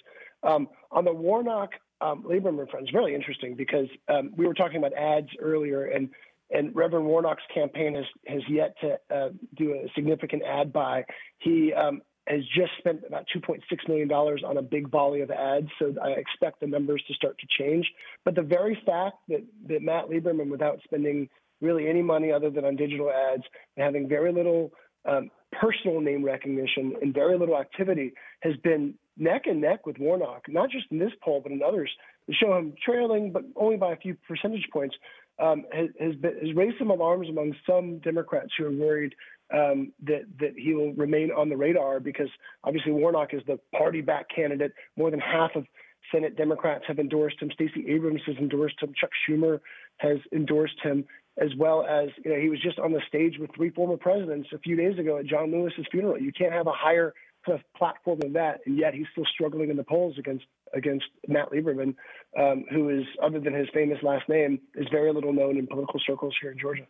Um, 0.44 0.68
on 0.92 1.06
the 1.06 1.14
Warnock 1.14 1.72
um, 2.00 2.24
Lieberman 2.24 2.70
front, 2.70 2.86
it's 2.86 2.94
really 2.94 3.16
interesting 3.16 3.56
because 3.56 3.88
um, 4.08 4.32
we 4.36 4.46
were 4.46 4.54
talking 4.54 4.78
about 4.78 4.94
ads 4.94 5.30
earlier, 5.40 5.86
and 5.86 6.10
and 6.54 6.76
Reverend 6.76 7.06
Warnock's 7.06 7.44
campaign 7.54 7.96
has 7.96 8.06
has 8.28 8.42
yet 8.50 8.76
to 8.82 9.00
uh, 9.16 9.30
do 9.56 9.74
a 9.74 9.88
significant 9.96 10.44
ad 10.44 10.74
buy. 10.74 11.06
He 11.40 11.74
um, 11.74 12.02
has 12.28 12.42
just 12.56 12.72
spent 12.78 13.02
about 13.08 13.26
$2.6 13.36 13.62
million 13.88 14.12
on 14.12 14.58
a 14.58 14.62
big 14.62 14.90
volley 14.90 15.22
of 15.22 15.32
ads. 15.32 15.68
So 15.80 15.94
I 16.02 16.12
expect 16.12 16.60
the 16.60 16.68
numbers 16.68 17.04
to 17.08 17.14
start 17.14 17.38
to 17.40 17.48
change. 17.60 17.90
But 18.24 18.36
the 18.36 18.44
very 18.44 18.80
fact 18.86 19.18
that, 19.30 19.44
that 19.68 19.82
Matt 19.82 20.06
Lieberman, 20.06 20.50
without 20.50 20.80
spending 20.84 21.30
really 21.62 21.88
any 21.88 22.02
money 22.02 22.32
other 22.32 22.50
than 22.50 22.66
on 22.66 22.76
digital 22.76 23.10
ads 23.10 23.44
and 23.78 23.86
having 23.86 24.08
very 24.08 24.34
little 24.34 24.72
um, 25.06 25.30
personal 25.52 26.00
name 26.00 26.24
recognition 26.24 26.96
and 27.02 27.14
very 27.14 27.38
little 27.38 27.58
activity, 27.58 28.14
has 28.42 28.56
been 28.64 28.94
neck 29.18 29.44
and 29.46 29.62
neck 29.62 29.86
with 29.86 29.98
Warnock, 30.00 30.46
not 30.48 30.70
just 30.70 30.86
in 30.92 31.00
this 31.00 31.12
poll, 31.24 31.42
but 31.42 31.52
in 31.52 31.62
others 31.62 31.90
that 32.28 32.36
show 32.36 32.58
him 32.58 32.74
trailing, 32.84 33.32
but 33.32 33.44
only 33.56 33.78
by 33.78 33.94
a 33.94 33.98
few 33.98 34.16
percentage 34.28 34.68
points. 34.72 34.96
Um, 35.40 35.66
has, 35.74 35.90
has, 36.00 36.14
been, 36.16 36.38
has 36.40 36.56
raised 36.56 36.76
some 36.78 36.92
alarms 36.92 37.28
among 37.28 37.56
some 37.68 37.98
Democrats 38.00 38.52
who 38.58 38.66
are 38.66 38.72
worried 38.72 39.16
um, 39.52 39.92
that 40.04 40.24
that 40.40 40.54
he 40.56 40.74
will 40.74 40.94
remain 40.94 41.32
on 41.32 41.50
the 41.50 41.58
radar 41.58 42.00
because 42.00 42.30
obviously 42.64 42.92
Warnock 42.92 43.34
is 43.34 43.42
the 43.48 43.60
party 43.76 44.02
back 44.02 44.28
candidate. 44.34 44.74
More 44.98 45.10
than 45.10 45.20
half 45.20 45.52
of 45.56 45.66
Senate 46.14 46.36
Democrats 46.36 46.84
have 46.88 47.00
endorsed 47.00 47.42
him. 47.42 47.50
Stacey 47.54 47.86
Abrams 47.90 48.22
has 48.28 48.36
endorsed 48.38 48.76
him. 48.82 48.94
Chuck 49.00 49.10
Schumer 49.28 49.60
has 49.98 50.18
endorsed 50.34 50.80
him, 50.84 51.06
as 51.40 51.50
well 51.58 51.86
as 51.86 52.10
you 52.24 52.32
know 52.32 52.40
he 52.40 52.50
was 52.50 52.62
just 52.62 52.80
on 52.80 52.92
the 52.92 53.02
stage 53.08 53.38
with 53.40 53.50
three 53.56 53.70
former 53.70 53.98
presidents 53.98 54.50
a 54.54 54.60
few 54.60 54.76
days 54.76 54.98
ago 55.00 55.18
at 55.18 55.26
John 55.26 55.52
Lewis's 55.52 55.86
funeral. 55.92 56.20
You 56.20 56.32
can't 56.32 56.54
have 56.54 56.68
a 56.68 56.74
higher 56.74 57.14
kind 57.46 57.60
of 57.60 57.66
platform 57.78 58.20
than 58.20 58.34
that, 58.34 58.62
and 58.66 58.78
yet 58.78 58.94
he's 58.94 59.08
still 59.12 59.26
struggling 59.34 59.70
in 59.70 59.78
the 59.78 59.84
polls 59.84 60.16
against 60.18 60.46
against 60.74 61.06
Matt 61.28 61.52
Lieberman, 61.52 61.96
um, 62.40 62.66
who 62.72 62.90
is 62.90 63.06
other 63.22 63.40
than 63.40 63.54
his 63.54 63.68
famous 63.74 63.98
last 64.04 64.28
name 64.30 64.60
is 64.76 64.88
very 64.92 65.14
little 65.14 65.34
known 65.34 65.58
in 65.58 65.68
political 65.68 66.00
circles 66.06 66.36
here 66.42 66.52
in 66.52 66.60
Georgia. 66.60 66.86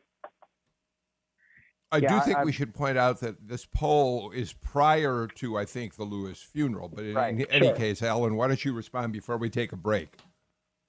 I 1.94 1.98
yeah, 1.98 2.20
do 2.20 2.26
think 2.26 2.38
I, 2.38 2.44
we 2.46 2.54
should 2.54 2.74
point 2.74 2.98
out 2.98 3.20
that 3.20 3.50
this 3.50 3.66
poll 3.66 4.32
is 4.32 4.54
prior 4.54 5.28
to, 5.36 5.58
I 5.58 5.66
think, 5.66 5.96
the 5.96 6.06
Lewis 6.06 6.42
funeral. 6.42 6.88
But 6.88 7.04
in, 7.04 7.16
right, 7.16 7.34
in 7.34 7.42
any 7.48 7.68
sure. 7.68 7.76
case, 7.76 8.02
Alan, 8.02 8.38
why 8.38 8.48
don't 8.48 8.64
you 8.64 8.72
respond 8.72 9.12
before 9.12 9.38
we 9.38 9.50
take 9.50 9.74
a 9.74 9.76
break? 9.76 10.16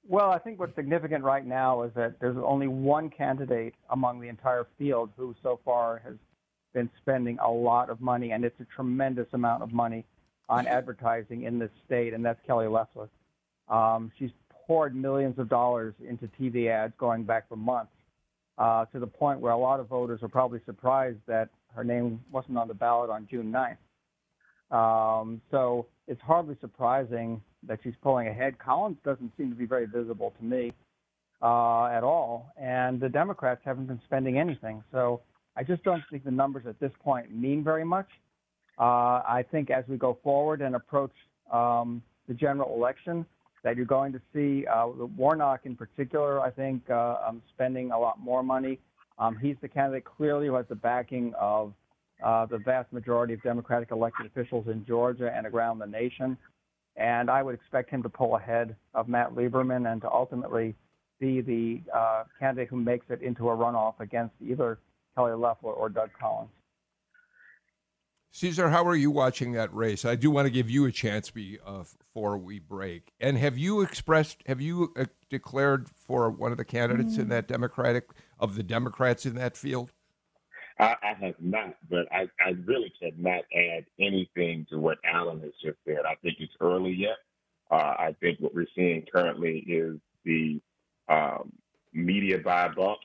Well, 0.08 0.30
I 0.30 0.38
think 0.38 0.58
what's 0.58 0.74
significant 0.74 1.22
right 1.22 1.46
now 1.46 1.82
is 1.82 1.92
that 1.94 2.18
there's 2.20 2.36
only 2.36 2.66
one 2.66 3.08
candidate 3.08 3.74
among 3.90 4.20
the 4.20 4.28
entire 4.28 4.66
field 4.78 5.10
who 5.16 5.34
so 5.42 5.60
far 5.64 6.02
has 6.04 6.14
been 6.74 6.90
spending 7.00 7.38
a 7.38 7.50
lot 7.50 7.88
of 7.88 8.00
money, 8.00 8.32
and 8.32 8.44
it's 8.44 8.58
a 8.60 8.66
tremendous 8.74 9.28
amount 9.32 9.62
of 9.62 9.72
money 9.72 10.04
on 10.48 10.66
advertising 10.66 11.44
in 11.44 11.58
this 11.58 11.70
state, 11.86 12.14
and 12.14 12.24
that's 12.24 12.40
Kelly 12.46 12.66
Loeffler. 12.66 13.08
Um, 13.68 14.10
she's 14.18 14.30
poured 14.66 14.94
millions 14.94 15.38
of 15.38 15.48
dollars 15.48 15.94
into 16.06 16.28
TV 16.40 16.68
ads 16.68 16.94
going 16.98 17.24
back 17.24 17.48
for 17.48 17.56
months 17.56 17.92
uh, 18.58 18.84
to 18.86 18.98
the 18.98 19.06
point 19.06 19.40
where 19.40 19.52
a 19.52 19.58
lot 19.58 19.80
of 19.80 19.88
voters 19.88 20.20
are 20.22 20.28
probably 20.28 20.60
surprised 20.66 21.18
that 21.26 21.48
her 21.74 21.84
name 21.84 22.20
wasn't 22.30 22.58
on 22.58 22.68
the 22.68 22.74
ballot 22.74 23.08
on 23.08 23.26
June 23.30 23.52
9th. 23.52 23.76
Um, 24.76 25.40
so 25.50 25.86
it's 26.06 26.20
hardly 26.22 26.56
surprising 26.60 27.40
that 27.66 27.78
she's 27.82 27.94
pulling 28.02 28.28
ahead. 28.28 28.58
Collins 28.58 28.96
doesn't 29.04 29.32
seem 29.36 29.50
to 29.50 29.56
be 29.56 29.66
very 29.66 29.86
visible 29.86 30.32
to 30.38 30.44
me 30.44 30.72
uh, 31.42 31.86
at 31.86 32.02
all, 32.02 32.52
and 32.60 33.00
the 33.00 33.08
Democrats 33.08 33.60
haven't 33.64 33.86
been 33.86 34.00
spending 34.04 34.38
anything. 34.38 34.82
So 34.92 35.20
I 35.56 35.62
just 35.62 35.82
don't 35.82 36.02
think 36.10 36.24
the 36.24 36.30
numbers 36.30 36.64
at 36.66 36.78
this 36.80 36.92
point 37.02 37.34
mean 37.34 37.62
very 37.62 37.84
much. 37.84 38.08
Uh, 38.78 39.22
I 39.26 39.44
think 39.50 39.70
as 39.70 39.84
we 39.86 39.96
go 39.96 40.18
forward 40.22 40.60
and 40.62 40.74
approach 40.74 41.12
um, 41.52 42.02
the 42.28 42.34
general 42.34 42.74
election, 42.74 43.26
that 43.62 43.76
you're 43.76 43.86
going 43.86 44.12
to 44.12 44.20
see 44.34 44.66
uh, 44.66 44.88
Warnock 45.16 45.60
in 45.64 45.76
particular. 45.76 46.40
I 46.40 46.50
think 46.50 46.82
uh, 46.90 47.16
um, 47.26 47.42
spending 47.54 47.92
a 47.92 47.98
lot 47.98 48.18
more 48.18 48.42
money. 48.42 48.78
Um, 49.18 49.36
he's 49.40 49.56
the 49.60 49.68
candidate 49.68 50.04
clearly 50.04 50.46
who 50.46 50.54
has 50.54 50.66
the 50.68 50.74
backing 50.74 51.32
of 51.38 51.72
uh, 52.24 52.46
the 52.46 52.58
vast 52.58 52.92
majority 52.92 53.34
of 53.34 53.42
Democratic 53.42 53.90
elected 53.90 54.26
officials 54.26 54.66
in 54.68 54.84
Georgia 54.86 55.32
and 55.34 55.46
around 55.46 55.78
the 55.78 55.86
nation. 55.86 56.36
And 56.96 57.30
I 57.30 57.42
would 57.42 57.54
expect 57.54 57.90
him 57.90 58.02
to 58.02 58.08
pull 58.08 58.36
ahead 58.36 58.76
of 58.94 59.08
Matt 59.08 59.34
Lieberman 59.34 59.90
and 59.90 60.00
to 60.02 60.10
ultimately 60.10 60.74
be 61.18 61.40
the 61.40 61.80
uh, 61.94 62.24
candidate 62.38 62.68
who 62.68 62.76
makes 62.76 63.06
it 63.08 63.22
into 63.22 63.48
a 63.48 63.56
runoff 63.56 64.00
against 64.00 64.34
either 64.40 64.78
Kelly 65.14 65.32
Loeffler 65.32 65.72
or 65.72 65.88
Doug 65.88 66.10
Collins. 66.20 66.50
Ceasar, 68.34 68.70
how 68.70 68.86
are 68.86 68.96
you 68.96 69.10
watching 69.10 69.52
that 69.52 69.72
race? 69.74 70.06
I 70.06 70.16
do 70.16 70.30
want 70.30 70.46
to 70.46 70.50
give 70.50 70.70
you 70.70 70.86
a 70.86 70.92
chance 70.92 71.30
before 71.30 72.38
we 72.38 72.58
break. 72.58 73.12
And 73.20 73.36
have 73.36 73.58
you 73.58 73.82
expressed, 73.82 74.38
have 74.46 74.60
you 74.60 74.94
uh, 74.96 75.04
declared 75.28 75.90
for 75.90 76.30
one 76.30 76.50
of 76.50 76.56
the 76.56 76.64
candidates 76.64 77.18
in 77.18 77.28
that 77.28 77.46
Democratic, 77.46 78.08
of 78.38 78.54
the 78.54 78.62
Democrats 78.62 79.26
in 79.26 79.34
that 79.34 79.56
field? 79.56 79.92
I, 80.78 80.96
I 81.02 81.14
have 81.20 81.34
not, 81.40 81.76
but 81.88 82.06
I, 82.12 82.28
I 82.44 82.50
really 82.64 82.92
cannot 83.00 83.44
add 83.54 83.84
anything 84.00 84.66
to 84.70 84.78
what 84.78 84.98
Alan 85.04 85.40
has 85.40 85.52
just 85.62 85.78
said. 85.86 86.00
I 86.06 86.14
think 86.16 86.36
it's 86.40 86.54
early 86.60 86.92
yet. 86.92 87.18
Uh, 87.70 87.94
I 87.98 88.16
think 88.20 88.38
what 88.40 88.54
we're 88.54 88.66
seeing 88.74 89.04
currently 89.12 89.58
is 89.60 89.98
the 90.24 90.60
um, 91.08 91.52
media 91.92 92.38
buy 92.38 92.68
bump, 92.68 92.98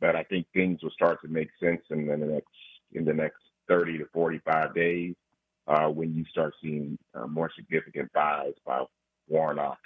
but 0.00 0.16
I 0.16 0.24
think 0.24 0.46
things 0.52 0.82
will 0.82 0.90
start 0.90 1.20
to 1.22 1.28
make 1.28 1.48
sense 1.60 1.82
in 1.90 2.06
the 2.06 2.16
next 2.16 2.48
in 2.92 3.04
the 3.04 3.12
next 3.12 3.40
30 3.68 3.98
to 3.98 4.06
45 4.12 4.74
days 4.74 5.14
uh, 5.66 5.88
when 5.88 6.14
you 6.14 6.24
start 6.30 6.54
seeing 6.62 6.98
uh, 7.14 7.26
more 7.26 7.50
significant 7.56 8.12
buys 8.12 8.52
by 8.66 8.84
Warnock. 9.28 9.78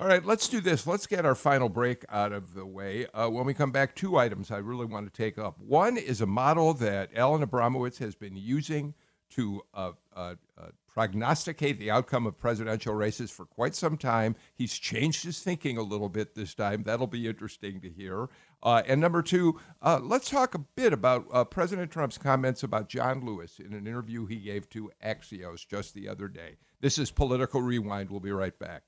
All 0.00 0.06
right, 0.06 0.24
let's 0.24 0.48
do 0.48 0.62
this. 0.62 0.86
Let's 0.86 1.06
get 1.06 1.26
our 1.26 1.34
final 1.34 1.68
break 1.68 2.06
out 2.08 2.32
of 2.32 2.54
the 2.54 2.64
way. 2.64 3.06
Uh, 3.12 3.28
when 3.28 3.44
we 3.44 3.52
come 3.52 3.70
back, 3.70 3.94
two 3.94 4.16
items 4.16 4.50
I 4.50 4.56
really 4.56 4.86
want 4.86 5.04
to 5.04 5.12
take 5.12 5.36
up. 5.36 5.58
One 5.58 5.98
is 5.98 6.22
a 6.22 6.26
model 6.26 6.72
that 6.72 7.10
Alan 7.14 7.44
Abramowitz 7.44 7.98
has 7.98 8.14
been 8.14 8.34
using 8.34 8.94
to 9.32 9.60
uh, 9.74 9.92
uh, 10.16 10.36
uh, 10.56 10.68
prognosticate 10.88 11.78
the 11.78 11.90
outcome 11.90 12.26
of 12.26 12.38
presidential 12.38 12.94
races 12.94 13.30
for 13.30 13.44
quite 13.44 13.74
some 13.74 13.98
time. 13.98 14.36
He's 14.54 14.78
changed 14.78 15.22
his 15.22 15.40
thinking 15.40 15.76
a 15.76 15.82
little 15.82 16.08
bit 16.08 16.34
this 16.34 16.54
time. 16.54 16.82
That'll 16.82 17.06
be 17.06 17.28
interesting 17.28 17.82
to 17.82 17.90
hear. 17.90 18.30
Uh, 18.62 18.82
and 18.86 19.02
number 19.02 19.20
two, 19.20 19.60
uh, 19.82 20.00
let's 20.02 20.30
talk 20.30 20.54
a 20.54 20.60
bit 20.76 20.94
about 20.94 21.50
President 21.50 21.90
Trump's 21.90 22.16
comments 22.16 22.62
about 22.62 22.88
John 22.88 23.22
Lewis 23.26 23.58
in 23.58 23.74
an 23.74 23.86
interview 23.86 24.24
he 24.24 24.36
gave 24.36 24.66
to 24.70 24.90
Axios 25.04 25.68
just 25.68 25.92
the 25.92 26.08
other 26.08 26.26
day. 26.26 26.56
This 26.80 26.96
is 26.96 27.10
Political 27.10 27.60
Rewind. 27.60 28.08
We'll 28.08 28.20
be 28.20 28.32
right 28.32 28.58
back. 28.58 28.84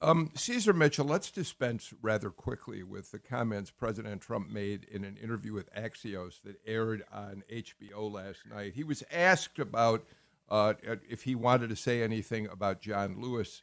Um, 0.00 0.30
Ceasar 0.34 0.74
Mitchell, 0.74 1.04
let's 1.04 1.30
dispense 1.30 1.92
rather 2.00 2.30
quickly 2.30 2.82
with 2.82 3.10
the 3.10 3.18
comments 3.18 3.70
President 3.70 4.22
Trump 4.22 4.48
made 4.48 4.84
in 4.84 5.04
an 5.04 5.18
interview 5.18 5.52
with 5.52 5.74
Axios 5.74 6.40
that 6.44 6.56
aired 6.64 7.04
on 7.12 7.42
HBO 7.52 8.10
last 8.10 8.38
night. 8.48 8.72
He 8.74 8.84
was 8.84 9.04
asked 9.12 9.58
about 9.58 10.06
uh, 10.48 10.74
if 11.10 11.24
he 11.24 11.34
wanted 11.34 11.68
to 11.68 11.76
say 11.76 12.02
anything 12.02 12.48
about 12.48 12.80
John 12.80 13.20
Lewis. 13.20 13.60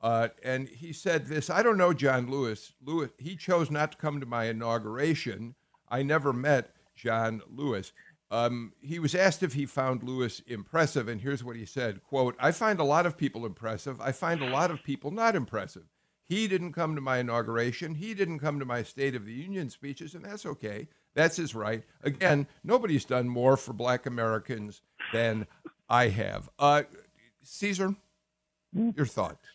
Uh, 0.00 0.28
and 0.44 0.68
he 0.68 0.92
said 0.92 1.26
this 1.26 1.50
I 1.50 1.64
don't 1.64 1.78
know 1.78 1.92
John 1.92 2.30
Lewis. 2.30 2.74
Lewis. 2.80 3.10
He 3.18 3.34
chose 3.34 3.68
not 3.68 3.92
to 3.92 3.98
come 3.98 4.20
to 4.20 4.26
my 4.26 4.44
inauguration. 4.44 5.56
I 5.88 6.04
never 6.04 6.32
met 6.32 6.70
John 6.94 7.42
Lewis. 7.50 7.92
Um, 8.30 8.72
he 8.82 8.98
was 8.98 9.14
asked 9.14 9.42
if 9.42 9.54
he 9.54 9.64
found 9.64 10.02
Lewis 10.02 10.42
impressive, 10.46 11.08
and 11.08 11.20
here's 11.20 11.42
what 11.42 11.56
he 11.56 11.64
said: 11.64 12.02
"Quote: 12.02 12.36
I 12.38 12.52
find 12.52 12.78
a 12.78 12.84
lot 12.84 13.06
of 13.06 13.16
people 13.16 13.46
impressive. 13.46 14.00
I 14.00 14.12
find 14.12 14.42
a 14.42 14.50
lot 14.50 14.70
of 14.70 14.82
people 14.82 15.10
not 15.10 15.34
impressive. 15.34 15.84
He 16.24 16.46
didn't 16.46 16.72
come 16.72 16.94
to 16.94 17.00
my 17.00 17.18
inauguration. 17.18 17.94
He 17.94 18.12
didn't 18.12 18.40
come 18.40 18.58
to 18.58 18.66
my 18.66 18.82
State 18.82 19.14
of 19.14 19.24
the 19.24 19.32
Union 19.32 19.70
speeches, 19.70 20.14
and 20.14 20.24
that's 20.24 20.44
okay. 20.44 20.88
That's 21.14 21.36
his 21.36 21.54
right. 21.54 21.82
Again, 22.02 22.46
nobody's 22.62 23.06
done 23.06 23.28
more 23.28 23.56
for 23.56 23.72
Black 23.72 24.04
Americans 24.04 24.82
than 25.12 25.46
I 25.88 26.08
have. 26.08 26.50
Uh, 26.58 26.82
Ceasar, 27.42 27.96
your 28.74 29.06
thoughts? 29.06 29.46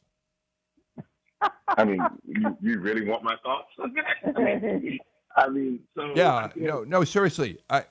I 1.68 1.84
mean, 1.84 2.04
you, 2.26 2.58
you 2.60 2.80
really 2.80 3.06
want 3.06 3.24
my 3.24 3.36
thoughts 3.44 3.70
on 3.80 3.94
that? 3.94 5.00
I 5.36 5.50
mean, 5.50 5.80
so 5.96 6.12
yeah, 6.16 6.50
no, 6.56 6.84
no, 6.84 7.04
seriously, 7.04 7.58
I 7.70 7.86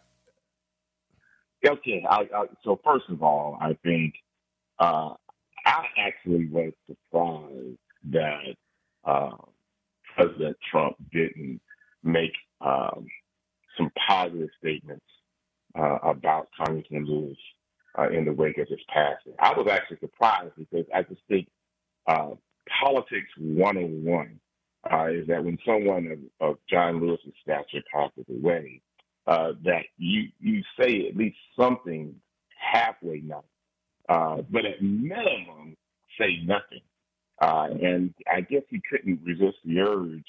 Okay, 1.64 2.04
I, 2.08 2.28
I, 2.34 2.46
so 2.64 2.80
first 2.84 3.04
of 3.08 3.22
all, 3.22 3.58
I 3.60 3.76
think 3.84 4.14
uh, 4.78 5.14
I 5.64 5.84
actually 5.98 6.48
was 6.48 6.72
surprised 6.86 7.78
that 8.10 8.56
uh, 9.04 9.36
President 10.16 10.56
Trump 10.70 10.96
didn't 11.12 11.60
make 12.02 12.32
um, 12.60 13.06
some 13.76 13.90
positive 14.08 14.48
statements 14.58 15.04
uh, 15.78 15.98
about 16.02 16.48
Congressman 16.56 17.06
Lewis 17.06 17.38
uh, 17.98 18.08
in 18.10 18.24
the 18.24 18.32
wake 18.32 18.58
of 18.58 18.68
his 18.68 18.80
passing. 18.88 19.34
I 19.38 19.52
was 19.52 19.68
actually 19.70 19.98
surprised 20.00 20.52
because 20.58 20.86
I 20.94 21.02
just 21.02 21.20
think 21.28 21.48
uh, 22.06 22.30
politics 22.80 23.28
101 23.38 24.40
uh, 24.90 25.06
is 25.06 25.26
that 25.28 25.44
when 25.44 25.58
someone 25.64 26.28
of, 26.40 26.50
of 26.50 26.56
John 26.68 27.00
Lewis's 27.00 27.32
stature 27.42 27.84
passes 27.92 28.24
away, 28.28 28.80
uh, 29.26 29.52
that 29.64 29.84
you 29.98 30.28
you 30.40 30.62
say 30.78 31.08
at 31.08 31.16
least 31.16 31.36
something 31.58 32.14
halfway 32.58 33.20
nice, 33.20 33.42
uh, 34.08 34.38
but 34.50 34.64
at 34.64 34.82
minimum 34.82 35.76
say 36.18 36.38
nothing. 36.44 36.82
Uh, 37.40 37.68
and 37.82 38.14
I 38.32 38.40
guess 38.42 38.62
he 38.68 38.80
couldn't 38.88 39.20
resist 39.24 39.56
the 39.64 39.80
urge 39.80 40.24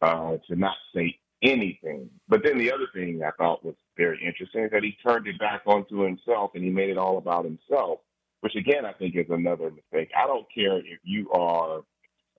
uh, 0.00 0.36
to 0.48 0.56
not 0.56 0.76
say 0.94 1.18
anything. 1.42 2.08
But 2.28 2.42
then 2.42 2.58
the 2.58 2.72
other 2.72 2.86
thing 2.94 3.22
I 3.22 3.30
thought 3.32 3.64
was 3.64 3.74
very 3.96 4.18
interesting 4.24 4.64
is 4.64 4.70
that 4.72 4.82
he 4.82 4.96
turned 5.06 5.26
it 5.26 5.38
back 5.38 5.62
onto 5.66 6.00
himself 6.00 6.52
and 6.54 6.64
he 6.64 6.70
made 6.70 6.90
it 6.90 6.98
all 6.98 7.18
about 7.18 7.44
himself, 7.44 8.00
which 8.40 8.54
again 8.56 8.84
I 8.84 8.92
think 8.92 9.16
is 9.16 9.26
another 9.30 9.70
mistake. 9.70 10.10
I 10.16 10.26
don't 10.26 10.46
care 10.54 10.78
if 10.78 10.98
you 11.02 11.30
are, 11.32 11.82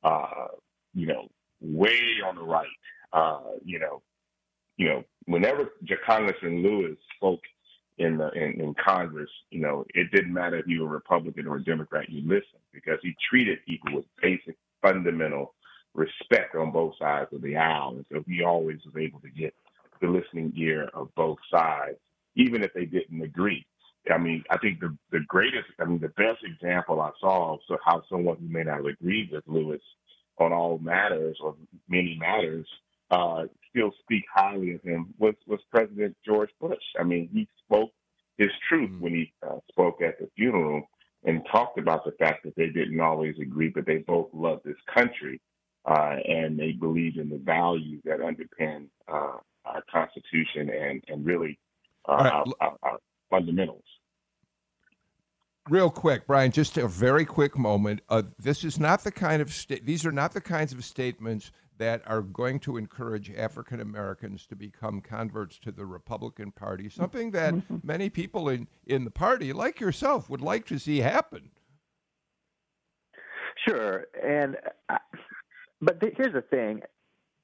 uh, 0.04 0.48
you 0.94 1.08
know, 1.08 1.28
way 1.62 2.00
on 2.26 2.36
the 2.36 2.44
right, 2.44 2.68
uh, 3.14 3.42
you 3.64 3.80
know, 3.80 4.02
you 4.80 4.88
know, 4.88 5.04
whenever 5.26 5.74
Congressman 6.06 6.64
Lewis 6.64 6.98
spoke 7.18 7.42
in 7.98 8.18
the 8.18 8.32
in, 8.32 8.62
in 8.62 8.74
Congress, 8.84 9.30
you 9.52 9.60
know, 9.60 9.86
it 9.94 10.10
didn't 10.12 10.34
matter 10.34 10.58
if 10.58 10.68
you 10.68 10.82
were 10.82 10.88
Republican 10.88 11.48
or 11.48 11.58
a 11.58 11.64
Democrat, 11.64 12.10
you 12.10 12.22
listened 12.22 12.64
because 12.74 12.98
he 13.04 13.14
treated 13.30 13.60
people 13.68 13.94
with 13.94 14.06
basic 14.22 14.56
fundamental 14.82 15.54
respect 15.94 16.56
on 16.56 16.72
both 16.72 16.94
sides 16.98 17.28
of 17.34 17.42
the 17.42 17.58
aisle. 17.58 17.90
And 17.98 18.06
so 18.10 18.24
he 18.26 18.42
always 18.42 18.80
was 18.86 18.96
able 18.98 19.20
to 19.20 19.30
get 19.30 19.54
the 20.02 20.08
listening 20.08 20.54
ear 20.56 20.90
of 20.94 21.14
both 21.14 21.40
sides, 21.52 21.98
even 22.36 22.64
if 22.64 22.74
they 22.74 22.86
didn't 22.86 23.22
agree. 23.22 23.66
I 24.10 24.18
mean, 24.18 24.46
I 24.50 24.58
think 24.60 24.80
the 24.80 24.96
the 25.12 25.20
greatest, 25.28 25.68
I 25.82 25.84
mean, 25.84 26.00
the 26.00 26.08
best 26.08 26.42
example 26.46 27.02
I 27.02 27.12
saw 27.20 27.56
of 27.56 27.80
how 27.84 28.02
someone 28.10 28.38
who 28.38 28.48
may 28.48 28.64
not 28.64 28.78
have 28.78 28.86
agreed 28.86 29.32
with 29.34 29.44
Lewis 29.46 29.82
on 30.38 30.54
all 30.54 30.78
matters 30.78 31.38
or 31.44 31.58
many 31.90 32.18
matters 32.18 32.66
uh, 33.12 33.44
still 33.70 33.92
speak 34.02 34.24
highly 34.34 34.74
of 34.74 34.82
him 34.82 35.14
was, 35.18 35.36
was 35.48 35.60
President 35.72 36.16
George 36.26 36.50
Bush. 36.60 36.78
I 37.00 37.04
mean, 37.04 37.30
he 37.32 37.48
spoke 37.66 37.92
his 38.38 38.50
truth 38.68 38.90
mm-hmm. 38.90 39.02
when 39.02 39.14
he 39.14 39.34
uh, 39.46 39.58
spoke 39.70 40.02
at 40.02 40.20
the 40.20 40.30
funeral 40.36 40.84
and 41.24 41.46
talked 41.52 41.78
about 41.78 42.06
the 42.06 42.14
fact 42.14 42.44
that 42.46 42.56
they 42.56 42.68
didn't 42.68 43.00
always 43.00 43.36
agree, 43.42 43.70
but 43.70 43.86
they 43.86 43.98
both 43.98 44.30
loved 44.34 44.64
this 44.64 44.78
country 44.94 45.42
uh, 45.86 46.16
and 46.28 46.58
they 46.58 46.72
believed 46.72 47.18
in 47.18 47.30
the 47.30 47.38
values 47.38 48.02
that 48.06 48.20
underpin 48.20 48.88
uh, 49.08 49.38
our 49.66 49.84
Constitution 49.92 50.70
and, 50.70 51.04
and 51.08 51.26
really 51.26 51.60
uh, 52.08 52.16
right. 52.16 52.34
our, 52.34 52.46
our, 52.62 52.78
our 52.84 53.00
fundamentals 53.30 53.84
real 55.70 55.90
quick, 55.90 56.26
Brian, 56.26 56.52
just 56.52 56.78
a 56.78 56.88
very 56.88 57.26
quick 57.26 57.58
moment. 57.58 58.02
Uh, 58.10 58.24
this 58.38 58.64
is 58.64 58.80
not 58.80 59.04
the 59.04 59.12
kind 59.12 59.42
of 59.42 59.54
sta- 59.54 59.82
these 59.84 60.06
are 60.06 60.12
not 60.12 60.34
the 60.34 60.42
kinds 60.42 60.74
of 60.74 60.84
statements 60.84 61.52
that 61.80 62.04
are 62.06 62.22
going 62.22 62.60
to 62.60 62.78
encourage 62.78 63.32
African 63.32 63.80
Americans 63.80 64.46
to 64.48 64.56
become 64.56 65.02
converts 65.02 65.58
to 65.60 65.72
the 65.72 65.86
Republican 65.86 66.52
Party, 66.52 66.90
something 66.90 67.32
that 67.32 67.54
mm-hmm. 67.54 67.78
many 67.84 68.10
people 68.10 68.50
in, 68.50 68.68
in 68.86 69.06
the 69.06 69.12
party, 69.12 69.52
like 69.54 69.80
yourself, 69.80 70.30
would 70.30 70.42
like 70.42 70.66
to 70.68 70.78
see 70.78 71.00
happen. 71.00 71.50
Sure, 73.68 74.08
and 74.24 74.58
uh, 74.90 74.98
but 75.82 76.00
th- 76.00 76.14
here's 76.18 76.34
the 76.34 76.42
thing: 76.42 76.82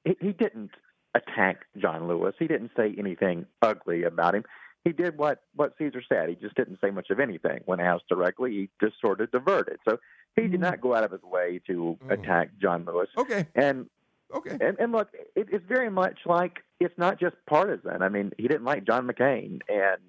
he, 0.04 0.16
he 0.20 0.32
didn't 0.32 0.70
attack 1.14 1.64
John 1.78 2.06
Lewis. 2.06 2.34
He 2.38 2.46
didn't 2.46 2.70
say 2.76 2.94
anything 2.98 3.46
ugly 3.62 4.04
about 4.04 4.34
him. 4.34 4.44
He 4.84 4.92
did 4.92 5.18
what 5.18 5.42
what 5.54 5.76
Ceasar 5.78 6.02
said. 6.08 6.28
He 6.28 6.36
just 6.36 6.54
didn't 6.56 6.78
say 6.82 6.90
much 6.90 7.10
of 7.10 7.20
anything 7.20 7.60
when 7.64 7.80
asked 7.80 8.08
directly. 8.08 8.50
He 8.52 8.70
just 8.86 9.00
sort 9.00 9.20
of 9.20 9.30
diverted. 9.30 9.78
So 9.88 9.98
he 10.36 10.42
did 10.42 10.52
mm-hmm. 10.52 10.62
not 10.62 10.80
go 10.80 10.94
out 10.94 11.04
of 11.04 11.10
his 11.10 11.22
way 11.22 11.60
to 11.66 11.98
mm. 12.04 12.12
attack 12.12 12.50
John 12.60 12.84
Lewis. 12.84 13.08
Okay, 13.16 13.46
and 13.54 13.86
Okay. 14.34 14.56
And, 14.60 14.76
and 14.78 14.92
look, 14.92 15.08
it, 15.34 15.48
it's 15.50 15.64
very 15.66 15.90
much 15.90 16.18
like 16.26 16.58
it's 16.80 16.96
not 16.98 17.20
just 17.20 17.36
partisan. 17.48 18.02
I 18.02 18.08
mean, 18.08 18.32
he 18.38 18.48
didn't 18.48 18.64
like 18.64 18.84
John 18.84 19.06
McCain, 19.06 19.60
and 19.68 20.00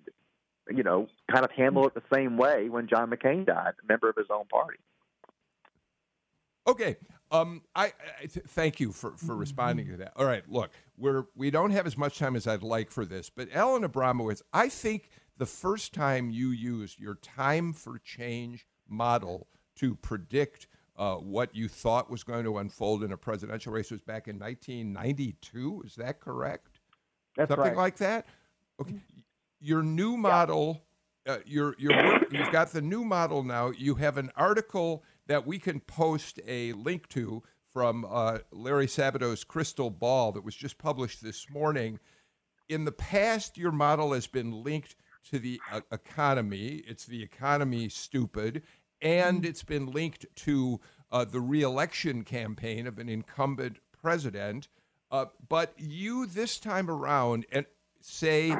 you 0.69 0.83
know, 0.83 1.07
kind 1.31 1.45
of 1.45 1.51
handle 1.51 1.87
it 1.87 1.93
the 1.93 2.03
same 2.13 2.37
way 2.37 2.69
when 2.69 2.87
John 2.87 3.09
McCain 3.09 3.45
died, 3.45 3.73
a 3.81 3.87
member 3.87 4.09
of 4.09 4.15
his 4.15 4.27
own 4.29 4.45
party. 4.47 4.79
Okay. 6.67 6.97
Um, 7.31 7.61
I, 7.75 7.93
I 8.21 8.25
th- 8.25 8.45
thank 8.47 8.79
you 8.79 8.91
for, 8.91 9.11
for 9.17 9.35
responding 9.35 9.87
to 9.89 9.97
that. 9.97 10.13
All 10.15 10.25
right, 10.25 10.43
look, 10.49 10.71
we're 10.97 11.25
we 11.35 11.51
don't 11.51 11.71
have 11.71 11.85
as 11.85 11.97
much 11.97 12.17
time 12.17 12.35
as 12.37 12.47
I'd 12.47 12.63
like 12.63 12.89
for 12.89 13.05
this, 13.05 13.29
but 13.29 13.49
Alan 13.53 13.83
Abramowitz, 13.83 14.41
I 14.53 14.69
think 14.69 15.09
the 15.37 15.45
first 15.45 15.93
time 15.93 16.29
you 16.29 16.49
used 16.51 16.99
your 16.99 17.15
time 17.15 17.73
for 17.73 17.99
change 17.99 18.65
model 18.87 19.47
to 19.75 19.95
predict 19.95 20.67
uh, 20.97 21.15
what 21.15 21.55
you 21.55 21.67
thought 21.67 22.09
was 22.09 22.23
going 22.23 22.43
to 22.43 22.57
unfold 22.57 23.03
in 23.03 23.11
a 23.11 23.17
presidential 23.17 23.71
race 23.71 23.91
was 23.91 24.01
back 24.01 24.27
in 24.27 24.39
1992. 24.39 25.83
Is 25.85 25.95
that 25.95 26.19
correct? 26.19 26.79
That's 27.35 27.49
Something 27.49 27.65
right. 27.65 27.77
like 27.77 27.97
that. 27.97 28.25
Okay. 28.81 28.95
Your 29.59 29.83
new 29.83 30.17
model, 30.17 30.83
yeah. 31.25 31.33
uh, 31.33 31.37
your 31.45 31.75
your 31.77 31.91
work, 31.91 32.31
you've 32.31 32.51
got 32.51 32.71
the 32.71 32.81
new 32.81 33.03
model 33.03 33.43
now. 33.43 33.71
You 33.71 33.95
have 33.95 34.17
an 34.17 34.31
article 34.35 35.03
that 35.27 35.45
we 35.45 35.59
can 35.59 35.79
post 35.81 36.39
a 36.47 36.73
link 36.73 37.07
to 37.09 37.43
from 37.71 38.05
uh, 38.09 38.39
Larry 38.51 38.87
Sabato's 38.87 39.43
Crystal 39.43 39.89
Ball 39.89 40.31
that 40.31 40.43
was 40.43 40.55
just 40.55 40.77
published 40.77 41.23
this 41.23 41.49
morning. 41.49 41.99
In 42.69 42.85
the 42.85 42.91
past, 42.91 43.57
your 43.57 43.71
model 43.71 44.13
has 44.13 44.27
been 44.27 44.63
linked 44.63 44.95
to 45.29 45.39
the 45.39 45.61
uh, 45.71 45.81
economy. 45.91 46.83
It's 46.87 47.05
the 47.05 47.21
economy 47.21 47.89
stupid 47.89 48.63
and 49.01 49.45
it's 49.45 49.63
been 49.63 49.87
linked 49.87 50.25
to 50.35 50.79
uh, 51.11 51.25
the 51.25 51.39
reelection 51.39 52.23
campaign 52.23 52.87
of 52.87 52.99
an 52.99 53.09
incumbent 53.09 53.77
president. 53.91 54.67
Uh, 55.09 55.25
but 55.47 55.73
you 55.77 56.25
this 56.25 56.59
time 56.59 56.89
around 56.89 57.45
and 57.51 57.65
say 58.01 58.55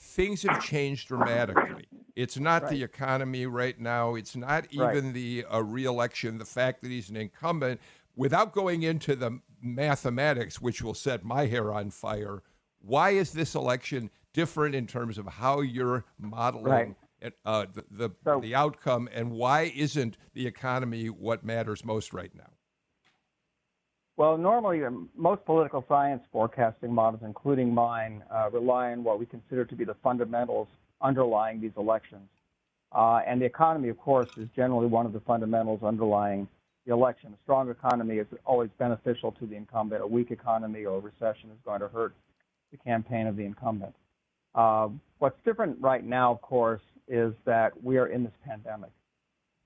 things 0.00 0.42
have 0.42 0.62
changed 0.62 1.08
dramatically. 1.08 1.86
It's 2.14 2.38
not 2.38 2.62
right. 2.62 2.72
the 2.72 2.82
economy 2.82 3.46
right 3.46 3.78
now. 3.78 4.14
It's 4.14 4.36
not 4.36 4.66
even 4.70 4.86
right. 4.86 5.14
the 5.14 5.44
uh, 5.50 5.62
reelection. 5.62 6.38
The 6.38 6.44
fact 6.44 6.82
that 6.82 6.90
he's 6.90 7.08
an 7.10 7.16
incumbent, 7.16 7.80
without 8.16 8.52
going 8.52 8.82
into 8.82 9.16
the 9.16 9.40
mathematics, 9.62 10.60
which 10.60 10.82
will 10.82 10.94
set 10.94 11.24
my 11.24 11.46
hair 11.46 11.72
on 11.72 11.90
fire. 11.90 12.42
Why 12.80 13.10
is 13.10 13.32
this 13.32 13.54
election 13.54 14.10
different 14.32 14.74
in 14.74 14.86
terms 14.86 15.18
of 15.18 15.26
how 15.26 15.60
you're 15.60 16.04
modeling 16.18 16.64
right. 16.64 16.94
Uh, 17.44 17.66
the 17.72 17.84
the, 17.90 18.10
so, 18.24 18.40
the 18.40 18.54
outcome, 18.54 19.08
and 19.12 19.32
why 19.32 19.72
isn't 19.74 20.16
the 20.34 20.46
economy 20.46 21.06
what 21.06 21.44
matters 21.44 21.84
most 21.84 22.12
right 22.12 22.34
now? 22.34 22.50
Well, 24.16 24.36
normally 24.36 24.84
um, 24.84 25.08
most 25.16 25.44
political 25.44 25.84
science 25.88 26.22
forecasting 26.30 26.92
models, 26.92 27.22
including 27.24 27.72
mine, 27.72 28.22
uh, 28.30 28.50
rely 28.50 28.92
on 28.92 29.04
what 29.04 29.18
we 29.18 29.26
consider 29.26 29.64
to 29.64 29.74
be 29.74 29.84
the 29.84 29.96
fundamentals 30.02 30.68
underlying 31.00 31.60
these 31.60 31.72
elections. 31.76 32.28
Uh, 32.92 33.20
and 33.26 33.40
the 33.40 33.46
economy, 33.46 33.88
of 33.88 33.98
course, 33.98 34.28
is 34.36 34.48
generally 34.54 34.86
one 34.86 35.06
of 35.06 35.12
the 35.12 35.20
fundamentals 35.20 35.82
underlying 35.82 36.46
the 36.86 36.92
election. 36.92 37.32
A 37.32 37.42
strong 37.42 37.70
economy 37.70 38.18
is 38.18 38.26
always 38.44 38.68
beneficial 38.78 39.32
to 39.32 39.46
the 39.46 39.56
incumbent. 39.56 40.02
A 40.02 40.06
weak 40.06 40.30
economy 40.30 40.84
or 40.84 40.98
a 40.98 41.00
recession 41.00 41.50
is 41.50 41.58
going 41.64 41.80
to 41.80 41.88
hurt 41.88 42.14
the 42.70 42.76
campaign 42.76 43.26
of 43.26 43.36
the 43.36 43.44
incumbent. 43.44 43.94
Uh, 44.54 44.88
what's 45.18 45.38
different 45.44 45.78
right 45.80 46.04
now, 46.04 46.32
of 46.32 46.42
course, 46.42 46.82
is 47.08 47.32
that 47.44 47.82
we 47.82 47.98
are 47.98 48.06
in 48.06 48.24
this 48.24 48.32
pandemic. 48.46 48.90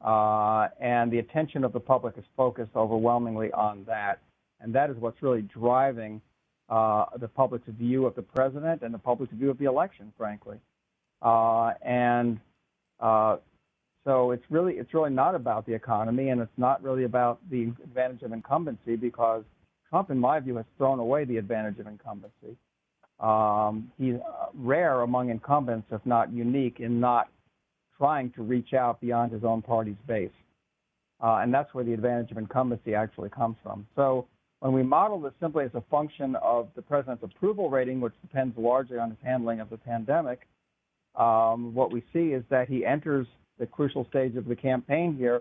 Uh, 0.05 0.69
and 0.81 1.11
the 1.11 1.19
attention 1.19 1.65
of 1.65 1.73
the 1.73 1.81
public 1.81 2.15
is 2.19 2.25
focused 2.37 2.73
overwhelmingly 2.77 3.51
on 3.53 3.85
that. 3.87 4.21
And 4.61 4.75
that 4.75 4.91
is 4.91 4.97
what's 4.99 5.23
really 5.23 5.43
driving 5.43 6.21
uh, 6.69 7.07
the 7.19 7.29
public's 7.29 7.69
view 7.69 8.07
of 8.07 8.15
the 8.15 8.23
president 8.23 8.83
and 8.83 8.93
the 8.93 8.99
public's 8.99 9.33
view 9.35 9.51
of 9.51 9.59
the 9.59 9.67
election, 9.67 10.13
frankly. 10.17 10.59
Uh, 11.23 11.73
and 11.83 12.39
uh, 13.01 13.37
so 14.05 14.31
it's 14.31 14.45
really 14.51 14.75
it's 14.75 14.93
really 14.95 15.11
not 15.11 15.35
about 15.35 15.67
the 15.67 15.75
economy, 15.75 16.29
and 16.29 16.41
it's 16.41 16.59
not 16.59 16.83
really 16.83 17.05
about 17.05 17.39
the 17.51 17.65
advantage 17.83 18.23
of 18.23 18.33
incumbency 18.33 18.97
because 18.97 19.43
Trump, 19.91 20.11
in 20.11 20.19
my 20.19 20.41
view, 20.41 20.57
has 20.57 20.67
thrown 20.77 20.99
away 20.99 21.25
the 21.25 21.37
advantage 21.37 21.79
of 21.79 21.87
incumbency. 21.87 22.57
Um, 23.21 23.91
he's 23.99 24.15
uh, 24.15 24.47
rare 24.55 25.01
among 25.01 25.31
incumbents, 25.31 25.89
if 25.91 26.05
not 26.05 26.33
unique, 26.33 26.81
in 26.81 27.01
not 27.01 27.29
trying 27.97 28.31
to 28.33 28.43
reach 28.43 28.75
out 28.75 29.01
beyond 29.01 29.33
his 29.33 29.43
own 29.43 29.63
party's 29.63 29.97
base. 30.07 30.31
Uh, 31.23 31.37
and 31.37 31.53
that's 31.53 31.73
where 31.73 31.85
the 31.85 31.95
advantage 31.95 32.31
of 32.31 32.37
incumbency 32.37 32.95
actually 32.95 33.31
comes 33.31 33.57
from. 33.63 33.87
So 33.97 34.27
when 34.61 34.73
we 34.73 34.83
model 34.83 35.19
this 35.21 35.33
simply 35.41 35.65
as 35.65 35.71
a 35.75 35.83
function 35.91 36.37
of 36.37 36.69
the 36.77 36.83
president's 36.83 37.23
approval 37.23 37.71
rating, 37.71 38.01
which 38.01 38.13
depends 38.21 38.57
largely 38.59 38.99
on 38.99 39.11
his 39.11 39.19
handling 39.25 39.61
of 39.61 39.71
the 39.71 39.79
pandemic, 39.79 40.41
um, 41.15 41.75
what 41.75 41.91
we 41.91 42.03
see 42.13 42.33
is 42.33 42.45
that 42.51 42.69
he 42.69 42.85
enters 42.85 43.27
the 43.59 43.67
crucial 43.67 44.07
stage 44.11 44.37
of 44.37 44.47
the 44.47 44.57
campaign 44.57 45.17
here 45.17 45.41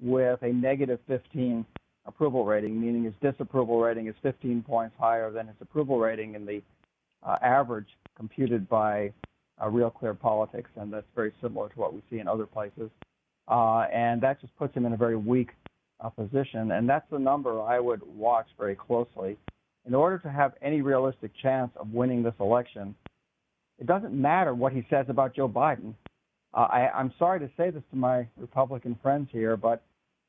with 0.00 0.40
a 0.42 0.52
negative 0.52 1.00
15 1.08 1.66
approval 2.06 2.44
rating, 2.44 2.80
meaning 2.80 3.02
his 3.02 3.14
disapproval 3.20 3.80
rating 3.80 4.06
is 4.06 4.14
15 4.22 4.62
points 4.62 4.94
higher 4.98 5.32
than 5.32 5.48
his 5.48 5.56
approval 5.60 5.98
rating 5.98 6.34
in 6.34 6.46
the 6.46 6.62
uh, 7.22 7.36
average 7.42 7.88
computed 8.16 8.68
by 8.68 9.12
uh, 9.62 9.68
Real 9.68 9.90
Clear 9.90 10.14
Politics, 10.14 10.70
and 10.76 10.92
that's 10.92 11.06
very 11.14 11.32
similar 11.42 11.68
to 11.68 11.78
what 11.78 11.94
we 11.94 12.02
see 12.10 12.18
in 12.18 12.28
other 12.28 12.46
places. 12.46 12.90
Uh, 13.48 13.82
and 13.92 14.20
that 14.20 14.40
just 14.40 14.56
puts 14.56 14.74
him 14.74 14.86
in 14.86 14.92
a 14.92 14.96
very 14.96 15.16
weak 15.16 15.50
uh, 16.00 16.08
position, 16.08 16.72
and 16.72 16.88
that's 16.88 17.08
the 17.10 17.18
number 17.18 17.62
I 17.62 17.78
would 17.78 18.02
watch 18.16 18.46
very 18.58 18.74
closely. 18.74 19.36
In 19.86 19.94
order 19.94 20.18
to 20.18 20.30
have 20.30 20.54
any 20.62 20.80
realistic 20.82 21.30
chance 21.40 21.70
of 21.76 21.92
winning 21.92 22.22
this 22.22 22.34
election, 22.40 22.94
it 23.78 23.86
doesn't 23.86 24.12
matter 24.12 24.54
what 24.54 24.72
he 24.72 24.84
says 24.90 25.06
about 25.08 25.34
Joe 25.34 25.48
Biden. 25.48 25.94
Uh, 26.52 26.66
I, 26.70 26.90
I'm 26.94 27.12
sorry 27.18 27.40
to 27.40 27.50
say 27.56 27.70
this 27.70 27.82
to 27.90 27.96
my 27.96 28.26
Republican 28.36 28.98
friends 29.02 29.28
here, 29.30 29.56
but 29.56 29.82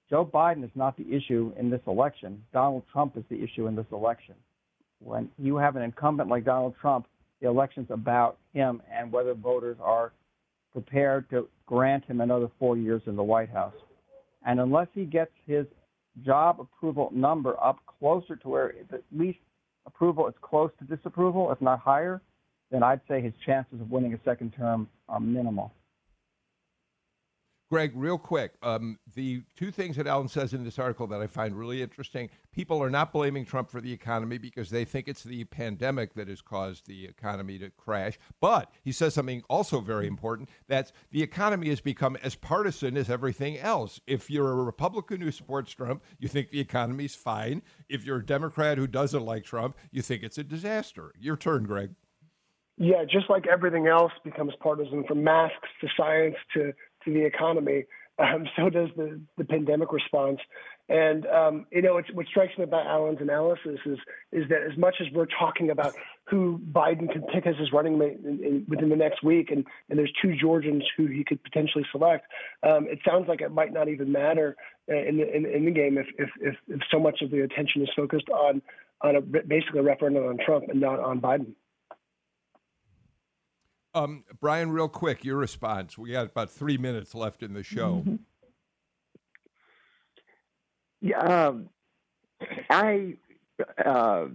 Joe 0.09 0.25
Biden 0.25 0.63
is 0.63 0.71
not 0.75 0.95
the 0.97 1.11
issue 1.11 1.53
in 1.57 1.69
this 1.69 1.81
election. 1.87 2.43
Donald 2.53 2.83
Trump 2.91 3.17
is 3.17 3.23
the 3.29 3.41
issue 3.41 3.67
in 3.67 3.75
this 3.75 3.85
election. 3.91 4.35
When 4.99 5.29
you 5.37 5.57
have 5.57 5.75
an 5.75 5.83
incumbent 5.83 6.29
like 6.29 6.45
Donald 6.45 6.75
Trump, 6.79 7.07
the 7.41 7.47
election's 7.47 7.89
about 7.91 8.37
him 8.53 8.81
and 8.91 9.11
whether 9.11 9.33
voters 9.33 9.77
are 9.81 10.11
prepared 10.71 11.29
to 11.29 11.47
grant 11.65 12.05
him 12.05 12.21
another 12.21 12.49
four 12.59 12.77
years 12.77 13.01
in 13.05 13.15
the 13.15 13.23
White 13.23 13.49
House. 13.49 13.73
And 14.45 14.59
unless 14.59 14.87
he 14.93 15.05
gets 15.05 15.31
his 15.45 15.65
job 16.25 16.59
approval 16.59 17.09
number 17.13 17.55
up 17.61 17.77
closer 17.99 18.35
to 18.37 18.49
where 18.49 18.73
at 18.91 19.03
least 19.15 19.39
approval 19.85 20.27
is 20.27 20.33
close 20.41 20.71
to 20.79 20.95
disapproval, 20.95 21.51
if 21.51 21.61
not 21.61 21.79
higher, 21.79 22.21
then 22.71 22.83
I'd 22.83 23.01
say 23.07 23.21
his 23.21 23.33
chances 23.45 23.79
of 23.79 23.91
winning 23.91 24.13
a 24.13 24.19
second 24.25 24.53
term 24.57 24.87
are 25.07 25.19
minimal. 25.19 25.71
Greg, 27.69 27.91
real 27.95 28.17
quick, 28.17 28.53
um, 28.63 28.97
the 29.15 29.43
two 29.57 29.71
things 29.71 29.97
that 29.97 30.07
Alan 30.07 30.29
says 30.29 30.53
in 30.53 30.63
this 30.63 30.79
article 30.79 31.05
that 31.07 31.21
I 31.21 31.27
find 31.27 31.53
really 31.53 31.81
interesting 31.81 32.29
people 32.53 32.81
are 32.81 32.89
not 32.89 33.11
blaming 33.11 33.45
Trump 33.45 33.69
for 33.69 33.81
the 33.81 33.91
economy 33.91 34.37
because 34.37 34.69
they 34.69 34.85
think 34.85 35.07
it's 35.07 35.23
the 35.23 35.43
pandemic 35.43 36.13
that 36.13 36.27
has 36.29 36.41
caused 36.41 36.87
the 36.87 37.05
economy 37.05 37.59
to 37.59 37.69
crash. 37.71 38.17
But 38.39 38.71
he 38.83 38.91
says 38.91 39.13
something 39.13 39.43
also 39.49 39.81
very 39.81 40.07
important 40.07 40.49
that 40.67 40.91
the 41.11 41.21
economy 41.21 41.67
has 41.69 41.81
become 41.81 42.17
as 42.23 42.35
partisan 42.35 42.95
as 42.95 43.09
everything 43.09 43.59
else. 43.59 43.99
If 44.07 44.31
you're 44.31 44.51
a 44.51 44.63
Republican 44.63 45.19
who 45.21 45.31
supports 45.31 45.71
Trump, 45.73 46.03
you 46.19 46.27
think 46.27 46.49
the 46.49 46.61
economy's 46.61 47.15
fine. 47.15 47.61
If 47.89 48.05
you're 48.05 48.17
a 48.19 48.25
Democrat 48.25 48.77
who 48.77 48.87
doesn't 48.87 49.25
like 49.25 49.43
Trump, 49.43 49.75
you 49.91 50.01
think 50.01 50.23
it's 50.23 50.37
a 50.37 50.43
disaster. 50.43 51.13
Your 51.19 51.35
turn, 51.35 51.65
Greg. 51.65 51.91
Yeah, 52.79 53.03
just 53.05 53.29
like 53.29 53.47
everything 53.47 53.87
else 53.87 54.11
becomes 54.23 54.53
partisan, 54.59 55.03
from 55.03 55.23
masks 55.23 55.67
to 55.81 55.87
science 55.97 56.35
to 56.53 56.73
to 57.07 57.13
the 57.13 57.25
economy, 57.25 57.85
um, 58.19 58.45
so 58.55 58.69
does 58.69 58.89
the 58.95 59.19
the 59.37 59.45
pandemic 59.45 59.91
response. 59.91 60.39
And 60.89 61.25
um, 61.27 61.65
you 61.71 61.81
know, 61.81 62.01
what 62.13 62.27
strikes 62.27 62.57
me 62.57 62.63
about 62.63 62.87
Alan's 62.87 63.19
analysis 63.19 63.79
is 63.85 63.99
is 64.31 64.47
that 64.49 64.61
as 64.69 64.77
much 64.77 64.95
as 65.01 65.07
we're 65.13 65.25
talking 65.25 65.69
about 65.69 65.93
who 66.25 66.61
Biden 66.71 67.11
can 67.11 67.23
pick 67.23 67.45
as 67.45 67.55
his 67.57 67.71
running 67.73 67.97
mate 67.97 68.19
in, 68.23 68.43
in, 68.43 68.65
within 68.69 68.89
the 68.89 68.95
next 68.95 69.23
week, 69.23 69.51
and, 69.51 69.65
and 69.89 69.99
there's 69.99 70.11
two 70.21 70.35
Georgians 70.35 70.83
who 70.95 71.07
he 71.07 71.23
could 71.23 71.43
potentially 71.43 71.85
select, 71.91 72.25
um, 72.63 72.87
it 72.89 72.99
sounds 73.05 73.27
like 73.27 73.41
it 73.41 73.51
might 73.51 73.73
not 73.73 73.89
even 73.89 74.11
matter 74.11 74.55
uh, 74.89 74.95
in 74.95 75.17
the 75.17 75.35
in, 75.35 75.45
in 75.45 75.65
the 75.65 75.71
game 75.71 75.97
if, 75.97 76.07
if 76.17 76.29
if 76.39 76.55
if 76.69 76.81
so 76.89 76.99
much 76.99 77.21
of 77.21 77.31
the 77.31 77.41
attention 77.41 77.81
is 77.81 77.89
focused 77.95 78.29
on 78.29 78.61
on 79.01 79.17
a 79.17 79.21
basically 79.21 79.79
a 79.79 79.83
referendum 79.83 80.23
on 80.23 80.37
Trump 80.43 80.65
and 80.69 80.79
not 80.79 80.99
on 80.99 81.19
Biden. 81.19 81.53
Um, 83.97 84.23
Brian, 84.39 84.71
real 84.71 84.89
quick, 84.89 85.25
your 85.25 85.37
response. 85.37 85.97
We 85.97 86.11
got 86.11 86.27
about 86.27 86.51
three 86.51 86.77
minutes 86.77 87.15
left 87.15 87.41
in 87.41 87.53
the 87.53 87.63
show. 87.63 88.03
Mm-hmm. 88.05 88.15
Yeah, 90.99 91.19
um, 91.19 91.69
I, 92.71 93.17
uh, 93.85 94.25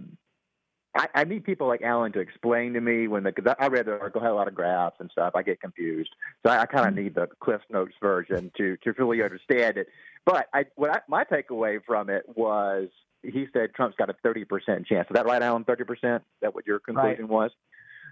I, 0.95 1.07
I 1.13 1.23
need 1.25 1.43
people 1.43 1.67
like 1.67 1.81
Alan 1.81 2.13
to 2.13 2.21
explain 2.21 2.71
to 2.75 2.79
me 2.79 3.09
when 3.09 3.23
the 3.23 3.33
because 3.33 3.53
I 3.59 3.67
read 3.67 3.85
the 3.85 3.99
article 3.99 4.21
had 4.21 4.31
a 4.31 4.33
lot 4.33 4.47
of 4.47 4.55
graphs 4.55 4.95
and 5.01 5.11
stuff. 5.11 5.33
I 5.35 5.43
get 5.43 5.59
confused, 5.59 6.11
so 6.41 6.53
I, 6.53 6.61
I 6.61 6.65
kind 6.65 6.87
of 6.87 6.93
mm-hmm. 6.93 7.03
need 7.03 7.15
the 7.15 7.27
Cliff 7.41 7.59
Notes 7.69 7.91
version 8.01 8.49
to 8.57 8.77
to 8.77 8.93
really 8.93 9.21
understand 9.21 9.75
it. 9.75 9.87
But 10.25 10.47
I, 10.53 10.63
what 10.75 10.89
I, 10.89 10.99
my 11.09 11.25
takeaway 11.25 11.79
from 11.85 12.09
it 12.09 12.23
was 12.33 12.87
he 13.23 13.47
said 13.51 13.73
Trump's 13.75 13.97
got 13.97 14.09
a 14.09 14.15
thirty 14.23 14.45
percent 14.45 14.87
chance. 14.87 15.07
Is 15.09 15.15
that 15.15 15.25
right, 15.25 15.41
Alan? 15.41 15.65
Thirty 15.65 15.83
percent? 15.83 16.23
Is 16.23 16.41
that 16.43 16.55
what 16.55 16.65
your 16.65 16.79
conclusion 16.79 17.23
right. 17.23 17.29
was? 17.29 17.51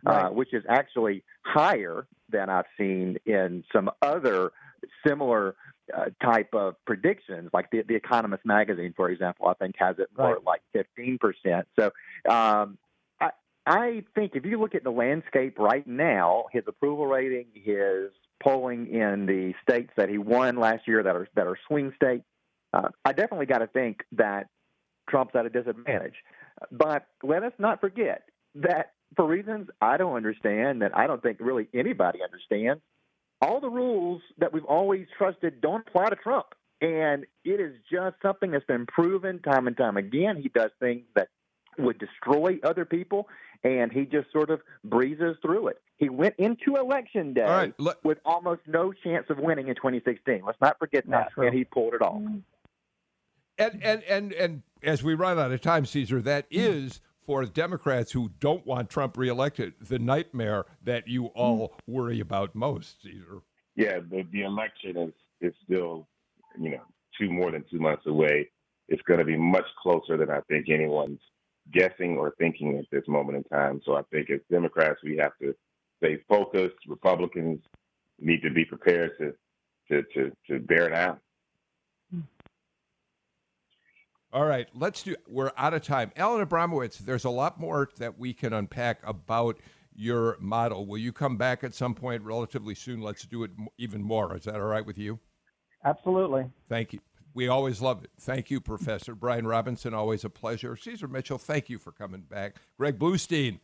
Right. 0.04 0.26
uh, 0.26 0.30
which 0.30 0.54
is 0.54 0.64
actually 0.68 1.24
higher 1.44 2.08
than 2.30 2.50
I've 2.50 2.66
seen 2.78 3.18
in 3.26 3.64
some 3.74 3.90
other 4.02 4.52
similar 5.06 5.56
uh, 5.96 6.06
type 6.24 6.54
of 6.54 6.76
predictions, 6.86 7.50
like 7.54 7.70
the, 7.72 7.84
the 7.88 7.96
Economist 7.96 8.46
magazine, 8.46 8.94
for 8.96 9.10
example, 9.10 9.48
I 9.48 9.54
think 9.56 9.76
has 9.78 9.98
it 10.00 10.10
more 10.18 10.40
right. 10.46 10.62
like 10.74 10.88
15%. 10.98 11.64
So 11.78 11.86
um, 12.32 12.78
I, 13.20 13.32
I 13.66 14.04
think 14.16 14.32
if 14.36 14.46
you 14.46 14.60
look 14.60 14.76
at 14.76 14.84
the 14.84 14.92
landscape 14.92 15.60
right 15.60 15.86
now, 15.86 16.46
his 16.52 16.64
approval 16.68 17.08
rating, 17.08 17.48
his 17.54 18.12
polling 18.42 18.88
in 18.88 19.26
the 19.26 19.54
states 19.62 19.92
that 19.98 20.10
he 20.10 20.18
won 20.18 20.58
last 20.58 20.88
year 20.88 21.04
that 21.04 21.16
are 21.16 21.28
that 21.36 21.46
are 21.46 21.58
swing 21.68 21.94
states, 21.96 22.24
uh, 22.74 22.90
I 23.06 23.14
definitely 23.14 23.46
got 23.46 23.60
to 23.60 23.68
think 23.68 24.02
that 24.14 24.48
Trump's 25.10 25.36
at 25.36 25.46
a 25.46 25.50
disadvantage. 25.50 26.16
But 26.72 27.06
let 27.24 27.44
us 27.44 27.54
not 27.60 27.82
forget 27.82 28.24
that 28.56 28.94
for 29.16 29.26
reasons 29.26 29.70
I 29.82 29.98
don't 29.98 30.16
understand, 30.16 30.82
that 30.82 30.96
I 30.98 31.08
don't 31.08 31.22
think 31.22 31.38
really 31.40 31.68
anybody 31.74 32.20
understands, 32.24 32.82
all 33.42 33.60
the 33.60 33.70
rules 33.70 34.22
that 34.38 34.54
we've 34.54 34.66
always 34.66 35.08
trusted 35.18 35.62
don't 35.62 35.86
apply 35.88 36.10
to 36.10 36.16
Trump. 36.16 36.48
And 36.80 37.26
it 37.44 37.60
is 37.60 37.76
just 37.92 38.16
something 38.22 38.52
that's 38.52 38.66
been 38.66 38.86
proven 38.86 39.40
time 39.40 39.68
and 39.68 39.78
time 39.78 39.98
again. 39.98 40.38
He 40.42 40.50
does 40.50 40.72
things 40.80 41.04
that 41.16 41.28
would 41.78 42.00
destroy 42.00 42.60
other 42.64 42.86
people, 42.86 43.28
and 43.64 43.92
he 43.92 44.06
just 44.06 44.32
sort 44.32 44.50
of 44.50 44.62
breezes 44.84 45.38
through 45.42 45.68
it. 45.68 45.82
He 45.98 46.10
went 46.10 46.36
into 46.38 46.78
election 46.78 47.34
day 47.34 47.44
right, 47.44 47.74
let, 47.78 48.04
with 48.04 48.18
almost 48.26 48.62
no 48.66 48.92
chance 48.92 49.28
of 49.30 49.38
winning 49.38 49.68
in 49.68 49.76
2016. 49.76 50.42
Let's 50.46 50.60
not 50.60 50.80
forget 50.80 51.08
that, 51.10 51.30
and 51.38 51.54
he 51.54 51.64
pulled 51.64 51.94
it 51.94 52.02
off. 52.02 52.22
And 53.60 53.84
and 53.84 54.04
and 54.04 54.34
and 54.34 54.64
as 54.82 55.04
we 55.04 55.14
run 55.14 55.38
out 55.38 55.52
of 55.52 55.62
time, 55.62 55.84
Ceasar, 55.84 56.24
that 56.24 56.46
hmm. 56.52 56.60
is 56.60 57.02
for 57.32 57.46
Democrats 57.46 58.12
who 58.12 58.30
don't 58.42 58.68
want 58.68 58.90
Trump 58.90 59.16
reelected, 59.16 59.74
the 59.80 59.98
nightmare 59.98 60.66
that 60.84 61.08
you 61.08 61.28
all 61.28 61.78
hmm. 61.86 61.94
worry 61.94 62.20
about 62.20 62.54
most, 62.54 62.98
Ceasar. 63.06 63.42
Yeah, 63.78 64.00
the, 64.00 64.28
the 64.34 64.42
election 64.42 64.98
is, 64.98 65.14
is 65.40 65.54
still, 65.64 66.10
you 66.60 66.72
know, 66.72 66.82
two 67.18 67.32
more 67.32 67.50
than 67.50 67.64
two 67.72 67.80
months 67.80 68.06
away. 68.06 68.50
it's 68.90 69.02
going 69.04 69.20
to 69.20 69.26
be 69.26 69.38
much 69.38 69.64
closer 69.82 70.18
than 70.18 70.30
I 70.30 70.42
think 70.50 70.68
anyone's 70.68 71.22
guessing 71.72 72.18
or 72.18 72.34
thinking 72.38 72.78
at 72.78 72.84
this 72.92 73.08
moment 73.08 73.38
in 73.38 73.44
time. 73.46 73.80
So 73.86 73.96
I 73.96 74.02
think 74.12 74.30
as 74.30 74.42
Democrats, 74.52 75.00
we 75.02 75.16
have 75.16 75.38
to 75.42 75.56
stay 76.04 76.18
focused. 76.28 76.76
Republicans 76.86 77.62
need 78.20 78.42
to 78.42 78.50
be 78.50 78.66
prepared 78.66 79.12
to 79.20 79.34
to 79.90 80.04
to, 80.14 80.32
to 80.50 80.60
bear 80.60 80.90
down. 80.90 81.18
All 84.34 84.46
right, 84.46 84.68
let's 84.74 85.04
do. 85.04 85.16
We're 85.28 85.52
out 85.58 85.74
of 85.74 85.84
time. 85.84 86.12
Alan 86.16 86.46
Abramowitz, 86.46 87.00
there's 87.00 87.26
a 87.26 87.30
lot 87.30 87.60
more 87.60 87.90
that 87.98 88.18
we 88.18 88.34
can 88.34 88.54
unpack 88.54 89.00
about 89.06 89.60
your 89.94 90.38
model. 90.40 90.86
Will 90.86 91.00
you 91.00 91.12
come 91.12 91.36
back 91.36 91.66
at 91.66 91.74
some 91.74 91.94
point 91.94 92.24
relatively 92.24 92.74
soon? 92.74 93.02
Let's 93.02 93.26
do 93.26 93.44
it 93.44 93.52
even 93.78 94.02
more. 94.02 94.38
Is 94.38 94.46
that 94.46 94.56
all 94.56 94.62
right 94.62 94.86
with 94.86 94.98
you? 94.98 95.20
Absolutely. 95.84 96.46
Thank 96.70 96.94
you. 96.94 97.00
We 97.34 97.50
always 97.50 97.82
love 97.82 98.06
it. 98.06 98.12
Thank 98.22 98.50
you, 98.50 98.62
Professor 98.62 99.16
Brian 99.16 99.46
Robinson. 99.46 99.94
Always 99.94 100.24
a 100.24 100.30
pleasure. 100.30 100.76
Ceasar 100.76 101.10
Mitchell, 101.10 101.38
thank 101.38 101.70
you 101.70 101.78
for 101.78 101.92
coming 101.92 102.22
back. 102.22 102.56
Greg 102.78 102.98
Bluestein, 102.98 103.60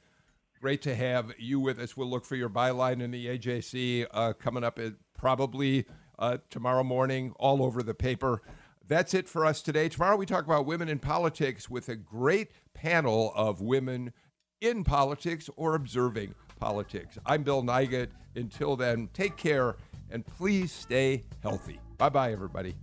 great 0.62 0.82
to 0.82 0.96
have 0.96 1.34
you 1.38 1.62
with 1.62 1.80
us. 1.80 1.96
We'll 1.96 2.10
look 2.10 2.26
for 2.26 2.36
your 2.36 2.50
byline 2.50 3.02
in 3.02 3.12
the 3.12 3.38
AJC 3.38 4.08
uh, 4.12 4.34
coming 4.34 4.66
up 4.66 4.80
at 4.80 4.94
probably 5.18 5.86
uh, 6.20 6.38
tomorrow 6.50 6.84
morning, 6.84 7.34
all 7.38 7.64
over 7.64 7.84
the 7.84 7.94
paper. 7.94 8.42
That's 8.88 9.14
it 9.14 9.28
for 9.28 9.46
us 9.46 9.62
today. 9.62 9.90
Tomorrow 9.90 10.16
we 10.16 10.26
talk 10.26 10.46
about 10.46 10.66
women 10.66 10.88
in 10.88 11.00
politics 11.00 11.70
with 11.70 11.90
a 11.90 11.96
great 11.96 12.52
panel 12.74 13.34
of 13.36 13.60
women 13.60 14.14
in 14.62 14.84
politics 14.84 15.50
or 15.58 15.76
observing 15.76 16.34
politics. 16.60 17.18
I'm 17.26 17.44
Bill 17.44 17.62
Nigut. 17.64 18.10
Until 18.36 18.76
then, 18.76 19.10
take 19.14 19.36
care 19.36 19.76
and 20.10 20.26
please 20.26 20.72
stay 20.72 21.26
healthy. 21.44 21.80
Bye 21.98 22.10
bye, 22.10 22.32
everybody. 22.32 22.76